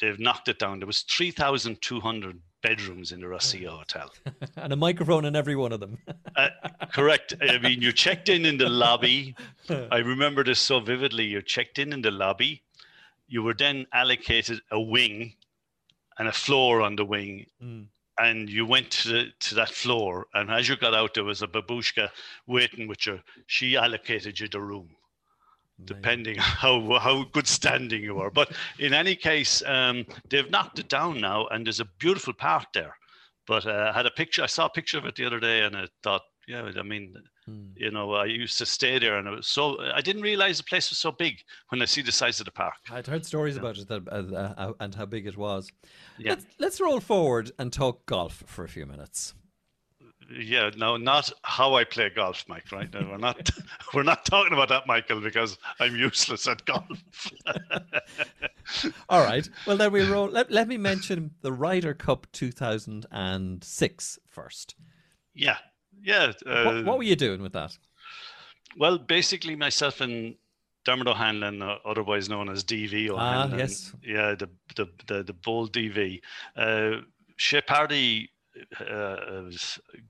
they've 0.01 0.19
knocked 0.19 0.49
it 0.49 0.59
down. 0.59 0.81
There 0.81 0.87
was 0.87 1.03
three 1.03 1.31
thousand 1.31 1.81
two 1.83 2.01
hundred 2.01 2.41
bedrooms 2.63 3.13
in 3.13 3.21
the 3.21 3.27
Rossiya 3.27 3.69
Hotel. 3.69 4.13
and 4.57 4.73
a 4.73 4.77
microphone 4.77 5.25
in 5.25 5.37
every 5.37 5.55
one 5.55 5.73
of 5.73 5.81
them. 5.81 5.99
Uh, 6.35 6.49
correct. 6.93 7.35
I 7.41 7.59
mean, 7.59 7.81
you 7.81 7.93
checked 7.93 8.29
in 8.29 8.45
in 8.45 8.57
the 8.59 8.69
lobby. 8.69 9.37
I 9.69 9.99
remember 9.99 10.43
this 10.43 10.59
so 10.59 10.81
vividly. 10.81 11.25
You 11.25 11.43
checked 11.43 11.79
in 11.79 11.93
in 11.93 12.03
the 12.03 12.11
lobby. 12.11 12.63
You 13.29 13.43
were 13.43 13.55
then 13.55 13.87
allocated 13.93 14.61
a 14.71 14.81
wing 14.81 15.35
and 16.19 16.29
a 16.29 16.33
floor 16.33 16.81
on 16.81 16.97
the 16.97 17.05
wing 17.05 17.47
Mm. 17.63 17.87
And 18.19 18.49
you 18.49 18.65
went 18.65 18.91
to, 18.91 19.09
the, 19.09 19.25
to 19.41 19.55
that 19.57 19.71
floor, 19.71 20.27
and 20.35 20.51
as 20.51 20.69
you 20.69 20.77
got 20.77 20.95
out, 20.95 21.15
there 21.15 21.25
was 21.25 21.43
a 21.43 21.47
babushka 21.47 22.09
waiting 22.47 22.89
with 22.89 23.07
you. 23.07 23.21
She 23.47 23.77
allocated 23.77 24.41
you 24.41 24.49
the 24.49 24.61
room, 24.61 24.89
depending 25.85 26.37
how 26.39 26.99
how 26.99 27.25
good 27.25 27.47
standing 27.47 28.03
you 28.03 28.19
are. 28.19 28.31
But 28.31 28.53
in 28.79 28.95
any 28.95 29.17
case, 29.17 29.63
um, 29.67 30.07
they've 30.29 30.51
knocked 30.51 30.79
it 30.79 30.89
down 30.89 31.21
now, 31.21 31.47
and 31.49 31.67
there's 31.67 31.81
a 31.81 31.89
beautiful 31.99 32.33
park 32.33 32.73
there. 32.73 32.97
But 33.47 33.67
uh, 33.67 33.93
I 33.93 33.97
had 33.97 34.07
a 34.07 34.11
picture. 34.11 34.43
I 34.43 34.47
saw 34.47 34.67
a 34.67 34.71
picture 34.71 34.99
of 34.99 35.07
it 35.07 35.15
the 35.15 35.27
other 35.27 35.41
day, 35.41 35.63
and 35.63 35.77
I 35.77 35.87
thought, 36.03 36.23
yeah, 36.47 36.71
I 36.79 36.83
mean, 36.83 37.15
hmm. 37.45 37.67
you 37.77 37.91
know, 37.91 38.13
I 38.13 38.27
used 38.27 38.59
to 38.59 38.67
stay 38.67 38.99
there, 38.99 39.19
and 39.19 39.27
it 39.27 39.31
was 39.31 39.47
so. 39.47 39.81
I 39.81 40.01
didn't 40.01 40.23
realize 40.23 40.59
the 40.59 40.65
place 40.65 40.91
was 40.91 40.99
so 40.99 41.13
big 41.13 41.39
when 41.69 41.83
I 41.83 41.85
see 41.85 42.03
the 42.03 42.13
size 42.13 42.41
of 42.41 42.47
the 42.47 42.53
park. 42.53 42.75
I'd 42.91 43.07
heard 43.07 43.27
stories 43.27 43.55
yeah. 43.55 43.61
about 43.61 43.79
it 43.79 43.89
that, 43.89 44.09
uh, 44.09 44.55
uh, 44.57 44.73
and 44.81 44.95
how 44.95 45.07
big 45.07 45.27
it 45.27 45.37
was. 45.37 45.71
Yeah. 46.19 46.31
Let's, 46.31 46.47
let's 46.59 46.81
roll 46.81 47.01
forward 47.01 47.53
and 47.59 47.73
talk 47.73 48.07
golf 48.07 48.45
for 48.47 48.65
a 48.65 48.69
few 48.69 48.87
minutes 48.87 49.35
yeah, 50.31 50.71
no, 50.77 50.97
not 50.97 51.31
how 51.43 51.75
I 51.75 51.85
play 51.85 52.11
golf, 52.11 52.45
Mike. 52.49 52.73
Right? 52.73 52.93
now 52.93 53.09
we're 53.11 53.19
not. 53.19 53.51
we're 53.95 54.03
not 54.03 54.25
talking 54.25 54.53
about 54.53 54.69
that, 54.69 54.87
Michael, 54.87 55.21
because 55.21 55.59
I'm 55.81 55.95
useless 55.97 56.49
at 56.49 56.65
golf. 56.65 56.85
All 59.09 59.25
right. 59.25 59.49
Well, 59.67 59.77
then 59.77 59.93
we 59.93 60.03
roll. 60.05 60.27
Let, 60.27 60.51
let 60.51 60.69
me 60.69 60.77
mention 60.77 61.33
the 61.43 61.53
Ryder 61.53 61.95
Cup 61.95 62.27
2006 62.33 64.19
first. 64.27 64.75
Yeah, 65.35 65.59
yeah. 66.07 66.33
Uh, 66.47 66.65
what, 66.65 66.85
what, 66.85 66.99
were 66.99 67.05
you 67.05 67.17
doing 67.17 67.43
with 67.43 67.53
that? 67.53 67.77
Well, 68.79 68.99
basically, 68.99 69.57
myself 69.57 70.01
and 70.01 70.37
Dermot 70.85 71.09
O'Hanlon, 71.09 71.63
uh, 71.63 71.77
otherwise 71.85 72.29
known 72.29 72.49
as 72.49 72.65
DV 72.65 73.11
O'Hanlon. 73.11 73.55
Ah, 73.55 73.57
yes. 73.57 73.93
Yeah, 74.03 74.35
the 74.35 74.49
the 74.77 74.87
the, 75.07 75.23
the 75.25 75.33
bold 75.33 75.73
DV. 75.73 76.21
Uh, 76.57 77.03
Shea 77.37 77.61
Pardy 77.61 78.29
uh, 78.81 79.51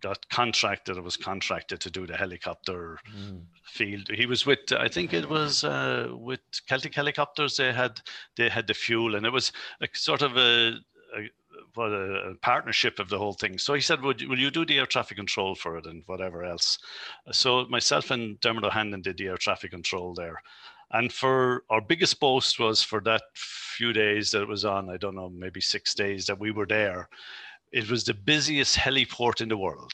got 0.01 0.29
contracted 0.29 0.97
or 0.97 1.03
was 1.03 1.17
contracted 1.17 1.81
to 1.81 1.91
do 1.91 2.07
the 2.07 2.17
helicopter 2.17 2.99
mm. 3.17 3.41
field. 3.65 4.09
He 4.13 4.27
was 4.27 4.47
with, 4.47 4.73
I 4.73 4.89
think 4.89 5.13
it 5.13 5.29
was 5.29 5.65
uh, 5.65 6.09
with 6.13 6.41
Celtic 6.69 6.95
Helicopters. 6.95 7.57
They 7.57 7.73
had 7.73 8.01
they 8.37 8.49
had 8.49 8.67
the 8.67 8.75
fuel, 8.75 9.15
and 9.15 9.27
it 9.27 9.33
was 9.33 9.53
a 9.81 9.89
sort 9.93 10.23
of 10.23 10.37
a, 10.37 10.75
a 11.17 11.31
what 11.77 11.93
a, 11.93 12.35
partnership 12.43 12.99
of 12.99 13.09
the 13.09 13.19
whole 13.19 13.35
thing. 13.35 13.59
So 13.59 13.75
he 13.75 13.81
said, 13.81 14.03
"Would 14.03 14.27
will 14.29 14.39
you 14.39 14.51
do 14.51 14.65
the 14.65 14.79
air 14.79 14.87
traffic 14.87 15.17
control 15.17 15.55
for 15.55 15.79
it 15.79 15.87
and 15.87 16.03
whatever 16.07 16.45
else?" 16.45 16.79
So 17.33 17.67
myself 17.67 18.11
and 18.11 18.41
Dermot 18.41 18.65
O'Hanlon 18.65 19.03
did 19.03 19.19
the 19.19 19.29
air 19.29 19.37
traffic 19.37 19.71
control 19.71 20.15
there. 20.15 20.43
And 20.93 21.13
for 21.13 21.65
our 21.69 21.81
biggest 21.81 22.21
boast 22.21 22.59
was 22.61 22.83
for 22.83 23.01
that 23.03 23.23
few 23.35 23.93
days 23.93 24.31
that 24.31 24.43
it 24.43 24.49
was 24.49 24.65
on, 24.65 24.89
I 24.89 24.97
don't 24.97 25.17
know, 25.17 25.29
maybe 25.29 25.61
six 25.61 25.95
days 25.95 26.27
that 26.27 26.39
we 26.39 26.53
were 26.53 26.67
there 26.67 27.09
it 27.73 27.91
was 27.91 28.05
the 28.05 28.15
busiest 28.15 28.77
heliport 28.77 29.41
in 29.41 29.49
the 29.49 29.57
world. 29.57 29.93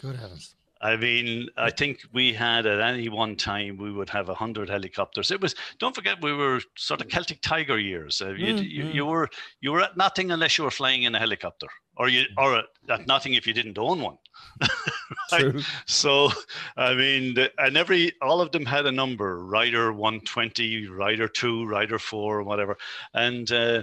Good 0.00 0.16
heavens. 0.16 0.54
I 0.82 0.96
mean, 0.96 1.48
I 1.58 1.70
think 1.70 2.00
we 2.12 2.32
had 2.32 2.64
at 2.64 2.80
any 2.80 3.10
one 3.10 3.36
time 3.36 3.76
we 3.76 3.92
would 3.92 4.08
have 4.10 4.30
a 4.30 4.34
hundred 4.34 4.70
helicopters. 4.70 5.30
It 5.30 5.40
was 5.40 5.54
don't 5.78 5.94
forget 5.94 6.22
we 6.22 6.32
were 6.32 6.60
sort 6.76 7.02
of 7.02 7.08
Celtic 7.08 7.42
Tiger 7.42 7.78
years. 7.78 8.22
Uh, 8.22 8.30
you, 8.30 8.54
mm, 8.54 8.70
you, 8.70 8.84
mm. 8.84 8.94
you, 8.94 9.06
were 9.06 9.28
you 9.60 9.72
were 9.72 9.82
at 9.82 9.98
nothing 9.98 10.30
unless 10.30 10.56
you 10.56 10.64
were 10.64 10.70
flying 10.70 11.02
in 11.02 11.14
a 11.14 11.18
helicopter, 11.18 11.66
or 11.96 12.08
you 12.08 12.24
or 12.38 12.62
at 12.88 13.06
nothing 13.06 13.34
if 13.34 13.46
you 13.46 13.52
didn't 13.52 13.78
own 13.78 14.00
one. 14.00 14.16
True. 15.38 15.60
So 15.86 16.30
I 16.78 16.94
mean, 16.94 17.34
the, 17.34 17.52
and 17.58 17.76
every 17.76 18.12
all 18.22 18.40
of 18.40 18.52
them 18.52 18.64
had 18.64 18.86
a 18.86 18.92
number: 18.92 19.44
Ryder 19.44 19.92
one 19.92 20.20
twenty, 20.20 20.86
Ryder 20.86 21.28
two, 21.28 21.66
Ryder 21.66 21.98
four, 21.98 22.42
whatever, 22.42 22.76
and. 23.14 23.50
Uh, 23.50 23.82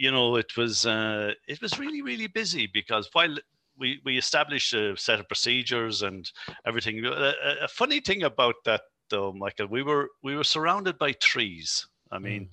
you 0.00 0.12
know, 0.12 0.36
it 0.36 0.56
was 0.56 0.86
uh, 0.86 1.32
it 1.48 1.60
was 1.60 1.76
really 1.76 2.02
really 2.02 2.28
busy 2.28 2.68
because 2.72 3.10
while 3.14 3.34
we 3.78 4.00
we 4.04 4.18
established 4.18 4.74
a 4.74 4.96
set 4.96 5.20
of 5.20 5.28
procedures 5.28 6.02
and 6.02 6.30
everything. 6.66 7.04
A, 7.04 7.34
a 7.62 7.68
funny 7.68 8.00
thing 8.00 8.22
about 8.22 8.56
that 8.64 8.82
though, 9.10 9.32
Michael, 9.32 9.66
we 9.66 9.82
were 9.82 10.10
we 10.22 10.36
were 10.36 10.44
surrounded 10.44 10.98
by 10.98 11.12
trees. 11.12 11.86
I 12.10 12.18
mean. 12.18 12.42
Mm. 12.42 12.48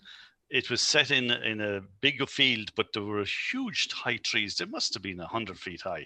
It 0.52 0.70
was 0.70 0.80
set 0.80 1.10
in 1.10 1.32
in 1.32 1.60
a 1.60 1.82
big 2.02 2.30
field, 2.30 2.70
but 2.76 2.94
there 2.94 3.02
were 3.02 3.26
huge 3.52 3.92
high 3.92 4.18
trees. 4.18 4.56
They 4.56 4.66
must 4.66 4.94
have 4.94 5.02
been 5.02 5.18
hundred 5.18 5.58
feet 5.58 5.82
high, 5.82 6.06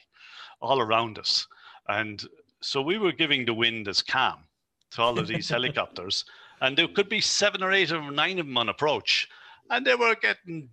all 0.61 0.79
around 0.79 1.19
us, 1.19 1.45
and 1.89 2.25
so 2.61 2.81
we 2.81 2.97
were 2.97 3.11
giving 3.11 3.45
the 3.45 3.53
wind 3.53 3.89
as 3.89 4.01
calm 4.01 4.45
to 4.91 5.01
all 5.01 5.19
of 5.19 5.27
these 5.27 5.49
helicopters, 5.55 6.23
and 6.61 6.77
there 6.77 6.87
could 6.87 7.09
be 7.09 7.19
seven 7.19 7.61
or 7.61 7.73
eight 7.73 7.91
or 7.91 8.11
nine 8.11 8.39
of 8.39 8.45
them 8.45 8.57
on 8.57 8.69
approach, 8.69 9.27
and 9.69 9.85
they 9.85 9.95
were 9.95 10.15
getting 10.15 10.69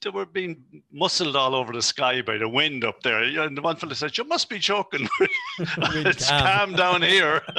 they 0.00 0.10
were 0.10 0.26
being 0.26 0.82
muscled 0.92 1.36
all 1.36 1.54
over 1.54 1.72
the 1.72 1.82
sky 1.82 2.22
by 2.22 2.38
the 2.38 2.48
wind 2.48 2.84
up 2.84 3.02
there. 3.02 3.22
And 3.22 3.56
the 3.56 3.62
one 3.62 3.76
fellow 3.76 3.94
said, 3.94 4.16
"You 4.16 4.24
must 4.24 4.48
be 4.48 4.58
joking. 4.58 5.08
it's 5.58 6.28
calm. 6.28 6.74
down 6.74 7.02
here." 7.02 7.42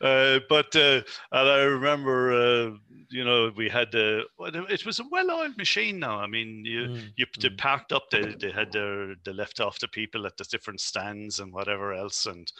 uh, 0.00 0.40
but 0.48 0.74
uh, 0.76 1.02
and 1.32 1.48
I 1.48 1.62
remember, 1.62 2.32
uh, 2.32 2.70
you 3.10 3.24
know, 3.24 3.52
we 3.56 3.68
had 3.68 3.94
uh, 3.94 4.22
it 4.40 4.84
was 4.86 4.98
a 4.98 5.04
well-oiled 5.10 5.56
machine. 5.56 5.98
Now, 5.98 6.18
I 6.18 6.26
mean, 6.26 6.64
you 6.64 6.80
mm. 6.80 7.12
you 7.16 7.26
they 7.38 7.48
mm. 7.48 7.58
parked 7.58 7.92
up. 7.92 8.10
They 8.10 8.34
they 8.38 8.50
had 8.50 8.72
their 8.72 9.14
they 9.24 9.32
left 9.32 9.60
off 9.60 9.78
the 9.78 9.88
people 9.88 10.26
at 10.26 10.36
the 10.36 10.44
different 10.44 10.80
stands 10.80 11.38
and 11.38 11.52
whatever 11.52 11.92
else, 11.92 12.26
and 12.26 12.50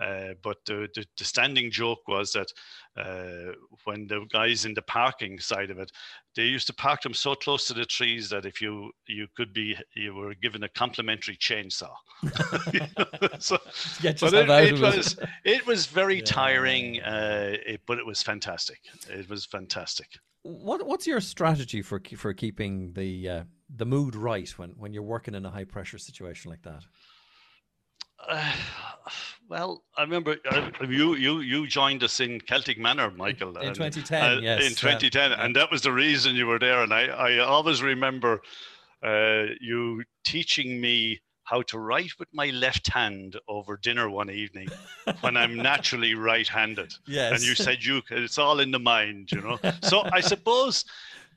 uh, 0.00 0.34
but 0.42 0.56
the, 0.66 0.88
the, 0.94 1.04
the, 1.18 1.24
standing 1.24 1.70
joke 1.70 2.08
was 2.08 2.32
that 2.32 2.50
uh, 2.96 3.52
when 3.84 4.06
the 4.06 4.24
guys 4.32 4.64
in 4.64 4.72
the 4.72 4.82
parking 4.82 5.38
side 5.38 5.70
of 5.70 5.78
it, 5.78 5.92
they 6.34 6.44
used 6.44 6.66
to 6.66 6.72
park 6.72 7.02
them 7.02 7.12
so 7.12 7.34
close 7.34 7.66
to 7.66 7.74
the 7.74 7.84
trees 7.84 8.30
that 8.30 8.46
if 8.46 8.60
you 8.62 8.90
you 9.06 9.26
could 9.36 9.52
be 9.52 9.76
you 9.94 10.14
were 10.14 10.34
given 10.34 10.62
a 10.62 10.68
complimentary 10.70 11.36
chainsaw. 11.36 11.92
so, 13.38 13.58
but 14.02 14.34
it, 14.34 14.48
it 14.48 14.80
was 14.80 15.12
it. 15.18 15.28
it 15.44 15.66
was 15.66 15.86
very 15.86 16.16
yeah. 16.16 16.24
tiring, 16.24 17.02
uh, 17.02 17.56
it, 17.66 17.80
but 17.86 17.98
it 17.98 18.06
was 18.06 18.22
fantastic. 18.22 18.80
It 19.08 19.28
was 19.28 19.44
fantastic. 19.44 20.08
What 20.42 20.86
what's 20.86 21.06
your 21.06 21.20
strategy 21.20 21.82
for 21.82 22.00
for 22.16 22.32
keeping 22.32 22.94
the 22.94 23.28
uh, 23.28 23.42
the 23.68 23.84
mood 23.84 24.14
right 24.14 24.48
when 24.58 24.70
when 24.78 24.94
you're 24.94 25.02
working 25.02 25.34
in 25.34 25.44
a 25.44 25.50
high 25.50 25.64
pressure 25.64 25.98
situation 25.98 26.50
like 26.50 26.62
that? 26.62 26.84
Uh, 28.28 28.52
well, 29.48 29.82
I 29.96 30.02
remember 30.02 30.36
uh, 30.50 30.70
you 30.88 31.14
you 31.14 31.40
you 31.40 31.66
joined 31.66 32.02
us 32.02 32.20
in 32.20 32.40
Celtic 32.40 32.78
Manor, 32.78 33.10
Michael, 33.10 33.56
in, 33.58 33.74
2010. 33.74 34.22
Uh, 34.22 34.40
yes, 34.40 34.62
in 34.64 34.74
2010, 34.74 35.30
yeah. 35.30 35.44
and 35.44 35.56
that 35.56 35.70
was 35.70 35.82
the 35.82 35.92
reason 35.92 36.34
you 36.34 36.46
were 36.46 36.58
there. 36.58 36.82
And 36.82 36.92
I 36.92 37.06
I 37.06 37.38
always 37.38 37.82
remember 37.82 38.42
uh, 39.02 39.46
you 39.60 40.04
teaching 40.24 40.80
me 40.80 41.20
how 41.44 41.62
to 41.62 41.80
write 41.80 42.12
with 42.20 42.28
my 42.32 42.50
left 42.50 42.86
hand 42.86 43.36
over 43.48 43.76
dinner 43.76 44.08
one 44.08 44.30
evening 44.30 44.68
when 45.20 45.36
I'm 45.36 45.56
naturally 45.70 46.14
right-handed. 46.14 46.94
Yes. 47.08 47.32
And 47.32 47.42
you 47.42 47.56
said 47.56 47.82
you 47.82 48.02
it's 48.10 48.38
all 48.38 48.60
in 48.60 48.70
the 48.70 48.78
mind, 48.78 49.32
you 49.32 49.40
know. 49.40 49.58
So 49.82 50.04
I 50.12 50.20
suppose 50.20 50.84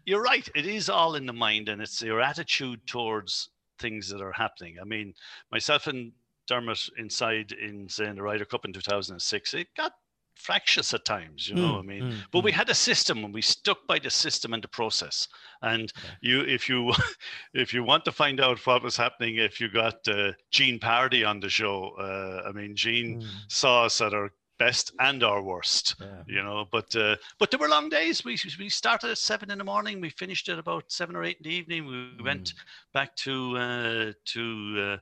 you're 0.06 0.22
right. 0.22 0.48
It 0.56 0.68
is 0.68 0.88
all 0.88 1.16
in 1.16 1.26
the 1.26 1.34
mind, 1.34 1.68
and 1.70 1.82
it's 1.82 2.00
your 2.02 2.22
attitude 2.22 2.86
towards 2.86 3.50
things 3.80 4.08
that 4.10 4.22
are 4.22 4.32
happening. 4.32 4.76
I 4.80 4.84
mean, 4.84 5.16
myself 5.52 5.88
and 5.88 6.12
Dermot 6.48 6.90
inside 6.98 7.52
in 7.52 7.88
saying 7.90 8.16
the 8.16 8.24
Ryder 8.24 8.46
Cup 8.46 8.66
in 8.66 8.74
2006, 8.74 9.54
it 9.54 9.68
got 9.76 9.94
fractious 10.36 10.94
at 10.94 11.06
times, 11.06 11.48
you 11.48 11.56
know. 11.56 11.74
Mm, 11.74 11.80
I 11.80 11.82
mean, 11.82 12.04
mm, 12.04 12.16
but 12.32 12.40
mm. 12.40 12.44
we 12.46 12.52
had 12.52 12.70
a 12.70 12.76
system 12.76 13.24
and 13.24 13.34
we 13.34 13.42
stuck 13.42 13.86
by 13.88 14.00
the 14.00 14.10
system 14.10 14.54
and 14.54 14.64
the 14.64 14.68
process. 14.68 15.28
And 15.62 15.92
you, 16.22 16.42
if 16.42 16.68
you, 16.68 16.92
if 17.54 17.74
you 17.74 17.84
want 17.84 18.06
to 18.06 18.12
find 18.12 18.40
out 18.40 18.66
what 18.66 18.84
was 18.84 18.98
happening, 18.98 19.38
if 19.38 19.60
you 19.62 19.70
got 19.70 20.08
uh, 20.08 20.32
Gene 20.52 20.80
Pardy 20.80 21.28
on 21.28 21.40
the 21.40 21.50
show, 21.50 21.92
uh, 22.00 22.48
I 22.48 22.52
mean, 22.52 22.76
Gene 22.76 23.22
mm. 23.22 23.28
saw 23.48 23.86
us 23.86 24.02
at 24.02 24.14
our 24.14 24.32
best 24.60 24.94
and 25.00 25.24
our 25.24 25.42
worst, 25.42 25.96
yeah. 26.00 26.24
you 26.28 26.44
know. 26.44 26.66
But 26.72 26.96
uh, 26.96 27.16
but 27.40 27.52
there 27.52 27.60
were 27.60 27.70
long 27.70 27.90
days. 27.90 28.24
We 28.24 28.38
we 28.60 28.70
started 28.70 29.12
at 29.12 29.18
seven 29.18 29.52
in 29.52 29.58
the 29.58 29.64
morning. 29.64 30.02
We 30.02 30.10
finished 30.10 30.50
at 30.50 30.60
about 30.60 30.92
seven 30.92 31.16
or 31.16 31.24
eight 31.24 31.38
in 31.38 31.50
the 31.50 31.56
evening. 31.56 31.86
We 31.86 32.24
went 32.24 32.54
mm. 32.54 32.56
back 32.94 33.16
to 33.18 33.58
uh, 33.58 34.12
to 34.26 34.44
uh, 34.80 34.98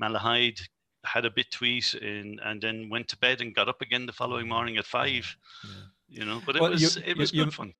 Malahide, 0.00 0.60
had 1.04 1.24
a 1.24 1.30
bit 1.30 1.50
tweet 1.50 1.94
in, 1.94 2.38
and 2.44 2.60
then 2.60 2.88
went 2.90 3.08
to 3.08 3.18
bed 3.18 3.40
and 3.40 3.54
got 3.54 3.68
up 3.68 3.80
again 3.80 4.06
the 4.06 4.12
following 4.12 4.44
mm-hmm. 4.44 4.54
morning 4.54 4.76
at 4.76 4.86
five. 4.86 5.36
Yeah. 5.64 5.70
You 6.08 6.24
know, 6.24 6.42
but 6.44 6.56
it 6.56 6.62
well, 6.62 6.70
was 6.70 6.96
you, 6.96 7.02
it 7.04 7.16
was 7.16 7.32
you, 7.32 7.44
good 7.44 7.54
fun. 7.54 7.74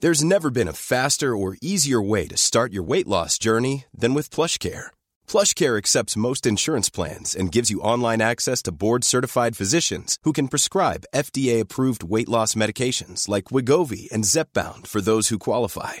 There's 0.00 0.24
never 0.24 0.50
been 0.50 0.68
a 0.68 0.72
faster 0.72 1.34
or 1.36 1.56
easier 1.62 2.02
way 2.02 2.26
to 2.26 2.36
start 2.36 2.72
your 2.72 2.82
weight 2.82 3.06
loss 3.06 3.38
journey 3.38 3.86
than 3.94 4.12
with 4.12 4.28
PlushCare. 4.28 4.88
PlushCare 5.26 5.78
accepts 5.78 6.16
most 6.16 6.44
insurance 6.44 6.90
plans 6.90 7.34
and 7.34 7.50
gives 7.50 7.70
you 7.70 7.80
online 7.80 8.20
access 8.20 8.60
to 8.62 8.72
board-certified 8.72 9.56
physicians 9.56 10.18
who 10.24 10.32
can 10.32 10.48
prescribe 10.48 11.06
FDA-approved 11.14 12.02
weight 12.02 12.28
loss 12.28 12.54
medications 12.54 13.28
like 13.28 13.44
Wegovy 13.44 14.10
and 14.12 14.24
Zepbound 14.24 14.86
for 14.88 15.00
those 15.00 15.28
who 15.28 15.38
qualify 15.38 16.00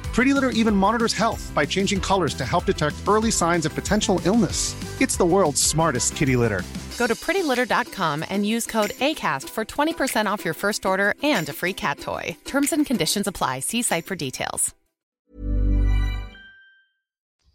Pretty 0.13 0.33
Litter 0.33 0.49
even 0.49 0.75
monitors 0.75 1.13
health 1.13 1.51
by 1.55 1.65
changing 1.65 2.01
colors 2.01 2.33
to 2.33 2.45
help 2.45 2.65
detect 2.65 2.97
early 3.07 3.31
signs 3.31 3.65
of 3.65 3.73
potential 3.73 4.19
illness. 4.25 4.75
It's 5.01 5.17
the 5.17 5.25
world's 5.25 5.61
smartest 5.61 6.15
kitty 6.15 6.35
litter. 6.35 6.63
Go 6.97 7.07
to 7.07 7.15
prettylitter.com 7.15 8.25
and 8.29 8.45
use 8.45 8.67
code 8.67 8.91
ACAST 8.91 9.49
for 9.49 9.65
20% 9.65 10.27
off 10.27 10.45
your 10.45 10.53
first 10.53 10.85
order 10.85 11.15
and 11.23 11.47
a 11.49 11.53
free 11.53 11.73
cat 11.73 11.99
toy. 11.99 12.35
Terms 12.45 12.73
and 12.73 12.85
conditions 12.85 13.25
apply. 13.25 13.61
See 13.61 13.81
site 13.81 14.05
for 14.05 14.15
details. 14.15 14.75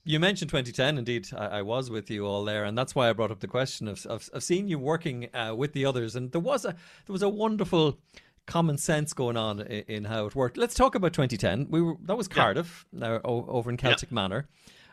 You 0.09 0.21
mentioned 0.21 0.51
2010. 0.51 0.99
Indeed, 0.99 1.29
I, 1.37 1.47
I, 1.47 1.63
was 1.63 1.91
with 1.91 2.11
you 2.11 2.27
all 2.27 2.45
there, 2.45 2.65
and 2.65 2.79
that's 2.79 2.95
why 2.95 3.11
I 3.11 3.13
brought 3.13 3.33
up 3.33 3.41
the 3.41 3.49
question 3.49 3.89
of 3.89 4.07
of, 4.07 4.31
of 4.33 4.45
seeing 4.45 4.69
you 4.69 4.79
working 4.79 5.29
uh, 5.35 5.53
with 5.57 5.73
the 5.73 5.85
others. 5.85 6.15
And 6.15 6.31
there 6.31 6.41
was 6.41 6.65
a 6.65 6.69
there 6.69 7.13
was 7.13 7.23
a 7.23 7.29
wonderful 7.29 7.99
common 8.47 8.79
sense 8.79 9.13
going 9.13 9.37
on 9.37 9.61
in, 9.61 9.85
in, 9.89 10.05
how 10.05 10.27
it 10.27 10.35
worked. 10.35 10.57
Let's 10.57 10.75
talk 10.75 10.95
about 10.95 11.13
2010. 11.13 11.69
We 11.71 11.81
were 11.81 11.97
that 12.05 12.17
was 12.17 12.29
Cardiff, 12.29 12.87
yeah. 12.93 12.99
now 13.01 13.21
over 13.25 13.71
in 13.71 13.77
Celtic 13.77 14.11
yeah. 14.11 14.15
Manor, 14.15 14.49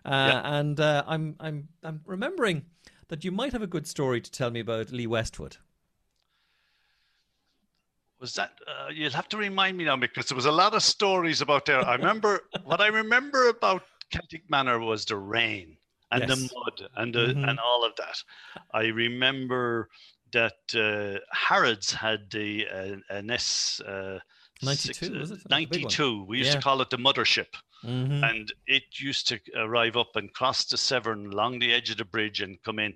uh, 0.06 0.10
yeah. 0.10 0.58
and 0.58 0.80
uh, 0.80 1.04
I'm 1.08 1.36
I'm 1.40 1.68
I'm 1.84 2.02
remembering 2.06 2.66
that 3.08 3.24
you 3.24 3.32
might 3.32 3.54
have 3.54 3.62
a 3.62 3.68
good 3.68 3.88
story 3.88 4.22
to 4.22 4.32
tell 4.32 4.50
me 4.50 4.60
about 4.60 4.92
Lee 4.92 5.08
Westwood. 5.08 5.58
Was 8.20 8.34
that 8.36 8.54
uh, 8.68 8.90
you'll 8.94 9.12
have 9.12 9.28
to 9.30 9.38
remind 9.38 9.78
me 9.78 9.84
now 9.84 9.98
because 9.98 10.28
there 10.28 10.36
was 10.36 10.46
a 10.46 10.52
lot 10.52 10.74
of 10.74 10.82
stories 10.82 11.42
about 11.42 11.66
there. 11.66 11.86
I 11.86 11.96
remember 11.96 12.42
what 12.64 12.80
I 12.80 12.88
remember 12.88 13.50
about 13.50 13.84
Celtic 14.12 14.50
Manor 14.50 14.80
was 14.80 15.06
the 15.06 15.18
rain 15.18 15.78
and 16.12 16.30
yes. 16.30 16.30
the 16.30 16.56
mud 16.56 16.90
and 16.96 17.14
the, 17.14 17.20
mm-hmm. 17.20 17.50
and 17.50 17.60
all 17.60 17.84
of 17.84 17.96
that. 17.98 18.18
I 18.74 18.86
remember 18.86 19.90
that 20.34 20.54
uh, 20.76 21.20
Harrods 21.32 21.92
had 21.94 22.30
the 22.32 22.68
uh, 22.68 23.16
an 23.16 23.30
S. 23.32 23.82
Uh, 23.82 24.20
92, 24.62 25.20
was 25.20 25.32
it? 25.32 25.40
92. 25.50 26.26
We 26.26 26.38
used 26.38 26.50
yeah. 26.50 26.56
to 26.56 26.62
call 26.62 26.82
it 26.82 26.90
the 26.90 26.98
mothership. 26.98 27.48
Mm-hmm. 27.84 28.24
And 28.24 28.54
it 28.66 28.84
used 28.98 29.28
to 29.28 29.40
arrive 29.58 29.98
up 29.98 30.16
and 30.16 30.34
cross 30.34 30.64
the 30.66 30.78
Severn 30.78 31.32
along 31.34 31.60
the 31.60 31.74
edge 31.74 31.90
of 31.90 31.98
the 31.98 32.06
bridge 32.06 32.42
and 32.42 32.62
come 32.64 32.80
in 32.80 32.94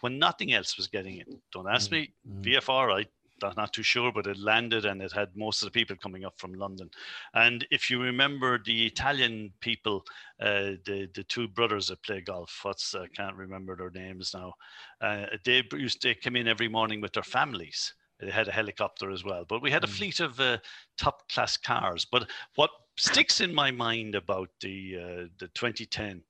when 0.00 0.18
nothing 0.18 0.52
else 0.52 0.76
was 0.76 0.86
getting 0.86 1.18
in. 1.18 1.40
Don't 1.52 1.68
ask 1.68 1.90
mm-hmm. 1.90 2.40
me. 2.40 2.54
VFR, 2.54 3.02
I 3.02 3.06
I'm 3.42 3.54
not 3.56 3.72
too 3.72 3.82
sure, 3.82 4.12
but 4.12 4.26
it 4.26 4.38
landed 4.38 4.84
and 4.84 5.02
it 5.02 5.12
had 5.12 5.36
most 5.36 5.62
of 5.62 5.66
the 5.66 5.78
people 5.78 5.96
coming 5.96 6.24
up 6.24 6.34
from 6.38 6.54
London. 6.54 6.90
And 7.34 7.66
if 7.70 7.90
you 7.90 8.00
remember 8.00 8.58
the 8.64 8.86
Italian 8.86 9.52
people, 9.60 10.04
uh, 10.40 10.76
the 10.84 11.08
the 11.14 11.24
two 11.24 11.48
brothers 11.48 11.88
that 11.88 12.02
play 12.02 12.20
golf, 12.20 12.60
what's 12.62 12.94
I 12.94 13.06
can't 13.08 13.36
remember 13.36 13.76
their 13.76 13.90
names 13.90 14.34
now. 14.34 14.54
Uh, 15.00 15.26
they 15.44 15.62
used 15.72 16.02
to 16.02 16.14
come 16.14 16.36
in 16.36 16.48
every 16.48 16.68
morning 16.68 17.00
with 17.00 17.12
their 17.12 17.22
families. 17.22 17.94
They 18.20 18.30
had 18.30 18.48
a 18.48 18.52
helicopter 18.52 19.10
as 19.10 19.24
well, 19.24 19.44
but 19.48 19.62
we 19.62 19.70
had 19.70 19.84
a 19.84 19.86
mm. 19.86 19.96
fleet 19.96 20.20
of 20.20 20.38
uh, 20.40 20.58
top 20.98 21.28
class 21.30 21.56
cars. 21.56 22.04
But 22.04 22.28
what 22.54 22.70
sticks 22.98 23.40
in 23.40 23.54
my 23.54 23.70
mind 23.70 24.14
about 24.14 24.50
the 24.60 24.96
uh, 24.96 25.28
the 25.38 25.48
2010 25.54 26.22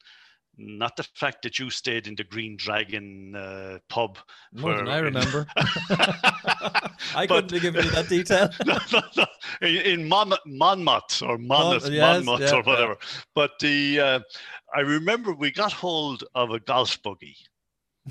not 0.61 0.96
the 0.96 1.07
fact 1.14 1.42
that 1.42 1.59
you 1.59 1.70
stayed 1.70 2.07
in 2.07 2.14
the 2.14 2.25
Green 2.25 2.57
Dragon 2.57 3.35
uh, 3.35 3.79
pub. 3.88 4.18
More 4.53 4.77
than 4.77 4.88
I 4.88 4.99
remember. 4.99 5.46
I 5.57 7.27
but, 7.27 7.29
couldn't 7.29 7.53
have 7.53 7.62
given 7.62 7.85
you 7.85 7.90
that 7.90 8.09
detail. 8.09 8.51
no, 8.66 8.79
no, 8.92 9.01
no. 9.16 9.27
In, 9.62 10.01
in 10.01 10.09
Mon- 10.09 10.35
Monmouth 10.46 11.23
or 11.23 11.38
Monmouth, 11.38 11.85
Mon- 11.85 11.92
yes, 11.92 12.25
Monmouth 12.25 12.51
yeah, 12.51 12.57
or 12.57 12.62
whatever. 12.62 12.96
Yeah. 13.01 13.20
But 13.35 13.53
the 13.61 14.01
uh, 14.01 14.20
I 14.75 14.81
remember 14.81 15.33
we 15.33 15.51
got 15.51 15.73
hold 15.73 16.25
of 16.35 16.51
a 16.51 16.61
golf 16.61 17.03
buggy. 17.03 17.37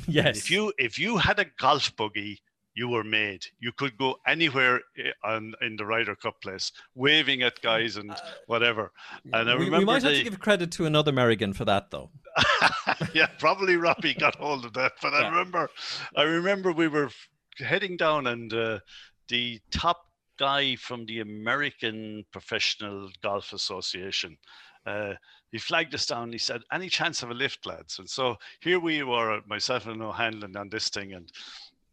Yes. 0.07 0.37
If 0.37 0.51
you 0.51 0.71
if 0.77 0.99
you 0.99 1.17
had 1.17 1.39
a 1.39 1.45
golf 1.57 1.93
buggy, 1.97 2.39
you 2.79 2.87
were 2.87 3.03
made. 3.03 3.45
You 3.59 3.71
could 3.73 3.97
go 3.97 4.15
anywhere 4.25 4.79
eh, 4.97 5.11
on, 5.23 5.53
in 5.61 5.75
the 5.75 5.85
Ryder 5.85 6.15
Cup 6.15 6.41
place, 6.41 6.71
waving 6.95 7.41
at 7.41 7.61
guys 7.61 7.97
and 7.97 8.11
uh, 8.11 8.15
whatever. 8.47 8.91
And 9.33 9.49
I 9.49 9.55
we, 9.55 9.65
remember 9.65 9.79
we 9.79 9.85
might 9.85 10.01
the, 10.01 10.09
have 10.09 10.17
to 10.17 10.23
give 10.23 10.39
credit 10.39 10.71
to 10.73 10.85
another 10.85 11.11
Merrigan 11.11 11.53
for 11.53 11.65
that, 11.65 11.91
though. 11.91 12.09
yeah, 13.13 13.27
probably 13.37 13.75
Robbie 13.75 14.13
got 14.13 14.35
hold 14.35 14.65
of 14.65 14.73
that. 14.73 14.93
But 15.01 15.13
yeah. 15.13 15.19
I 15.19 15.29
remember, 15.29 15.69
I 16.15 16.23
remember 16.23 16.71
we 16.71 16.87
were 16.87 17.09
heading 17.57 17.97
down, 17.97 18.27
and 18.27 18.53
uh, 18.53 18.79
the 19.27 19.59
top 19.71 20.05
guy 20.37 20.75
from 20.75 21.05
the 21.05 21.19
American 21.19 22.25
Professional 22.31 23.09
Golf 23.21 23.53
Association. 23.53 24.37
Uh, 24.85 25.13
he 25.51 25.57
flagged 25.57 25.93
us 25.93 26.05
down. 26.05 26.31
He 26.31 26.37
said, 26.37 26.61
"Any 26.71 26.89
chance 26.89 27.23
of 27.23 27.31
a 27.31 27.33
lift, 27.33 27.65
lads?" 27.65 27.99
And 27.99 28.09
so 28.09 28.37
here 28.61 28.79
we 28.79 29.03
were, 29.03 29.41
myself 29.47 29.87
and 29.87 30.01
O'Hanlon, 30.01 30.55
on 30.55 30.69
this 30.69 30.89
thing, 30.89 31.13
and 31.13 31.31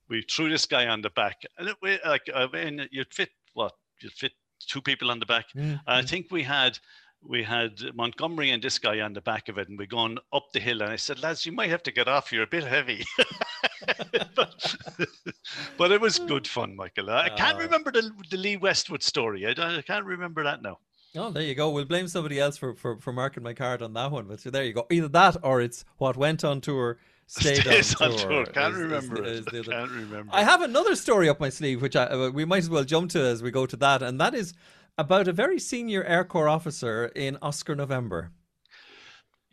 we 0.08 0.22
threw 0.22 0.48
this 0.48 0.66
guy 0.66 0.86
on 0.86 1.02
the 1.02 1.10
back, 1.10 1.42
and 1.58 1.68
it, 1.68 2.00
like 2.04 2.22
I 2.34 2.46
mean, 2.46 2.86
you'd 2.90 3.12
fit 3.12 3.30
what 3.54 3.72
you'd 4.00 4.12
fit 4.12 4.32
two 4.60 4.80
people 4.80 5.10
on 5.10 5.18
the 5.18 5.26
back. 5.26 5.46
Mm-hmm. 5.54 5.76
I 5.86 6.02
think 6.02 6.30
we 6.30 6.42
had 6.42 6.78
we 7.22 7.42
had 7.42 7.80
Montgomery 7.94 8.50
and 8.50 8.62
this 8.62 8.78
guy 8.78 9.00
on 9.00 9.12
the 9.12 9.20
back 9.20 9.48
of 9.48 9.58
it, 9.58 9.68
and 9.68 9.78
we're 9.78 9.86
going 9.86 10.18
up 10.32 10.52
the 10.52 10.60
hill. 10.60 10.82
And 10.82 10.92
I 10.92 10.96
said, 10.96 11.22
lads, 11.22 11.44
you 11.44 11.52
might 11.52 11.70
have 11.70 11.82
to 11.84 11.92
get 11.92 12.08
off. 12.08 12.32
You're 12.32 12.44
a 12.44 12.46
bit 12.46 12.64
heavy. 12.64 13.04
but, 14.34 14.76
but, 15.78 15.92
it 15.92 16.00
was 16.00 16.18
good 16.18 16.46
fun, 16.46 16.76
Michael. 16.76 17.10
I 17.10 17.30
can't 17.30 17.58
uh, 17.58 17.62
remember 17.62 17.90
the, 17.90 18.10
the 18.30 18.36
Lee 18.36 18.56
Westwood 18.56 19.02
story. 19.02 19.46
I, 19.46 19.50
I, 19.50 19.82
can't 19.82 20.04
remember 20.04 20.44
that 20.44 20.62
now. 20.62 20.78
Oh, 21.16 21.30
there 21.30 21.42
you 21.42 21.54
go. 21.54 21.70
We'll 21.70 21.84
blame 21.84 22.08
somebody 22.08 22.38
else 22.38 22.56
for, 22.56 22.74
for, 22.74 22.98
for 22.98 23.12
marking 23.12 23.42
my 23.42 23.54
card 23.54 23.82
on 23.82 23.94
that 23.94 24.10
one. 24.10 24.26
But 24.26 24.40
so 24.40 24.50
there 24.50 24.64
you 24.64 24.72
go. 24.72 24.86
Either 24.90 25.08
that 25.08 25.36
or 25.42 25.60
it's 25.60 25.84
what 25.98 26.16
went 26.16 26.44
on 26.44 26.60
tour 26.60 26.98
stayed 27.26 27.66
on, 27.66 27.74
on 27.74 28.18
tour. 28.18 28.28
tour. 28.28 28.46
Can't 28.46 28.74
is, 28.74 28.80
remember. 28.80 29.24
Is, 29.24 29.46
is 29.46 29.66
Can't 29.66 29.90
remember. 29.90 30.30
I 30.32 30.44
have 30.44 30.62
another 30.62 30.94
story 30.94 31.28
up 31.28 31.40
my 31.40 31.48
sleeve, 31.48 31.82
which 31.82 31.96
I, 31.96 32.04
uh, 32.04 32.30
we 32.30 32.44
might 32.44 32.58
as 32.58 32.70
well 32.70 32.84
jump 32.84 33.10
to 33.12 33.20
as 33.20 33.42
we 33.42 33.50
go 33.50 33.66
to 33.66 33.76
that, 33.76 34.02
and 34.02 34.20
that 34.20 34.34
is 34.34 34.54
about 34.98 35.28
a 35.28 35.32
very 35.32 35.58
senior 35.58 36.04
Air 36.04 36.24
Corps 36.24 36.48
officer 36.48 37.06
in 37.14 37.38
Oscar 37.42 37.74
November. 37.74 38.32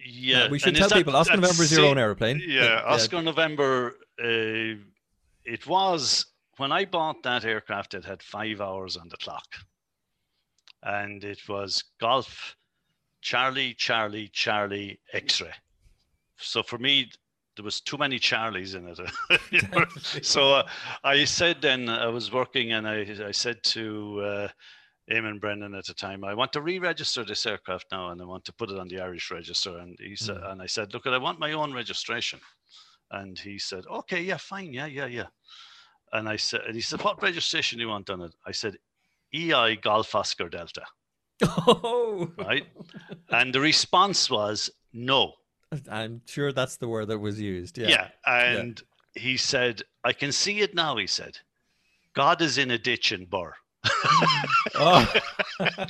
Yeah, 0.05 0.49
we 0.49 0.59
should 0.59 0.75
tell 0.75 0.89
people 0.89 1.15
Oscar 1.15 1.37
November 1.37 1.63
is 1.63 1.71
your 1.71 1.85
own 1.85 1.97
airplane. 1.97 2.41
Yeah, 2.45 2.81
but, 2.83 2.93
Oscar 2.93 3.21
November. 3.21 3.95
Uh, 4.21 4.79
it 5.45 5.65
was 5.67 6.25
when 6.57 6.71
I 6.71 6.85
bought 6.85 7.23
that 7.23 7.45
aircraft. 7.45 7.93
It 7.93 8.05
had 8.05 8.21
five 8.21 8.59
hours 8.61 8.97
on 8.97 9.07
the 9.09 9.17
clock, 9.17 9.47
and 10.83 11.23
it 11.23 11.39
was 11.47 11.83
golf, 11.99 12.55
Charlie, 13.21 13.73
Charlie, 13.75 14.29
Charlie, 14.33 14.99
X-ray. 15.13 15.53
So 16.37 16.63
for 16.63 16.77
me, 16.77 17.09
there 17.55 17.63
was 17.63 17.79
too 17.79 17.97
many 17.97 18.19
Charlies 18.19 18.75
in 18.75 18.87
it. 18.87 20.25
so 20.25 20.53
uh, 20.53 20.67
I 21.03 21.23
said 21.23 21.61
then 21.61 21.87
I 21.87 22.07
was 22.07 22.31
working 22.31 22.73
and 22.73 22.87
I, 22.87 23.07
I 23.25 23.31
said 23.31 23.63
to 23.63 24.21
uh, 24.21 24.47
Eamon 25.11 25.39
Brennan 25.39 25.75
at 25.75 25.85
the 25.85 25.93
time, 25.93 26.23
I 26.23 26.33
want 26.33 26.53
to 26.53 26.61
re-register 26.61 27.25
this 27.25 27.45
aircraft 27.45 27.87
now 27.91 28.09
and 28.09 28.21
I 28.21 28.25
want 28.25 28.45
to 28.45 28.53
put 28.53 28.71
it 28.71 28.79
on 28.79 28.87
the 28.87 29.01
Irish 29.01 29.31
register. 29.31 29.77
And 29.77 29.97
he 29.99 30.15
said, 30.15 30.37
mm. 30.37 30.51
and 30.51 30.61
I 30.61 30.65
said, 30.65 30.93
look, 30.93 31.05
I 31.05 31.17
want 31.17 31.39
my 31.39 31.51
own 31.51 31.73
registration. 31.73 32.39
And 33.11 33.37
he 33.37 33.59
said, 33.59 33.85
okay, 33.89 34.21
yeah, 34.21 34.37
fine, 34.37 34.73
yeah, 34.73 34.85
yeah, 34.85 35.07
yeah. 35.07 35.27
And 36.13 36.29
I 36.29 36.37
said, 36.37 36.61
and 36.67 36.75
he 36.75 36.81
said, 36.81 37.03
what 37.03 37.21
registration 37.21 37.77
do 37.77 37.83
you 37.83 37.89
want 37.89 38.09
on 38.09 38.21
it? 38.21 38.33
I 38.45 38.51
said, 38.51 38.77
EI 39.33 39.77
Golf 39.81 40.15
Oscar 40.15 40.47
Delta. 40.47 40.83
Oh, 41.41 42.31
right. 42.37 42.65
And 43.29 43.53
the 43.53 43.59
response 43.59 44.29
was 44.29 44.69
no. 44.93 45.33
I'm 45.89 46.21
sure 46.27 46.51
that's 46.51 46.77
the 46.77 46.87
word 46.87 47.07
that 47.07 47.19
was 47.19 47.41
used. 47.41 47.77
Yeah. 47.77 47.87
Yeah, 47.87 48.07
and 48.25 48.81
he 49.15 49.37
said, 49.37 49.81
"I 50.03 50.13
can 50.13 50.31
see 50.31 50.59
it 50.59 50.75
now." 50.75 50.97
He 50.97 51.07
said, 51.07 51.39
"God 52.13 52.41
is 52.41 52.59
in 52.59 52.69
a 52.69 52.77
ditch 52.77 53.11
in 53.11 53.25
Birr." 53.25 53.55
Oh. 54.75 55.13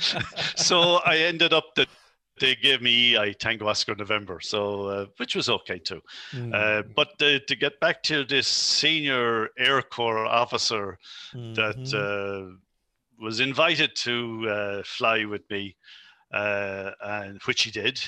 so 0.56 0.96
I 1.04 1.18
ended 1.18 1.52
up 1.52 1.74
that 1.76 1.88
they 2.40 2.56
gave 2.56 2.82
me 2.82 3.16
I 3.16 3.32
Tango 3.32 3.68
Oscar 3.68 3.94
November, 3.94 4.40
so 4.40 4.86
uh, 4.88 5.06
which 5.18 5.36
was 5.36 5.48
okay 5.48 5.78
too. 5.78 6.00
Hmm. 6.32 6.52
Uh, 6.52 6.82
but 6.96 7.18
to 7.18 7.40
get 7.56 7.78
back 7.80 8.02
to 8.04 8.24
this 8.24 8.48
senior 8.48 9.48
Air 9.56 9.82
Corps 9.82 10.26
officer 10.26 10.98
that 11.32 11.76
Mhm. 11.78 11.94
uh, 11.94 12.56
was 13.20 13.38
invited 13.40 13.94
to 13.94 14.48
uh, 14.48 14.82
fly 14.84 15.24
with 15.24 15.48
me, 15.48 15.76
uh, 16.32 16.90
and 17.00 17.40
which 17.44 17.62
he 17.62 17.70
did. 17.70 18.02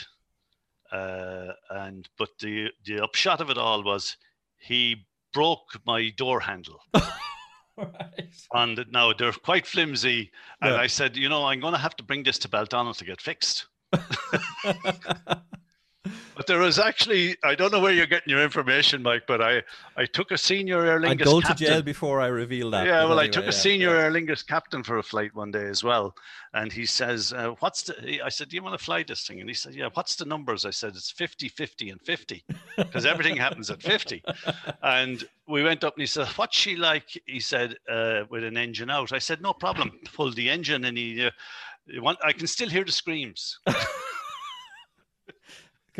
Uh, 0.90 1.52
and 1.70 2.08
but 2.18 2.30
the 2.40 2.70
the 2.84 3.02
upshot 3.02 3.40
of 3.40 3.50
it 3.50 3.58
all 3.58 3.82
was 3.84 4.16
he 4.58 5.06
broke 5.32 5.78
my 5.84 6.10
door 6.16 6.40
handle 6.40 6.80
Right. 7.78 8.34
and 8.54 8.84
now 8.90 9.12
they're 9.12 9.32
quite 9.32 9.66
flimsy. 9.66 10.30
And 10.62 10.74
Yeah. 10.74 10.80
I 10.80 10.86
said, 10.86 11.16
you 11.16 11.28
know, 11.28 11.44
I'm 11.44 11.60
going 11.60 11.74
to 11.74 11.78
have 11.78 11.96
to 11.96 12.04
bring 12.04 12.22
this 12.22 12.38
to 12.40 12.48
Baldonnel 12.48 12.96
to 12.96 13.04
get 13.04 13.20
fixed. 13.20 13.66
But 16.36 16.46
there 16.46 16.58
was 16.58 16.78
actually, 16.78 17.36
I 17.42 17.54
don't 17.54 17.72
know 17.72 17.80
where 17.80 17.92
you're 17.92 18.06
getting 18.06 18.30
your 18.30 18.42
information, 18.42 19.02
Mike, 19.02 19.22
but 19.26 19.40
I, 19.40 19.62
I 19.96 20.04
took 20.04 20.30
a 20.30 20.38
senior 20.38 20.84
Aer 20.84 21.04
I'd 21.04 21.18
Lingus 21.18 21.24
go 21.24 21.40
to 21.40 21.54
jail 21.54 21.82
before 21.82 22.20
I 22.20 22.26
reveal 22.26 22.70
that. 22.72 22.86
yeah, 22.86 23.04
well, 23.04 23.18
I 23.18 23.22
anyway, 23.24 23.32
took 23.32 23.44
yeah, 23.44 23.50
a 23.50 23.52
senior 23.52 23.94
yeah. 23.94 24.02
Aer 24.02 24.10
Lingus 24.12 24.46
captain 24.46 24.82
for 24.82 24.98
a 24.98 25.02
flight 25.02 25.34
one 25.34 25.50
day 25.50 25.66
as 25.66 25.82
well, 25.82 26.14
and 26.52 26.72
he 26.72 26.84
says, 26.86 27.32
uh, 27.32 27.50
"What's 27.60 27.82
the?" 27.82 27.94
he- 28.02 28.20
I 28.20 28.28
said, 28.28 28.48
"Do 28.50 28.56
you 28.56 28.62
want 28.62 28.78
to 28.78 28.84
fly 28.84 29.02
this 29.02 29.26
thing?" 29.26 29.40
And 29.40 29.48
he 29.48 29.54
said, 29.54 29.74
"Yeah." 29.74 29.88
What's 29.94 30.16
the 30.16 30.24
numbers? 30.24 30.64
I 30.66 30.70
said, 30.70 30.94
"It's 30.94 31.10
50, 31.10 31.48
50, 31.48 31.90
and 31.90 32.00
50, 32.02 32.44
because 32.76 33.06
everything 33.06 33.36
happens 33.36 33.70
at 33.70 33.82
50." 33.82 34.22
And 34.82 35.24
we 35.48 35.62
went 35.62 35.84
up, 35.84 35.94
and 35.94 36.02
he 36.02 36.06
said, 36.06 36.26
"What's 36.28 36.56
she 36.56 36.76
like?" 36.76 37.20
He 37.26 37.40
said, 37.40 37.76
uh, 37.90 38.24
"With 38.28 38.44
an 38.44 38.56
engine 38.56 38.90
out." 38.90 39.12
I 39.12 39.18
said, 39.18 39.40
"No 39.40 39.52
problem." 39.52 39.98
Pulled 40.14 40.36
the 40.36 40.50
engine, 40.50 40.84
and 40.84 40.98
he. 40.98 41.26
Uh, 41.26 41.30
you 41.88 42.02
want, 42.02 42.18
I 42.24 42.32
can 42.32 42.48
still 42.48 42.68
hear 42.68 42.84
the 42.84 42.90
screams. 42.90 43.60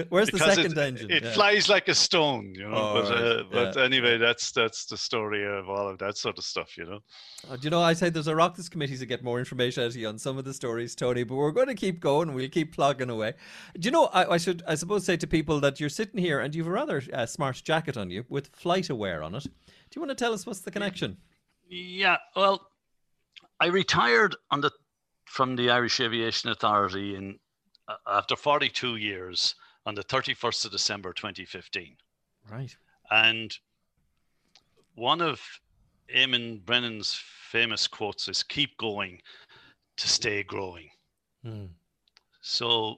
Where's 0.08 0.30
the 0.30 0.38
second 0.38 0.72
it, 0.72 0.78
engine? 0.78 1.10
It 1.10 1.22
Yeah. 1.22 1.32
flies 1.32 1.68
like 1.68 1.88
a 1.88 1.94
stone, 1.94 2.54
you 2.54 2.68
know. 2.68 2.74
Oh, 2.74 2.94
but 2.94 3.10
right, 3.10 3.22
uh, 3.22 3.42
but 3.50 3.76
yeah, 3.76 3.82
anyway, 3.82 4.18
that's 4.18 4.52
that's 4.52 4.84
the 4.84 4.96
story 4.96 5.44
of 5.46 5.68
all 5.68 5.88
of 5.88 5.98
that 5.98 6.16
sort 6.16 6.38
of 6.38 6.44
stuff, 6.44 6.76
you 6.76 6.84
know. 6.84 7.00
Uh, 7.48 7.56
do 7.56 7.64
you 7.64 7.70
know, 7.70 7.82
I 7.82 7.92
say 7.92 8.10
there's 8.10 8.26
a 8.26 8.36
Rockets 8.36 8.68
committee 8.68 8.98
to 8.98 9.06
get 9.06 9.24
more 9.24 9.38
information 9.38 9.82
out 9.84 9.88
of 9.88 9.96
you 9.96 10.08
on 10.08 10.18
some 10.18 10.38
of 10.38 10.44
the 10.44 10.54
stories, 10.54 10.94
Tony, 10.94 11.22
but 11.24 11.34
we're 11.34 11.52
going 11.52 11.68
to 11.68 11.74
keep 11.74 12.00
going. 12.00 12.34
We'll 12.34 12.48
keep 12.48 12.74
plugging 12.74 13.10
away. 13.10 13.34
Do 13.78 13.86
you 13.86 13.90
know, 13.90 14.06
I, 14.06 14.34
I 14.34 14.36
should, 14.38 14.62
I 14.66 14.74
suppose, 14.74 15.04
say 15.04 15.16
to 15.16 15.26
people 15.26 15.60
that 15.60 15.80
you're 15.80 15.88
sitting 15.88 16.20
here 16.20 16.40
and 16.40 16.54
you've 16.54 16.66
a 16.66 16.70
rather 16.70 17.02
uh, 17.12 17.26
smart 17.26 17.62
jacket 17.64 17.96
on 17.96 18.10
you 18.10 18.24
with 18.28 18.52
FlightAware 18.52 19.24
on 19.24 19.34
it. 19.34 19.44
Do 19.44 19.50
you 19.94 20.02
want 20.02 20.10
to 20.10 20.24
tell 20.24 20.32
us 20.32 20.46
what's 20.46 20.60
the 20.60 20.70
connection? 20.70 21.16
Yeah, 21.68 22.16
well, 22.34 22.68
I 23.60 23.66
retired 23.66 24.36
on 24.50 24.60
the 24.60 24.70
from 25.26 25.56
the 25.56 25.70
Irish 25.70 26.00
Aviation 26.00 26.50
Authority 26.50 27.16
in 27.16 27.38
uh, 27.88 27.94
after 28.06 28.36
42 28.36 28.96
years 28.96 29.54
on 29.86 29.94
the 29.94 30.04
31st 30.04 30.66
of 30.66 30.72
December 30.72 31.12
2015. 31.12 31.96
Right. 32.50 32.76
And 33.10 33.56
one 34.94 35.22
of 35.22 35.40
Eamon 36.14 36.64
Brennan's 36.64 37.18
famous 37.50 37.86
quotes 37.86 38.28
is 38.28 38.42
keep 38.42 38.76
going 38.76 39.20
to 39.96 40.08
stay 40.08 40.42
growing. 40.42 40.90
Hmm. 41.42 41.66
So 42.42 42.96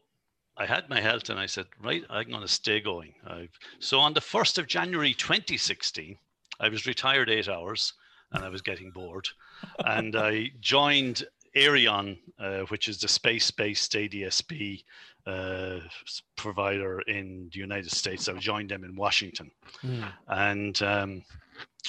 I 0.57 0.67
had 0.67 0.89
my 0.89 1.01
health 1.01 1.29
and 1.29 1.39
I 1.39 1.47
said, 1.47 1.67
right, 1.81 2.03
I'm 2.11 2.29
going 2.29 2.43
to 2.43 2.49
stay 2.49 2.81
going. 2.81 3.15
I've, 3.27 3.57
so 3.79 4.01
on 4.01 4.15
the 4.15 4.21
1st 4.21 4.59
of 4.59 4.67
January 4.67 5.15
2016, 5.15 6.17
I 6.59 6.69
was 6.69 6.87
retired 6.87 7.31
eight 7.31 7.49
hours 7.49 7.93
and 8.33 8.45
I 8.45 8.49
was 8.49 8.63
getting 8.63 8.91
bored. 8.91 9.29
and 9.85 10.17
I 10.17 10.51
joined 10.61 11.25
Aireon, 11.59 12.19
uh, 12.39 12.61
which 12.71 12.89
is 12.89 12.99
the 12.99 13.09
space 13.09 13.51
based 13.51 13.93
ADSB 13.93 14.83
uh, 15.27 15.81
provider 16.37 17.01
in 17.03 17.51
the 17.53 17.59
United 17.59 17.91
States. 17.91 18.29
I 18.29 18.35
joined 18.35 18.71
them 18.71 18.85
in 18.85 18.97
Washington. 18.97 19.51
Hmm. 19.81 20.03
And 20.29 20.83
um, 20.83 21.23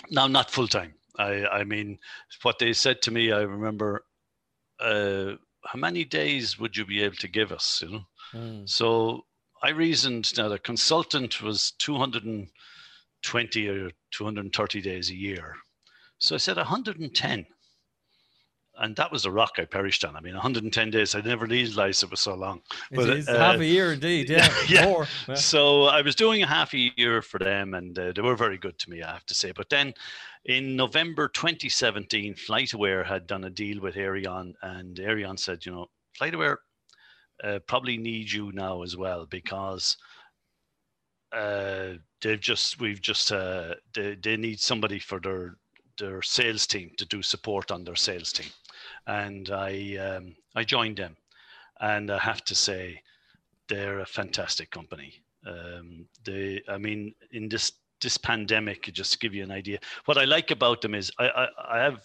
now, 0.10 0.28
not 0.28 0.52
full 0.52 0.68
time. 0.68 0.94
I, 1.18 1.46
I 1.48 1.64
mean, 1.64 2.00
what 2.42 2.60
they 2.60 2.74
said 2.74 3.02
to 3.04 3.12
me, 3.12 3.32
I 3.32 3.42
remember, 3.42 4.04
uh, 4.80 5.34
how 5.66 5.80
many 5.80 6.06
days 6.06 6.58
would 6.60 6.76
you 6.78 6.86
be 6.86 7.04
able 7.04 7.18
to 7.18 7.28
give 7.28 7.52
us? 7.52 7.82
You 7.82 7.92
know, 7.92 8.06
Hmm. 8.32 8.66
so 8.66 9.26
I 9.64 9.70
reasoned 9.72 10.26
that 10.36 10.52
a 10.52 10.60
consultant 10.60 11.42
was 11.42 11.72
220 11.80 13.68
or 13.68 13.92
230 14.12 14.82
days 14.82 15.10
a 15.10 15.16
year. 15.16 15.56
So 16.20 16.36
I 16.36 16.38
said 16.38 16.58
110. 16.58 17.46
And 18.82 18.96
that 18.96 19.12
was 19.12 19.24
the 19.24 19.32
rock 19.32 19.54
I 19.58 19.66
perished 19.66 20.06
on. 20.06 20.16
I 20.16 20.22
mean, 20.22 20.34
110 20.34 20.90
days. 20.90 21.14
I 21.14 21.22
never 21.22 21.46
realized 21.46 22.02
it 22.04 22.12
was 22.12 22.22
so 22.22 22.34
long. 22.34 22.62
It 22.92 22.96
But, 22.96 23.10
is 23.10 23.28
uh, 23.28 23.38
half 23.38 23.60
a 23.60 23.66
year 23.66 23.94
indeed, 23.94 24.30
yeah. 24.30 24.50
yeah. 24.68 24.86
More. 24.86 25.08
Yeah. 25.28 25.36
So 25.36 25.86
I 25.86 26.02
was 26.02 26.16
doing 26.16 26.44
a 26.44 26.48
half 26.48 26.74
a 26.74 26.92
year 26.96 27.22
for 27.22 27.40
them, 27.40 27.74
and 27.74 27.98
uh, 28.00 28.14
they 28.14 28.22
were 28.22 28.36
very 28.36 28.58
good 28.58 28.80
to 28.80 28.90
me, 28.90 29.04
I 29.04 29.12
have 29.12 29.26
to 29.28 29.34
say. 29.34 29.52
But 29.52 29.70
then 29.70 29.94
in 30.46 30.76
November 30.76 31.28
2017, 31.28 32.36
FlightAware 32.36 33.06
had 33.06 33.28
done 33.28 33.44
a 33.44 33.50
deal 33.50 33.82
with 33.82 33.96
Aireon, 33.96 34.54
and 34.62 34.96
Aireon 34.98 35.38
said, 35.38 35.66
you 35.66 35.72
know, 35.74 35.88
FlightAware 36.20 36.58
uh, 37.44 37.60
probably 37.68 37.98
need 37.98 38.32
you 38.32 38.52
now 38.54 38.82
as 38.82 38.98
well 38.98 39.26
because 39.26 39.98
uh, 41.32 41.94
they've 42.22 42.40
just 42.40 42.80
we've 42.80 43.02
just 43.02 43.32
uh, 43.32 43.76
they 43.94 44.16
they 44.16 44.38
need 44.38 44.60
somebody 44.60 45.00
for 45.00 45.20
their 45.20 45.58
their 45.98 46.22
sales 46.22 46.66
team 46.66 46.92
to 46.98 47.06
do 47.06 47.22
support 47.22 47.72
on 47.72 47.84
their 47.84 47.96
sales 47.96 48.32
team, 48.32 48.50
and 49.08 49.50
I 49.50 49.98
um, 49.98 50.36
I 50.56 50.64
joined 50.64 50.98
them, 50.98 51.16
and 51.80 52.12
I 52.12 52.20
have 52.20 52.44
to 52.46 52.56
say 52.56 53.02
they're 53.68 54.00
a 54.00 54.06
fantastic 54.06 54.72
company. 54.72 55.22
Um, 55.46 56.06
they, 56.26 56.62
I 56.68 56.78
mean, 56.78 57.14
in 57.32 57.50
this 57.50 57.72
this 58.02 58.18
pandemic, 58.18 58.84
just 58.94 59.14
to 59.14 59.20
give 59.20 59.34
you 59.34 59.44
an 59.44 59.52
idea, 59.52 59.80
what 60.06 60.18
I 60.18 60.26
like 60.26 60.52
about 60.52 60.82
them 60.82 60.96
is 60.96 61.12
I 61.20 61.28
I, 61.30 61.48
I 61.76 61.80
have 61.80 62.02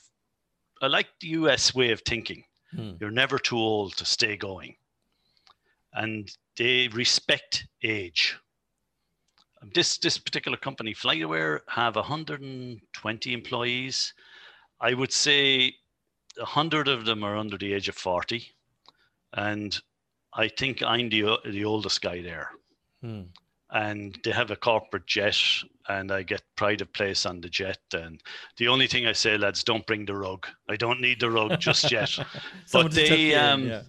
I 0.82 0.86
like 0.86 1.08
the 1.20 1.28
US 1.28 1.74
way 1.74 1.90
of 1.90 2.02
thinking. 2.02 2.44
Hmm. 2.74 2.92
You're 3.00 3.10
never 3.10 3.38
too 3.38 3.58
old 3.58 3.96
to 3.96 4.04
stay 4.04 4.36
going, 4.36 4.76
and 5.92 6.30
they 6.56 6.88
respect 6.88 7.66
age. 7.82 8.36
This 9.72 9.98
this 9.98 10.18
particular 10.18 10.58
company, 10.58 10.94
FlightAware, 10.94 11.60
have 11.68 11.96
120 11.96 13.32
employees. 13.32 14.12
I 14.80 14.92
would 14.92 15.12
say 15.12 15.74
100 16.36 16.88
of 16.88 17.04
them 17.04 17.22
are 17.22 17.36
under 17.36 17.56
the 17.56 17.72
age 17.72 17.88
of 17.88 17.96
40, 17.96 18.46
and 19.34 19.80
I 20.34 20.48
think 20.48 20.82
I'm 20.82 21.08
the 21.08 21.38
the 21.44 21.64
oldest 21.64 22.02
guy 22.02 22.22
there. 22.22 22.50
Hmm. 23.02 23.22
And 23.70 24.18
they 24.22 24.30
have 24.30 24.50
a 24.50 24.56
corporate 24.56 25.06
jet, 25.06 25.36
and 25.88 26.12
I 26.12 26.22
get 26.22 26.42
pride 26.54 26.80
of 26.80 26.92
place 26.92 27.26
on 27.26 27.40
the 27.40 27.48
jet. 27.48 27.80
And 27.92 28.20
the 28.56 28.68
only 28.68 28.86
thing 28.86 29.06
I 29.06 29.12
say, 29.12 29.36
lads, 29.36 29.64
don't 29.64 29.86
bring 29.86 30.04
the 30.04 30.14
rug. 30.14 30.46
I 30.68 30.76
don't 30.76 31.00
need 31.00 31.18
the 31.18 31.30
rug 31.30 31.58
just 31.58 31.90
yet. 31.98 32.16
But 32.72 32.92
they 32.92 33.34
um, 33.34 33.66
yeah. 33.66 33.82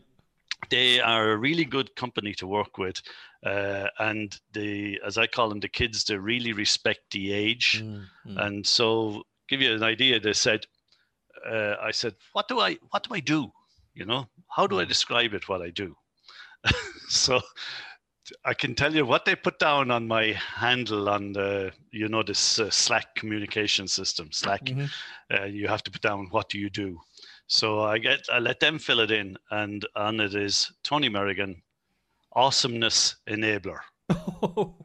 they 0.70 1.00
are 1.00 1.32
a 1.32 1.38
really 1.38 1.66
good 1.66 1.96
company 1.96 2.34
to 2.36 2.48
work 2.48 2.78
with, 2.78 3.02
uh, 3.46 3.88
and 4.00 4.36
they, 4.54 5.00
as 5.06 5.18
I 5.18 5.28
call 5.28 5.50
them, 5.50 5.60
the 5.60 5.70
kids, 5.70 6.04
they 6.04 6.18
really 6.18 6.54
respect 6.54 7.12
the 7.12 7.32
age. 7.32 7.82
Hmm, 7.82 8.00
hmm. 8.24 8.38
And 8.38 8.68
so, 8.68 9.24
give 9.48 9.62
you 9.62 9.74
an 9.74 9.84
idea, 9.84 10.20
they 10.20 10.34
said, 10.34 10.66
uh, 11.46 11.76
I 11.82 11.92
said, 11.92 12.16
what 12.34 12.48
do 12.48 12.60
I, 12.60 12.78
what 12.90 13.04
do 13.08 13.14
I 13.16 13.20
do? 13.20 13.52
You 13.94 14.06
know, 14.06 14.28
how 14.50 14.68
do 14.68 14.80
I 14.80 14.86
describe 14.86 15.34
it? 15.34 15.48
What 15.48 15.62
I 15.62 15.70
do? 15.70 15.96
so, 17.10 17.42
I 18.44 18.54
can 18.54 18.74
tell 18.74 18.94
you 18.96 19.06
what 19.06 19.26
they 19.26 19.36
put 19.36 19.60
down 19.60 19.92
on 19.92 20.08
my 20.08 20.34
handle 20.34 21.10
on 21.10 21.34
the, 21.34 21.72
you 21.92 22.08
know, 22.08 22.24
this 22.24 22.60
uh, 22.60 22.70
Slack 22.72 23.14
communication 23.16 23.88
system, 23.88 24.32
Slack. 24.32 24.66
Mhm. 24.66 24.90
Uh, 25.32 25.44
you 25.44 25.68
have 25.68 25.84
to 25.84 25.92
put 25.92 26.02
down 26.02 26.28
what 26.32 26.50
do 26.50 26.58
you 26.58 26.70
do. 26.70 27.00
So 27.48 27.82
I 27.82 28.00
get, 28.00 28.26
I 28.32 28.40
let 28.40 28.60
them 28.60 28.80
fill 28.80 29.00
it 29.02 29.12
in, 29.12 29.38
and 29.52 29.86
on 29.96 30.20
it 30.20 30.34
is 30.34 30.72
Tony 30.84 31.10
Merrigan, 31.10 31.62
awesomeness 32.34 33.18
enabler. 33.28 33.80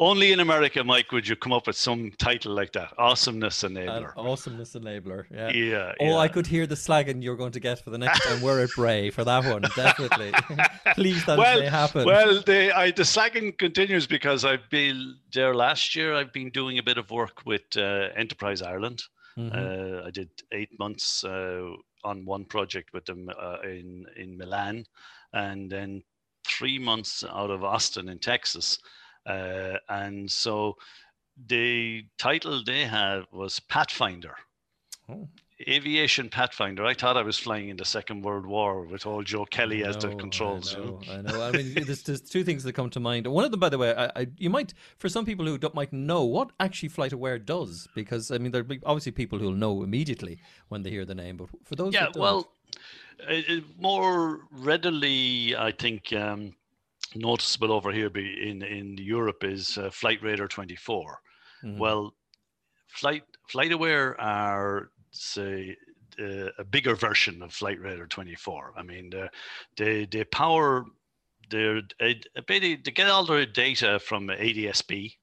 Only 0.00 0.32
in 0.32 0.40
America, 0.40 0.82
Mike, 0.82 1.12
would 1.12 1.28
you 1.28 1.36
come 1.36 1.52
up 1.52 1.66
with 1.66 1.76
some 1.76 2.10
title 2.16 2.54
like 2.54 2.72
that? 2.72 2.94
Awesomeness 2.96 3.62
An 3.64 3.74
enabler. 3.74 4.16
awesomeness 4.16 4.72
enabler. 4.72 5.26
Yeah. 5.30 5.50
Yeah, 5.50 5.92
Oh, 6.00 6.16
I 6.16 6.26
could 6.26 6.46
hear 6.46 6.66
the 6.66 6.74
slagging 6.74 7.22
you're 7.22 7.36
going 7.36 7.52
to 7.52 7.60
get 7.60 7.84
for 7.84 7.90
the 7.90 7.98
next 7.98 8.24
time 8.24 8.40
we're 8.40 8.64
at 8.64 8.70
Bray 8.70 9.10
for 9.10 9.24
that 9.24 9.44
one, 9.44 9.60
definitely. 9.76 10.32
Please, 10.94 11.26
that 11.26 11.36
well, 11.36 11.60
may 11.60 11.66
happen. 11.66 12.06
Well, 12.06 12.40
the 12.40 12.72
I, 12.74 12.92
the 12.92 13.02
slagging 13.02 13.58
continues 13.58 14.06
because 14.06 14.42
I've 14.42 14.70
been 14.70 15.16
there 15.34 15.54
last 15.54 15.94
year. 15.94 16.14
I've 16.14 16.32
been 16.32 16.48
doing 16.48 16.78
a 16.78 16.82
bit 16.82 16.96
of 16.96 17.10
work 17.10 17.44
with 17.44 17.62
uh, 17.76 18.08
Enterprise 18.16 18.62
Ireland. 18.62 19.02
Mhm. 19.36 19.52
Uh, 19.54 20.06
I 20.06 20.10
did 20.10 20.30
eight 20.52 20.78
months 20.78 21.24
uh, 21.24 21.72
on 22.04 22.24
one 22.24 22.46
project 22.46 22.94
with 22.94 23.04
them 23.04 23.28
uh, 23.38 23.58
in 23.64 24.06
in 24.16 24.38
Milan, 24.38 24.86
and 25.34 25.70
then 25.70 26.02
three 26.46 26.78
months 26.78 27.22
out 27.22 27.50
of 27.50 27.62
Austin 27.64 28.08
in 28.08 28.18
Texas. 28.18 28.78
Uh, 29.26 29.76
and 29.88 30.30
so 30.30 30.76
the 31.46 32.04
title 32.18 32.62
they 32.64 32.84
had 32.84 33.24
was 33.32 33.60
Pathfinder. 33.60 34.34
Oh. 35.08 35.28
Aviation 35.68 36.30
Pathfinder. 36.30 36.86
I 36.86 36.94
thought 36.94 37.18
I 37.18 37.22
was 37.22 37.36
flying 37.36 37.68
in 37.68 37.76
the 37.76 37.84
Second 37.84 38.22
World 38.22 38.46
War 38.46 38.82
with 38.82 39.04
old 39.04 39.26
Joe 39.26 39.44
Kelly 39.44 39.84
as 39.84 39.98
the 39.98 40.14
controls. 40.14 40.74
I 40.74 40.78
you 40.78 40.84
know, 40.84 40.90
know? 40.90 41.12
I 41.12 41.20
know. 41.20 41.42
I 41.42 41.52
mean, 41.52 41.74
there's, 41.86 42.02
there's 42.02 42.22
two 42.22 42.44
things 42.44 42.64
that 42.64 42.72
come 42.72 42.88
to 42.90 43.00
mind. 43.00 43.26
One 43.26 43.44
of 43.44 43.50
them, 43.50 43.60
by 43.60 43.68
the 43.68 43.76
way, 43.76 43.94
I, 43.94 44.06
I, 44.16 44.26
you 44.38 44.48
might, 44.48 44.72
for 44.96 45.10
some 45.10 45.26
people 45.26 45.44
who 45.44 45.58
don't, 45.58 45.74
might 45.74 45.92
know 45.92 46.24
what 46.24 46.52
actually 46.60 46.88
FlightAware 46.88 47.44
does, 47.44 47.88
because 47.94 48.30
I 48.30 48.38
mean, 48.38 48.52
there'll 48.52 48.66
be 48.66 48.80
obviously 48.86 49.12
people 49.12 49.38
who'll 49.38 49.52
know 49.52 49.82
immediately 49.82 50.40
when 50.68 50.82
they 50.82 50.88
hear 50.88 51.04
the 51.04 51.14
name, 51.14 51.36
but 51.36 51.48
for 51.64 51.76
those, 51.76 51.92
yeah 51.92 52.06
well 52.16 52.52
it, 53.28 53.48
it 53.48 53.64
more 53.78 54.40
readily 54.50 55.54
i 55.56 55.70
think 55.70 56.12
um, 56.12 56.54
noticeable 57.14 57.72
over 57.72 57.90
here 57.92 58.10
be 58.10 58.48
in 58.50 58.62
in 58.62 58.96
europe 58.98 59.42
is 59.44 59.76
uh, 59.78 59.90
Flightradar24 59.90 61.16
Mhm. 61.64 61.78
well 61.78 62.14
flight 62.88 63.24
FlightAware 63.52 64.14
are 64.18 64.90
say 65.10 65.76
uh, 66.18 66.48
a 66.58 66.64
bigger 66.64 66.94
version 66.94 67.42
of 67.42 67.50
Flightradar24 67.50 68.72
i 68.76 68.82
mean 68.82 69.10
they're- 69.10 69.30
they 69.76 70.06
they 70.06 70.24
power 70.24 70.84
their 71.50 71.78
uh, 72.00 72.14
they 72.48 72.76
they 72.76 72.92
get 72.92 73.08
all 73.10 73.24
their 73.26 73.46
data 73.46 73.98
from 73.98 74.28
adsb 74.28 75.16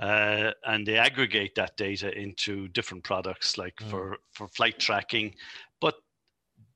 uh, 0.00 0.50
and 0.66 0.84
they 0.86 0.96
aggregate 0.98 1.54
that 1.54 1.76
data 1.76 2.10
into 2.18 2.66
different 2.68 3.04
products 3.04 3.56
like 3.56 3.76
Mm. 3.76 3.90
for 3.90 4.18
for 4.32 4.48
flight 4.48 4.78
tracking 4.80 5.34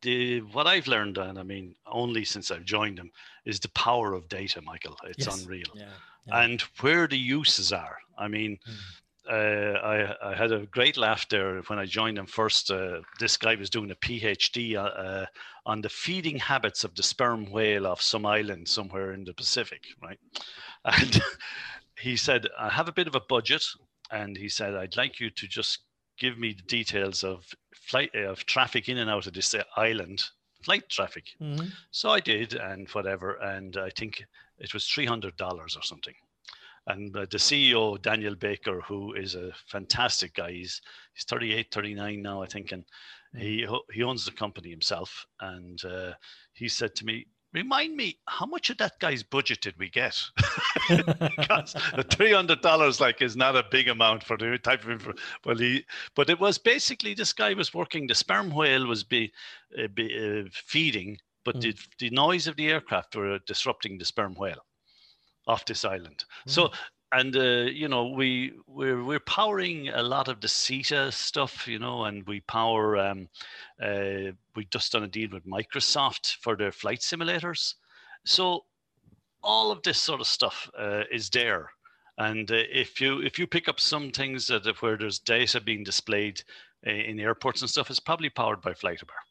the 0.03 0.41
what 0.53 0.67
i've 0.67 0.87
learned 0.87 1.19
and 1.19 1.39
i 1.39 1.43
mean 1.43 1.75
only 1.87 2.25
since 2.25 2.51
i've 2.51 2.65
joined 2.65 2.99
them 2.99 3.11
is 3.45 3.59
the 3.61 3.69
power 3.71 4.15
of 4.15 4.29
data 4.29 4.61
michael 4.63 4.97
it's 5.05 5.27
Yes. 5.27 5.43
unreal 5.43 5.67
yeah, 5.75 5.87
yeah. 6.27 6.41
and 6.43 6.61
where 6.81 7.07
the 7.09 7.19
uses 7.19 7.73
are 7.73 7.99
i 8.17 8.29
mean 8.29 8.59
uh, 9.31 9.79
I, 9.85 10.31
I 10.31 10.35
had 10.35 10.53
a 10.53 10.65
great 10.67 10.97
laugh 10.97 11.29
there 11.29 11.61
when 11.67 11.79
I 11.79 11.85
joined 11.85 12.17
them 12.17 12.27
first. 12.27 12.71
Uh, 12.71 13.01
this 13.21 13.37
guy 13.37 13.57
was 13.57 13.69
doing 13.69 13.91
a 13.91 13.95
PhD 13.97 14.75
uh, 14.75 14.81
uh, 14.81 15.27
on 15.67 15.83
the 15.83 15.91
feeding 15.91 16.39
habits 16.39 16.83
of 16.83 16.95
the 16.95 17.03
sperm 17.03 17.51
whale 17.51 17.87
off 17.87 18.01
some 18.01 18.25
island 18.25 18.67
somewhere 18.69 19.13
in 19.13 19.25
the 19.25 19.35
Pacific, 19.35 19.83
right? 20.03 20.19
And 20.85 21.21
he 22.01 22.17
said, 22.17 22.47
I 22.59 22.71
have 22.71 22.89
a 22.89 22.93
bit 22.93 23.07
of 23.07 23.15
a 23.15 23.21
budget. 23.21 23.65
And 24.11 24.35
he 24.35 24.49
said, 24.49 24.75
I'd 24.75 24.97
like 24.97 25.21
you 25.21 25.29
to 25.29 25.47
just 25.47 25.81
give 26.19 26.39
me 26.39 26.53
the 26.53 26.63
details 26.63 27.25
of 27.25 27.47
flight 27.75 28.15
of 28.15 28.45
traffic 28.47 28.89
in 28.89 28.99
and 28.99 29.11
out 29.11 29.27
of 29.27 29.33
this 29.33 29.55
uh, 29.55 29.63
island, 29.77 30.25
flight 30.63 30.89
traffic. 30.89 31.25
Mhm. 31.41 31.73
So 31.91 32.11
I 32.11 32.21
did, 32.21 32.55
and 32.55 32.89
whatever. 32.91 33.37
And 33.37 33.77
I 33.77 33.91
think 33.91 34.25
it 34.59 34.75
was 34.75 34.85
$300 34.85 35.33
or 35.77 35.83
something. 35.83 36.15
And 36.87 37.15
uh, 37.17 37.27
the 37.31 37.39
CEO, 37.39 38.01
Daniel 38.01 38.35
Baker, 38.35 38.81
who 38.81 39.13
is 39.15 39.35
a 39.35 39.53
fantastic 39.67 40.35
guy, 40.35 40.53
he's, 40.53 40.81
he's 41.13 41.25
38, 41.25 41.69
39 41.71 42.23
now, 42.23 42.43
I 42.43 42.47
think, 42.47 42.73
and 42.73 42.85
he, 43.37 43.67
he 43.93 44.03
owns 44.03 44.25
the 44.25 44.33
company 44.33 44.71
himself. 44.71 45.27
And 45.41 45.85
uh, 45.85 46.13
he 46.55 46.69
said 46.69 46.95
to 46.97 47.05
me, 47.05 47.27
Remind 47.59 47.97
me, 47.97 48.17
how 48.29 48.47
much 48.47 48.71
of 48.71 48.79
that 48.79 49.01
guy's 49.01 49.25
budget 49.25 49.61
did 49.63 49.77
we 49.79 49.91
get? 49.91 50.17
because 50.87 51.75
the 51.97 52.05
three 52.09 52.33
hundred 52.33 52.61
dollars 52.61 53.01
like 53.01 53.21
is 53.21 53.35
not 53.35 53.57
a 53.57 53.65
big 53.69 53.89
amount 53.89 54.23
for 54.23 54.37
the 54.37 54.57
type 54.63 54.85
of 54.85 54.91
info. 54.91 55.13
Well, 55.45 55.57
he, 55.57 55.85
but 56.15 56.31
it 56.31 56.39
was 56.39 56.57
basically 56.57 57.15
this 57.15 57.33
guy 57.33 57.55
was 57.55 57.75
working. 57.75 58.07
The 58.07 58.15
sperm 58.15 58.51
whale 58.51 58.87
was 58.87 59.03
be, 59.03 59.33
uh, 59.77 59.89
be 59.89 60.07
uh, 60.07 60.49
feeding, 60.53 61.19
but 61.45 61.57
Mm. 61.57 61.63
the, 61.63 61.75
the 61.99 62.11
noise 62.11 62.47
of 62.47 62.55
the 62.55 62.69
aircraft 62.69 63.17
were 63.17 63.41
disrupting 63.41 63.99
the 63.99 64.05
sperm 64.05 64.35
whale 64.35 64.65
off 65.49 65.65
this 65.65 65.85
island. 65.85 66.25
So 66.47 66.71
and 67.13 67.37
uh, 67.37 67.71
you 67.71 67.89
know 67.89 68.09
we 68.09 68.53
we're 68.67 69.03
we're 69.03 69.21
powering 69.21 69.89
a 69.89 70.03
lot 70.03 70.29
of 70.29 70.41
the 70.41 70.49
SITA 70.49 71.13
stuff, 71.13 71.67
you 71.67 71.79
know, 71.79 72.05
and 72.05 72.27
we 72.27 72.41
power. 72.41 72.97
Um, 72.99 73.29
uh, 73.83 74.33
we 74.55 74.67
just 74.71 74.93
done 74.93 75.05
a 75.05 75.09
deal 75.09 75.31
with 75.33 75.47
Microsoft 75.47 76.37
for 76.37 76.57
their 76.57 76.73
flight 76.73 77.01
simulators. 77.01 77.75
So 78.25 78.65
all 79.43 79.71
of 79.71 79.83
this 79.83 80.01
sort 80.03 80.21
of 80.21 80.27
stuff 80.27 80.71
uh, 80.79 81.05
is 81.11 81.31
there. 81.31 81.71
And 82.19 82.51
uh, 82.51 82.65
if 82.71 83.01
you 83.01 83.21
if 83.21 83.39
you 83.39 83.47
pick 83.47 83.69
up 83.69 83.81
some 83.81 84.11
things 84.11 84.49
that 84.49 84.67
where 84.83 84.97
there's 84.97 85.21
data 85.21 85.61
being 85.61 85.85
displayed 85.85 86.43
uh, 86.87 86.91
in 86.91 87.21
airports 87.21 87.63
and 87.63 87.71
stuff, 87.71 87.91
it's 87.91 88.01
probably 88.01 88.29
powered 88.29 88.61
by 88.61 88.73
FlightAware. 88.73 89.25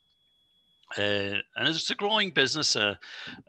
Uh, 0.97 1.41
and 1.57 1.67
it's 1.67 1.89
a 1.89 1.95
growing 1.95 2.31
business. 2.31 2.75
Uh, 2.75 2.95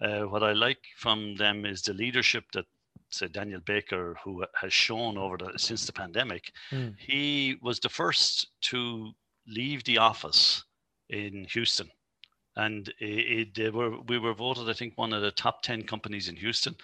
uh, 0.03 0.23
what 0.23 0.43
I 0.43 0.53
like 0.53 0.81
from 0.97 1.37
them 1.37 1.65
is 1.65 1.83
the 1.83 1.93
leadership 1.93 2.45
that 2.53 2.67
say 3.11 3.29
Daniel 3.29 3.61
Baker, 3.61 4.17
who 4.23 4.45
has 4.61 4.73
shown 4.73 5.17
over 5.17 5.37
the 5.37 5.59
since 5.59 5.87
the 5.87 5.93
pandemic. 5.93 6.53
Mm. 6.71 6.95
He 6.99 7.57
was 7.63 7.81
the 7.81 7.89
first 7.89 8.49
to 8.63 9.13
leave 9.47 9.85
the 9.85 9.99
office 9.99 10.65
in 11.09 11.47
Houston, 11.53 11.91
and 12.57 12.89
it, 13.01 13.05
it, 13.05 13.55
they 13.55 13.71
were 13.71 14.01
we 14.03 14.19
were 14.19 14.35
voted, 14.35 14.69
I 14.69 14.75
think, 14.75 14.97
one 14.97 15.13
of 15.13 15.23
the 15.23 15.31
top 15.31 15.63
ten 15.63 15.83
companies 15.83 16.29
in 16.29 16.37
Houston. 16.37 16.77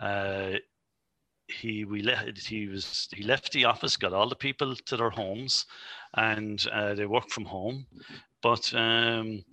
Uh, 0.00 0.52
he 1.48 1.84
we 1.84 2.02
left 2.02 2.46
he 2.46 2.68
was 2.68 3.08
he 3.12 3.22
left 3.24 3.52
the 3.52 3.64
office, 3.64 3.96
got 3.96 4.12
all 4.12 4.28
the 4.28 4.36
people 4.36 4.74
to 4.76 4.96
their 4.96 5.10
homes, 5.10 5.66
and 6.14 6.66
uh, 6.72 6.94
they 6.94 7.06
work 7.06 7.28
from 7.28 7.44
home, 7.44 7.86
but. 8.42 8.72
Um, 8.74 9.44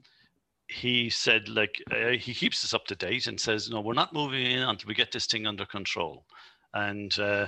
he 0.70 1.10
said 1.10 1.50
like 1.50 1.82
uh, 1.92 2.12
he 2.12 2.34
keeps 2.34 2.64
us 2.64 2.76
up 2.76 2.86
to 2.86 2.96
date 2.96 3.26
and 3.26 3.40
says 3.40 3.70
no 3.70 3.82
we're 3.82 3.94
not 3.94 4.14
moving 4.14 4.46
in 4.46 4.62
until 4.62 4.88
we 4.88 4.94
get 4.94 5.12
this 5.12 5.26
thing 5.26 5.48
under 5.48 5.66
control. 5.66 6.26
And 6.74 7.18
uh, 7.20 7.48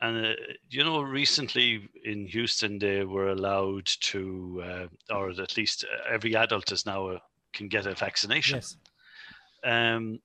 and 0.00 0.26
uh, 0.26 0.32
you 0.68 0.82
know 0.82 1.00
recently 1.00 1.88
in 2.04 2.26
houston 2.26 2.78
they 2.78 3.04
were 3.04 3.28
allowed 3.28 3.86
to 3.86 4.62
uh, 4.64 5.14
or 5.14 5.30
at 5.30 5.56
least 5.56 5.84
every 6.10 6.34
adult 6.34 6.72
is 6.72 6.84
now 6.84 7.08
uh, 7.08 7.18
can 7.52 7.68
get 7.68 7.86
a 7.86 7.94
vaccination. 7.94 8.56
Yes, 8.56 8.76
um, 9.64 10.18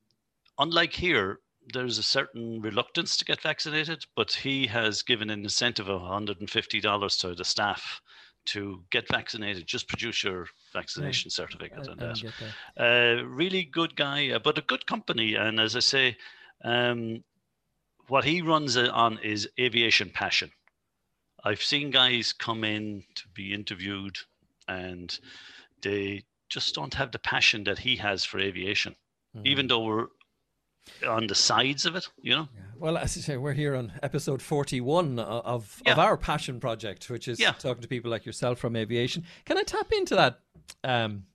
unlike 0.57 0.93
here 0.93 1.39
there's 1.71 1.99
a 1.99 2.03
certain 2.03 2.59
reluctance 2.59 3.15
to 3.17 3.23
get 3.23 3.39
vaccinated 3.39 4.03
but 4.15 4.31
he 4.31 4.65
has 4.65 5.03
given 5.03 5.29
an 5.29 5.43
incentive 5.43 5.89
of 5.89 6.01
$150 6.01 7.19
to 7.19 7.35
the 7.35 7.45
staff 7.45 8.01
to 8.45 8.83
get 8.89 9.07
vaccinated 9.07 9.67
just 9.67 9.87
produce 9.87 10.23
your 10.23 10.47
vaccination 10.73 11.29
certificate 11.29 11.87
I, 11.87 11.91
and 11.91 12.01
I 12.01 12.05
that 12.05 12.23
that. 12.77 13.19
uh, 13.19 13.23
really 13.25 13.63
good 13.63 13.95
guy, 13.95 14.31
uh, 14.31 14.39
but 14.39 14.57
a 14.57 14.61
good 14.61 14.85
company. 14.85 15.35
And 15.35 15.59
as 15.59 15.75
I 15.75 15.79
say, 15.79 16.17
um, 16.63 17.23
what 18.07 18.25
he 18.25 18.41
runs 18.41 18.77
on 18.77 19.19
is 19.19 19.47
aviation 19.59 20.09
passion. 20.09 20.51
I've 21.43 21.61
seen 21.63 21.91
guys 21.91 22.33
come 22.33 22.63
in 22.63 23.03
to 23.15 23.27
be 23.29 23.53
interviewed, 23.53 24.17
and 24.67 25.17
they 25.81 26.23
just 26.49 26.75
don't 26.75 26.93
have 26.93 27.11
the 27.11 27.19
passion 27.19 27.63
that 27.63 27.79
he 27.79 27.95
has 27.97 28.25
for 28.25 28.39
aviation, 28.39 28.95
Mm. 29.35 29.47
even 29.47 29.67
though 29.67 29.83
we're 29.85 30.07
on 31.07 31.27
the 31.27 31.35
sides 31.35 31.85
of 31.85 31.95
it. 31.95 32.07
You 32.21 32.35
know, 32.35 32.47
Yeah. 32.55 32.61
Well, 32.77 32.97
as 32.97 33.15
I 33.17 33.21
say, 33.21 33.37
we're 33.37 33.53
here 33.53 33.75
on 33.75 33.93
episode 34.01 34.41
41 34.41 35.19
of, 35.19 35.81
of 35.85 35.99
our 35.99 36.17
passion 36.17 36.59
project, 36.59 37.09
which 37.09 37.27
is 37.27 37.39
Yeah. 37.39 37.51
talking 37.53 37.81
to 37.81 37.87
people 37.87 38.09
like 38.11 38.25
yourself 38.25 38.57
from 38.59 38.75
aviation. 38.75 39.23
Can 39.45 39.57
I 39.57 39.63
tap 39.63 39.91
into 39.91 40.15
that 40.15 40.39
um, 40.83 41.25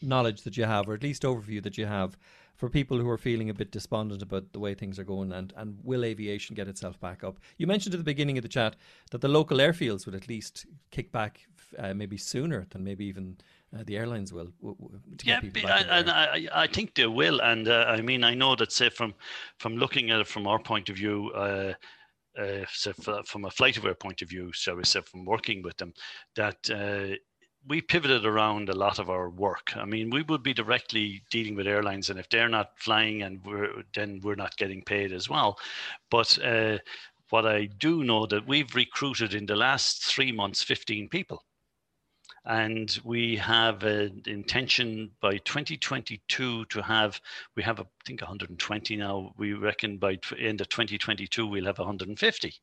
knowledge 0.00 0.42
that 0.42 0.56
you 0.56 0.64
have, 0.64 0.88
or 0.88 0.94
at 0.94 1.02
least 1.02 1.22
overview 1.24 1.62
that 1.62 1.76
you 1.76 1.86
have, 1.86 2.16
for 2.56 2.68
people 2.68 2.98
who 2.98 3.08
are 3.08 3.18
feeling 3.18 3.50
a 3.50 3.54
bit 3.54 3.70
despondent 3.70 4.20
about 4.22 4.52
the 4.52 4.58
way 4.58 4.74
things 4.74 4.98
are 4.98 5.04
going 5.04 5.30
and, 5.32 5.52
and 5.56 5.78
will 5.84 6.04
aviation 6.04 6.56
get 6.56 6.66
itself 6.68 6.98
back 6.98 7.22
up? 7.22 7.38
You 7.56 7.66
mentioned 7.66 7.94
at 7.94 7.98
the 7.98 8.04
beginning 8.04 8.38
of 8.38 8.42
the 8.42 8.48
chat 8.48 8.74
that 9.10 9.20
the 9.20 9.28
local 9.28 9.58
airfields 9.58 10.06
would 10.06 10.14
at 10.14 10.28
least 10.28 10.66
kick 10.90 11.12
back 11.12 11.46
uh, 11.78 11.92
maybe 11.94 12.16
sooner 12.16 12.66
than 12.70 12.82
maybe 12.82 13.04
even 13.04 13.36
uh, 13.76 13.82
the 13.86 13.96
airlines 13.96 14.32
will. 14.32 14.48
W- 14.60 14.76
w- 14.78 15.00
to 15.18 15.26
yeah, 15.26 15.40
back 15.40 15.86
and. 15.90 16.10
I, 16.10 16.48
I 16.52 16.66
think 16.66 16.94
they 16.94 17.06
will. 17.06 17.40
And 17.40 17.68
uh, 17.68 17.84
I 17.88 18.00
mean, 18.00 18.24
I 18.24 18.34
know 18.34 18.56
that 18.56 18.72
say 18.72 18.88
from 18.88 19.14
from 19.58 19.76
looking 19.76 20.10
at 20.10 20.20
it 20.20 20.26
from 20.26 20.46
our 20.46 20.58
point 20.58 20.88
of 20.88 20.96
view, 20.96 21.30
uh, 21.32 21.74
uh, 22.38 22.64
so 22.72 22.92
from 22.92 23.44
a 23.44 23.50
FlightAware 23.50 23.98
point 23.98 24.22
of 24.22 24.28
view, 24.28 24.50
shall 24.52 24.76
we 24.76 24.84
say, 24.84 25.00
from 25.02 25.24
working 25.24 25.62
with 25.62 25.76
them, 25.76 25.92
that 26.34 26.70
uh, 26.70 27.14
we 27.66 27.82
pivoted 27.82 28.24
around 28.24 28.70
a 28.70 28.76
lot 28.76 28.98
of 28.98 29.10
our 29.10 29.28
work. 29.28 29.76
I 29.76 29.84
mean, 29.84 30.08
we 30.08 30.22
would 30.22 30.42
be 30.42 30.54
directly 30.54 31.22
dealing 31.30 31.54
with 31.54 31.66
airlines, 31.66 32.08
and 32.08 32.18
if 32.18 32.30
they're 32.30 32.48
not 32.48 32.70
flying, 32.76 33.22
and 33.22 33.44
we're 33.44 33.82
then 33.94 34.20
we're 34.22 34.34
not 34.34 34.56
getting 34.56 34.82
paid 34.82 35.12
as 35.12 35.28
well. 35.28 35.58
But 36.10 36.38
uh, 36.42 36.78
what 37.28 37.44
I 37.46 37.66
do 37.66 38.02
know 38.02 38.24
that 38.26 38.48
we've 38.48 38.74
recruited 38.74 39.34
in 39.34 39.44
the 39.44 39.56
last 39.56 40.04
three 40.04 40.32
months 40.32 40.62
15 40.62 41.10
people 41.10 41.44
and 42.44 42.98
we 43.04 43.36
have 43.36 43.82
an 43.82 44.22
intention 44.26 45.10
by 45.20 45.36
2022 45.38 46.64
to 46.66 46.82
have 46.82 47.20
we 47.56 47.62
have 47.62 47.80
i 47.80 47.84
think 48.06 48.20
120 48.20 48.96
now 48.96 49.32
we 49.36 49.52
reckon 49.52 49.98
by 49.98 50.18
end 50.38 50.60
of 50.60 50.68
2022 50.68 51.46
we'll 51.46 51.66
have 51.66 51.78
150 51.78 52.54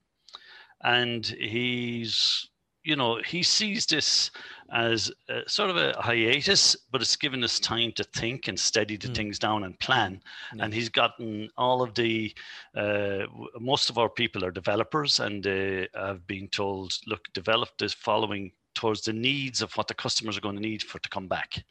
and 0.83 1.25
he's 1.25 2.49
you 2.85 2.95
know, 2.95 3.19
he 3.25 3.41
sees 3.41 3.87
this 3.87 4.29
as 4.71 5.11
a, 5.27 5.41
sort 5.49 5.71
of 5.71 5.77
a 5.77 5.99
hiatus, 5.99 6.77
but 6.91 7.01
it's 7.01 7.15
given 7.15 7.43
us 7.43 7.59
time 7.59 7.91
to 7.93 8.03
think 8.03 8.47
and 8.47 8.59
steady 8.59 8.95
the 8.95 9.07
mm. 9.07 9.15
things 9.15 9.39
down 9.39 9.63
and 9.63 9.77
plan. 9.79 10.21
Mm. 10.53 10.63
And 10.63 10.73
he's 10.73 10.89
gotten 10.89 11.49
all 11.57 11.81
of 11.81 11.95
the, 11.95 12.33
uh, 12.77 13.25
most 13.59 13.89
of 13.89 13.97
our 13.97 14.09
people 14.09 14.45
are 14.45 14.51
developers 14.51 15.19
and 15.19 15.43
they 15.43 15.87
have 15.95 16.27
been 16.27 16.47
told, 16.47 16.93
look, 17.07 17.21
develop 17.33 17.69
this 17.79 17.93
following 17.93 18.51
towards 18.75 19.01
the 19.01 19.13
needs 19.13 19.61
of 19.61 19.73
what 19.73 19.87
the 19.87 19.93
customers 19.93 20.37
are 20.37 20.41
going 20.41 20.55
to 20.55 20.61
need 20.61 20.83
for 20.83 20.99
to 20.99 21.09
come 21.09 21.27
back. 21.27 21.63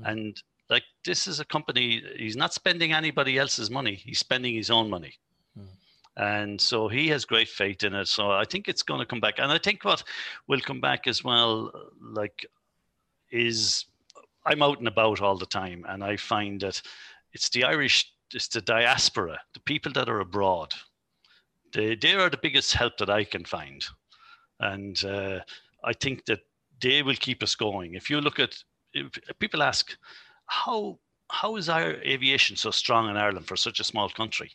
Mm. 0.00 0.10
And 0.10 0.42
like 0.68 0.84
this 1.04 1.26
is 1.26 1.38
a 1.40 1.44
company, 1.44 2.02
he's 2.16 2.36
not 2.36 2.52
spending 2.52 2.92
anybody 2.92 3.38
else's 3.38 3.70
money, 3.70 3.94
he's 3.94 4.18
spending 4.18 4.54
his 4.54 4.70
own 4.70 4.90
money. 4.90 5.14
Mm. 5.58 5.66
And 6.16 6.60
so 6.60 6.88
he 6.88 7.08
has 7.08 7.24
great 7.24 7.48
faith 7.48 7.84
in 7.84 7.94
it. 7.94 8.08
So 8.08 8.30
I 8.30 8.44
think 8.44 8.68
it's 8.68 8.82
going 8.82 9.00
to 9.00 9.06
come 9.06 9.20
back. 9.20 9.38
And 9.38 9.52
I 9.52 9.58
think 9.58 9.84
what 9.84 10.02
will 10.48 10.60
come 10.60 10.80
back 10.80 11.06
as 11.06 11.22
well, 11.22 11.70
like, 12.00 12.46
is 13.30 13.84
I'm 14.46 14.62
out 14.62 14.78
and 14.78 14.88
about 14.88 15.20
all 15.20 15.36
the 15.36 15.46
time, 15.46 15.84
and 15.88 16.02
I 16.02 16.16
find 16.16 16.60
that 16.60 16.80
it's 17.32 17.48
the 17.50 17.64
Irish, 17.64 18.10
it's 18.32 18.48
the 18.48 18.60
diaspora, 18.60 19.38
the 19.52 19.60
people 19.60 19.92
that 19.92 20.08
are 20.08 20.20
abroad. 20.20 20.72
They, 21.72 21.96
they 21.96 22.14
are 22.14 22.30
the 22.30 22.38
biggest 22.38 22.72
help 22.72 22.96
that 22.98 23.10
I 23.10 23.24
can 23.24 23.44
find. 23.44 23.84
And 24.60 25.04
uh, 25.04 25.40
I 25.84 25.92
think 25.92 26.24
that 26.26 26.40
they 26.80 27.02
will 27.02 27.14
keep 27.14 27.42
us 27.42 27.54
going. 27.54 27.94
If 27.94 28.10
you 28.10 28.20
look 28.20 28.38
at, 28.38 28.56
people 29.38 29.62
ask, 29.62 29.96
how 30.46 30.98
how 31.30 31.56
is 31.56 31.68
our 31.68 31.94
aviation 32.02 32.56
so 32.56 32.70
strong 32.70 33.10
in 33.10 33.16
Ireland 33.16 33.46
for 33.46 33.56
such 33.56 33.80
a 33.80 33.84
small 33.84 34.08
country? 34.08 34.52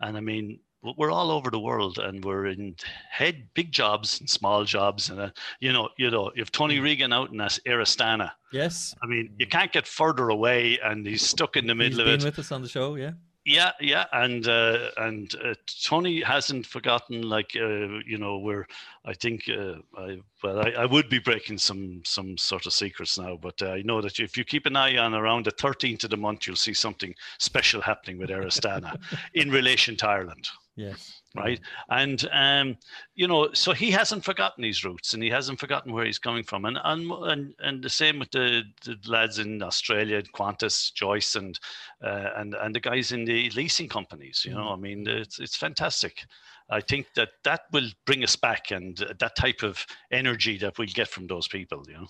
And 0.00 0.16
I 0.16 0.20
mean, 0.20 0.60
we're 0.96 1.10
all 1.10 1.30
over 1.30 1.50
the 1.50 1.58
world 1.58 1.98
and 1.98 2.24
we're 2.24 2.46
in 2.46 2.76
head 3.10 3.48
big 3.54 3.72
jobs 3.72 4.20
and 4.20 4.30
small 4.30 4.64
jobs 4.64 5.10
and 5.10 5.20
uh, 5.20 5.30
you 5.60 5.72
know 5.72 5.88
you 5.98 6.10
know 6.10 6.30
if 6.36 6.52
tony 6.52 6.78
mm. 6.78 6.84
regan 6.84 7.12
out 7.12 7.32
in 7.32 7.40
Air 7.40 7.80
Astana 7.80 8.30
yes 8.52 8.94
i 9.02 9.06
mean 9.06 9.34
you 9.38 9.46
can't 9.46 9.72
get 9.72 9.86
further 9.86 10.28
away 10.28 10.78
and 10.84 11.06
he's 11.06 11.22
stuck 11.22 11.56
in 11.56 11.66
the 11.66 11.74
middle 11.74 11.98
he's 11.98 12.06
of 12.06 12.20
it 12.20 12.24
with 12.24 12.38
us 12.38 12.52
on 12.52 12.62
the 12.62 12.68
show 12.68 12.94
yeah 12.94 13.12
yeah 13.48 13.72
yeah 13.80 14.04
and 14.12 14.46
uh, 14.46 14.90
and 14.98 15.34
uh, 15.42 15.54
tony 15.82 16.20
hasn't 16.20 16.66
forgotten 16.66 17.22
like 17.22 17.56
uh, 17.56 17.98
you 18.06 18.18
know 18.18 18.38
we're 18.38 18.66
i 19.06 19.14
think 19.14 19.48
uh, 19.48 19.76
I, 19.96 20.18
well 20.42 20.60
I, 20.60 20.70
I, 20.82 20.84
would 20.84 21.08
be 21.08 21.18
breaking 21.18 21.56
some 21.58 22.02
some 22.04 22.36
sort 22.36 22.66
of 22.66 22.72
secrets 22.72 23.18
now 23.18 23.38
but 23.40 23.60
uh, 23.62 23.70
i 23.70 23.82
know 23.82 24.02
that 24.02 24.20
if 24.20 24.36
you 24.36 24.44
keep 24.44 24.66
an 24.66 24.76
eye 24.76 24.98
on 24.98 25.14
around 25.14 25.46
the 25.46 25.52
13th 25.52 26.04
of 26.04 26.10
the 26.10 26.16
month 26.16 26.46
you'll 26.46 26.56
see 26.56 26.74
something 26.74 27.14
special 27.38 27.80
happening 27.80 28.18
with 28.18 28.30
Air 28.30 28.42
Astana 28.42 28.98
in 29.34 29.50
relation 29.50 29.96
to 29.96 30.08
ireland 30.08 30.48
Yes. 30.78 31.22
Right. 31.36 31.60
And, 31.90 32.26
um, 32.32 32.78
you 33.14 33.28
know, 33.28 33.52
so 33.52 33.72
he 33.72 33.90
hasn't 33.90 34.24
forgotten 34.24 34.64
his 34.64 34.82
roots 34.82 35.12
and 35.12 35.22
he 35.22 35.28
hasn't 35.28 35.60
forgotten 35.60 35.92
where 35.92 36.06
he's 36.06 36.18
coming 36.18 36.42
from. 36.42 36.64
And 36.64 36.78
and 36.82 37.10
and, 37.10 37.54
and 37.58 37.82
the 37.82 37.90
same 37.90 38.18
with 38.18 38.30
the, 38.30 38.62
the 38.84 38.96
lads 39.06 39.38
in 39.38 39.62
Australia, 39.62 40.22
Qantas, 40.22 40.92
Joyce, 40.94 41.36
and 41.36 41.58
uh, 42.02 42.30
and 42.36 42.54
and 42.54 42.74
the 42.74 42.80
guys 42.80 43.12
in 43.12 43.26
the 43.26 43.50
leasing 43.50 43.88
companies. 43.88 44.42
You 44.44 44.54
know. 44.54 44.70
I 44.70 44.76
mean, 44.76 45.06
it's, 45.06 45.38
it's 45.38 45.54
fantastic. 45.54 46.24
I 46.70 46.80
think 46.80 47.06
that 47.14 47.30
that 47.44 47.62
will 47.72 47.90
bring 48.06 48.24
us 48.24 48.36
back 48.36 48.70
and 48.70 48.96
that 49.18 49.36
type 49.36 49.62
of 49.62 49.86
energy 50.10 50.56
that 50.58 50.78
we'll 50.78 50.88
get 50.88 51.08
from 51.08 51.26
those 51.26 51.46
people, 51.46 51.84
you 51.86 51.94
know. 51.94 52.08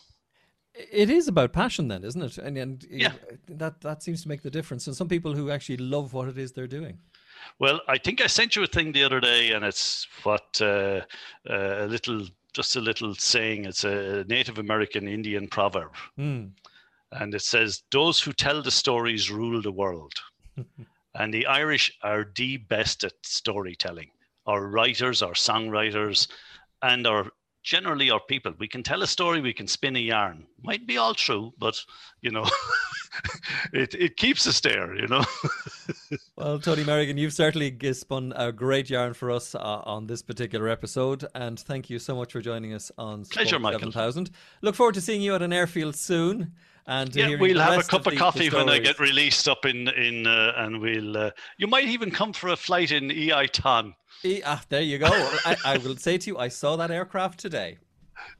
It 0.75 1.11
is 1.11 1.27
about 1.27 1.53
passion, 1.53 1.89
then, 1.89 2.05
isn't 2.05 2.23
it? 2.23 2.39
And, 2.39 2.57
and 2.57 2.87
yeah. 2.89 3.13
that 3.49 3.81
that 3.81 4.03
seems 4.03 4.23
to 4.23 4.29
make 4.29 4.43
the 4.43 4.51
difference. 4.51 4.87
And 4.87 4.97
some 4.97 5.09
people 5.09 5.35
who 5.35 5.51
actually 5.51 5.79
love 5.79 6.13
what 6.13 6.29
it 6.29 6.39
is 6.39 6.53
they're 6.53 6.69
doing. 6.69 6.99
Well, 7.59 7.81
I 7.89 7.99
think 7.99 8.21
I 8.21 8.27
sent 8.27 8.57
you 8.57 8.63
a 8.63 8.67
thing 8.67 8.93
the 8.93 9.05
other 9.05 9.21
day, 9.21 9.53
and 9.53 9.65
it's 9.65 10.07
what 10.23 10.61
uh, 10.61 11.01
uh, 11.49 11.85
a 11.85 11.87
little, 11.87 12.27
just 12.53 12.77
a 12.77 12.81
little 12.81 13.15
saying. 13.15 13.65
It's 13.65 13.85
a 13.85 14.25
Native 14.25 14.59
American 14.59 15.09
Indian 15.09 15.49
proverb, 15.49 15.93
mm. 16.19 16.51
and 17.13 17.35
it 17.35 17.43
says, 17.43 17.83
"Those 17.91 18.21
who 18.21 18.33
tell 18.33 18.63
the 18.63 18.71
stories 18.71 19.31
rule 19.31 19.61
the 19.61 19.73
world." 19.73 20.15
and 21.15 21.35
the 21.35 21.47
Irish 21.47 21.97
are 22.03 22.31
the 22.37 22.59
best 22.59 23.05
at 23.05 23.15
storytelling. 23.23 24.11
Our 24.47 24.67
writers, 24.67 25.23
our 25.23 25.35
songwriters, 25.35 26.29
and 26.83 27.07
our 27.07 27.31
generally 27.69 28.11
our 28.11 28.21
people. 28.21 28.55
We 28.59 28.67
can 28.67 28.83
tell 28.83 29.03
a 29.03 29.07
story, 29.07 29.43
we 29.43 29.53
can 29.53 29.67
spin 29.67 29.95
a 29.95 29.99
yarn. 29.99 30.47
Might 30.63 30.87
be 30.87 30.97
all 30.97 31.13
true, 31.13 31.53
but 31.59 31.79
you 32.23 32.31
know, 32.31 32.47
it 33.75 33.95
it 33.95 34.17
keeps 34.17 34.47
us 34.47 34.59
there. 34.61 34.97
You 34.97 35.07
know. 35.07 35.25
well, 36.37 36.59
Tony 36.59 36.83
Merrigan, 36.83 37.19
you've 37.19 37.35
certainly 37.35 37.71
spun 37.93 38.33
a 38.37 38.51
great 38.53 38.89
yarn 38.89 39.13
for 39.13 39.31
us 39.31 39.55
uh, 39.55 39.83
on 39.85 40.07
this 40.07 40.23
particular 40.23 40.69
episode, 40.69 41.27
and 41.35 41.61
thank 41.61 41.91
you 41.91 41.99
so 41.99 42.17
much 42.17 42.33
for 42.33 42.41
joining 42.41 42.73
us 42.73 42.91
on 42.97 43.27
Pleasure, 43.27 43.59
Thousand. 43.93 44.31
Look 44.63 44.75
forward 44.75 44.95
to 44.95 45.03
seeing 45.03 45.21
you 45.21 45.35
at 45.35 45.43
an 45.43 45.53
airfield 45.53 45.95
soon. 45.95 46.55
And 46.89 47.15
yeah, 47.15 47.37
we'll 47.37 47.61
have 47.61 47.79
a 47.79 47.83
cup 47.83 48.07
of, 48.07 48.15
of 48.15 48.19
coffee 48.19 48.49
when 48.49 48.71
I 48.71 48.79
get 48.79 48.99
released 48.99 49.47
up 49.47 49.67
in 49.67 49.89
in, 49.89 50.27
uh, 50.27 50.55
and 50.57 50.81
we'll. 50.81 51.19
Uh, 51.19 51.31
you 51.59 51.67
might 51.67 51.85
even 51.85 52.11
come 52.11 52.33
for 52.33 52.49
a 52.49 52.57
flight 52.57 52.93
in 52.93 53.11
EITON. 53.11 53.95
E, 54.25 54.41
ah, 54.45 54.65
there 54.71 54.81
you 54.81 54.97
go. 54.97 55.07
I, 55.07 55.57
I, 55.67 55.77
will 55.77 55.97
say 55.97 56.17
to 56.17 56.31
you, 56.31 56.39
I 56.39 56.49
saw 56.49 56.77
that 56.77 56.91
aircraft 56.91 57.39
today. 57.39 57.77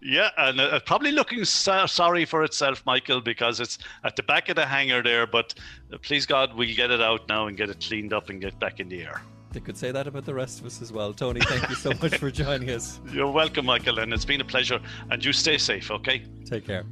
Yeah, 0.01 0.31
and 0.39 0.59
uh, 0.61 0.81
probably 0.81 1.13
looking 1.13 1.45
so- 1.45 1.85
sorry 1.85 2.25
for 2.25 2.43
itself, 2.43 2.83
Michael, 2.87 3.21
because 3.21 3.61
it's 3.61 3.79
at 4.03 4.17
the 4.17 4.23
back 4.23 4.49
of 4.49 4.57
the 4.57 4.65
hangar 4.65 5.03
there. 5.03 5.27
But 5.27 5.55
uh, 5.93 5.99
please 5.99 6.25
God, 6.25 6.55
we'll 6.55 6.75
get 6.75 6.91
it 6.91 7.03
out 7.03 7.29
now 7.29 7.49
and 7.49 7.57
get 7.57 7.69
it 7.69 7.85
cleaned 7.87 8.15
up 8.15 8.31
and 8.31 8.41
get 8.41 8.59
back 8.59 8.81
in 8.81 8.89
the 8.89 9.03
air. 9.03 9.21
They 9.53 9.61
could 9.61 9.77
say 9.77 9.93
that 9.93 10.07
about 10.07 10.25
the 10.25 10.35
rest 10.35 10.61
of 10.61 10.67
us 10.67 10.81
as 10.81 10.91
well. 10.91 11.13
Tony, 11.13 11.41
thank 11.41 11.69
you 11.69 11.75
so 11.75 11.93
much 12.03 12.17
for 12.17 12.31
joining 12.45 12.71
us. 12.71 12.99
You're 13.13 13.31
welcome, 13.31 13.67
Michael, 13.67 13.99
and 13.99 14.11
it's 14.15 14.25
been 14.25 14.41
a 14.41 14.45
pleasure. 14.45 14.81
And 15.11 15.23
you 15.23 15.35
stay 15.35 15.59
safe, 15.59 15.91
okay? 15.91 16.23
Take 16.47 16.67
care. 16.67 16.85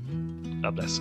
God 0.60 0.76
bless. 0.76 1.00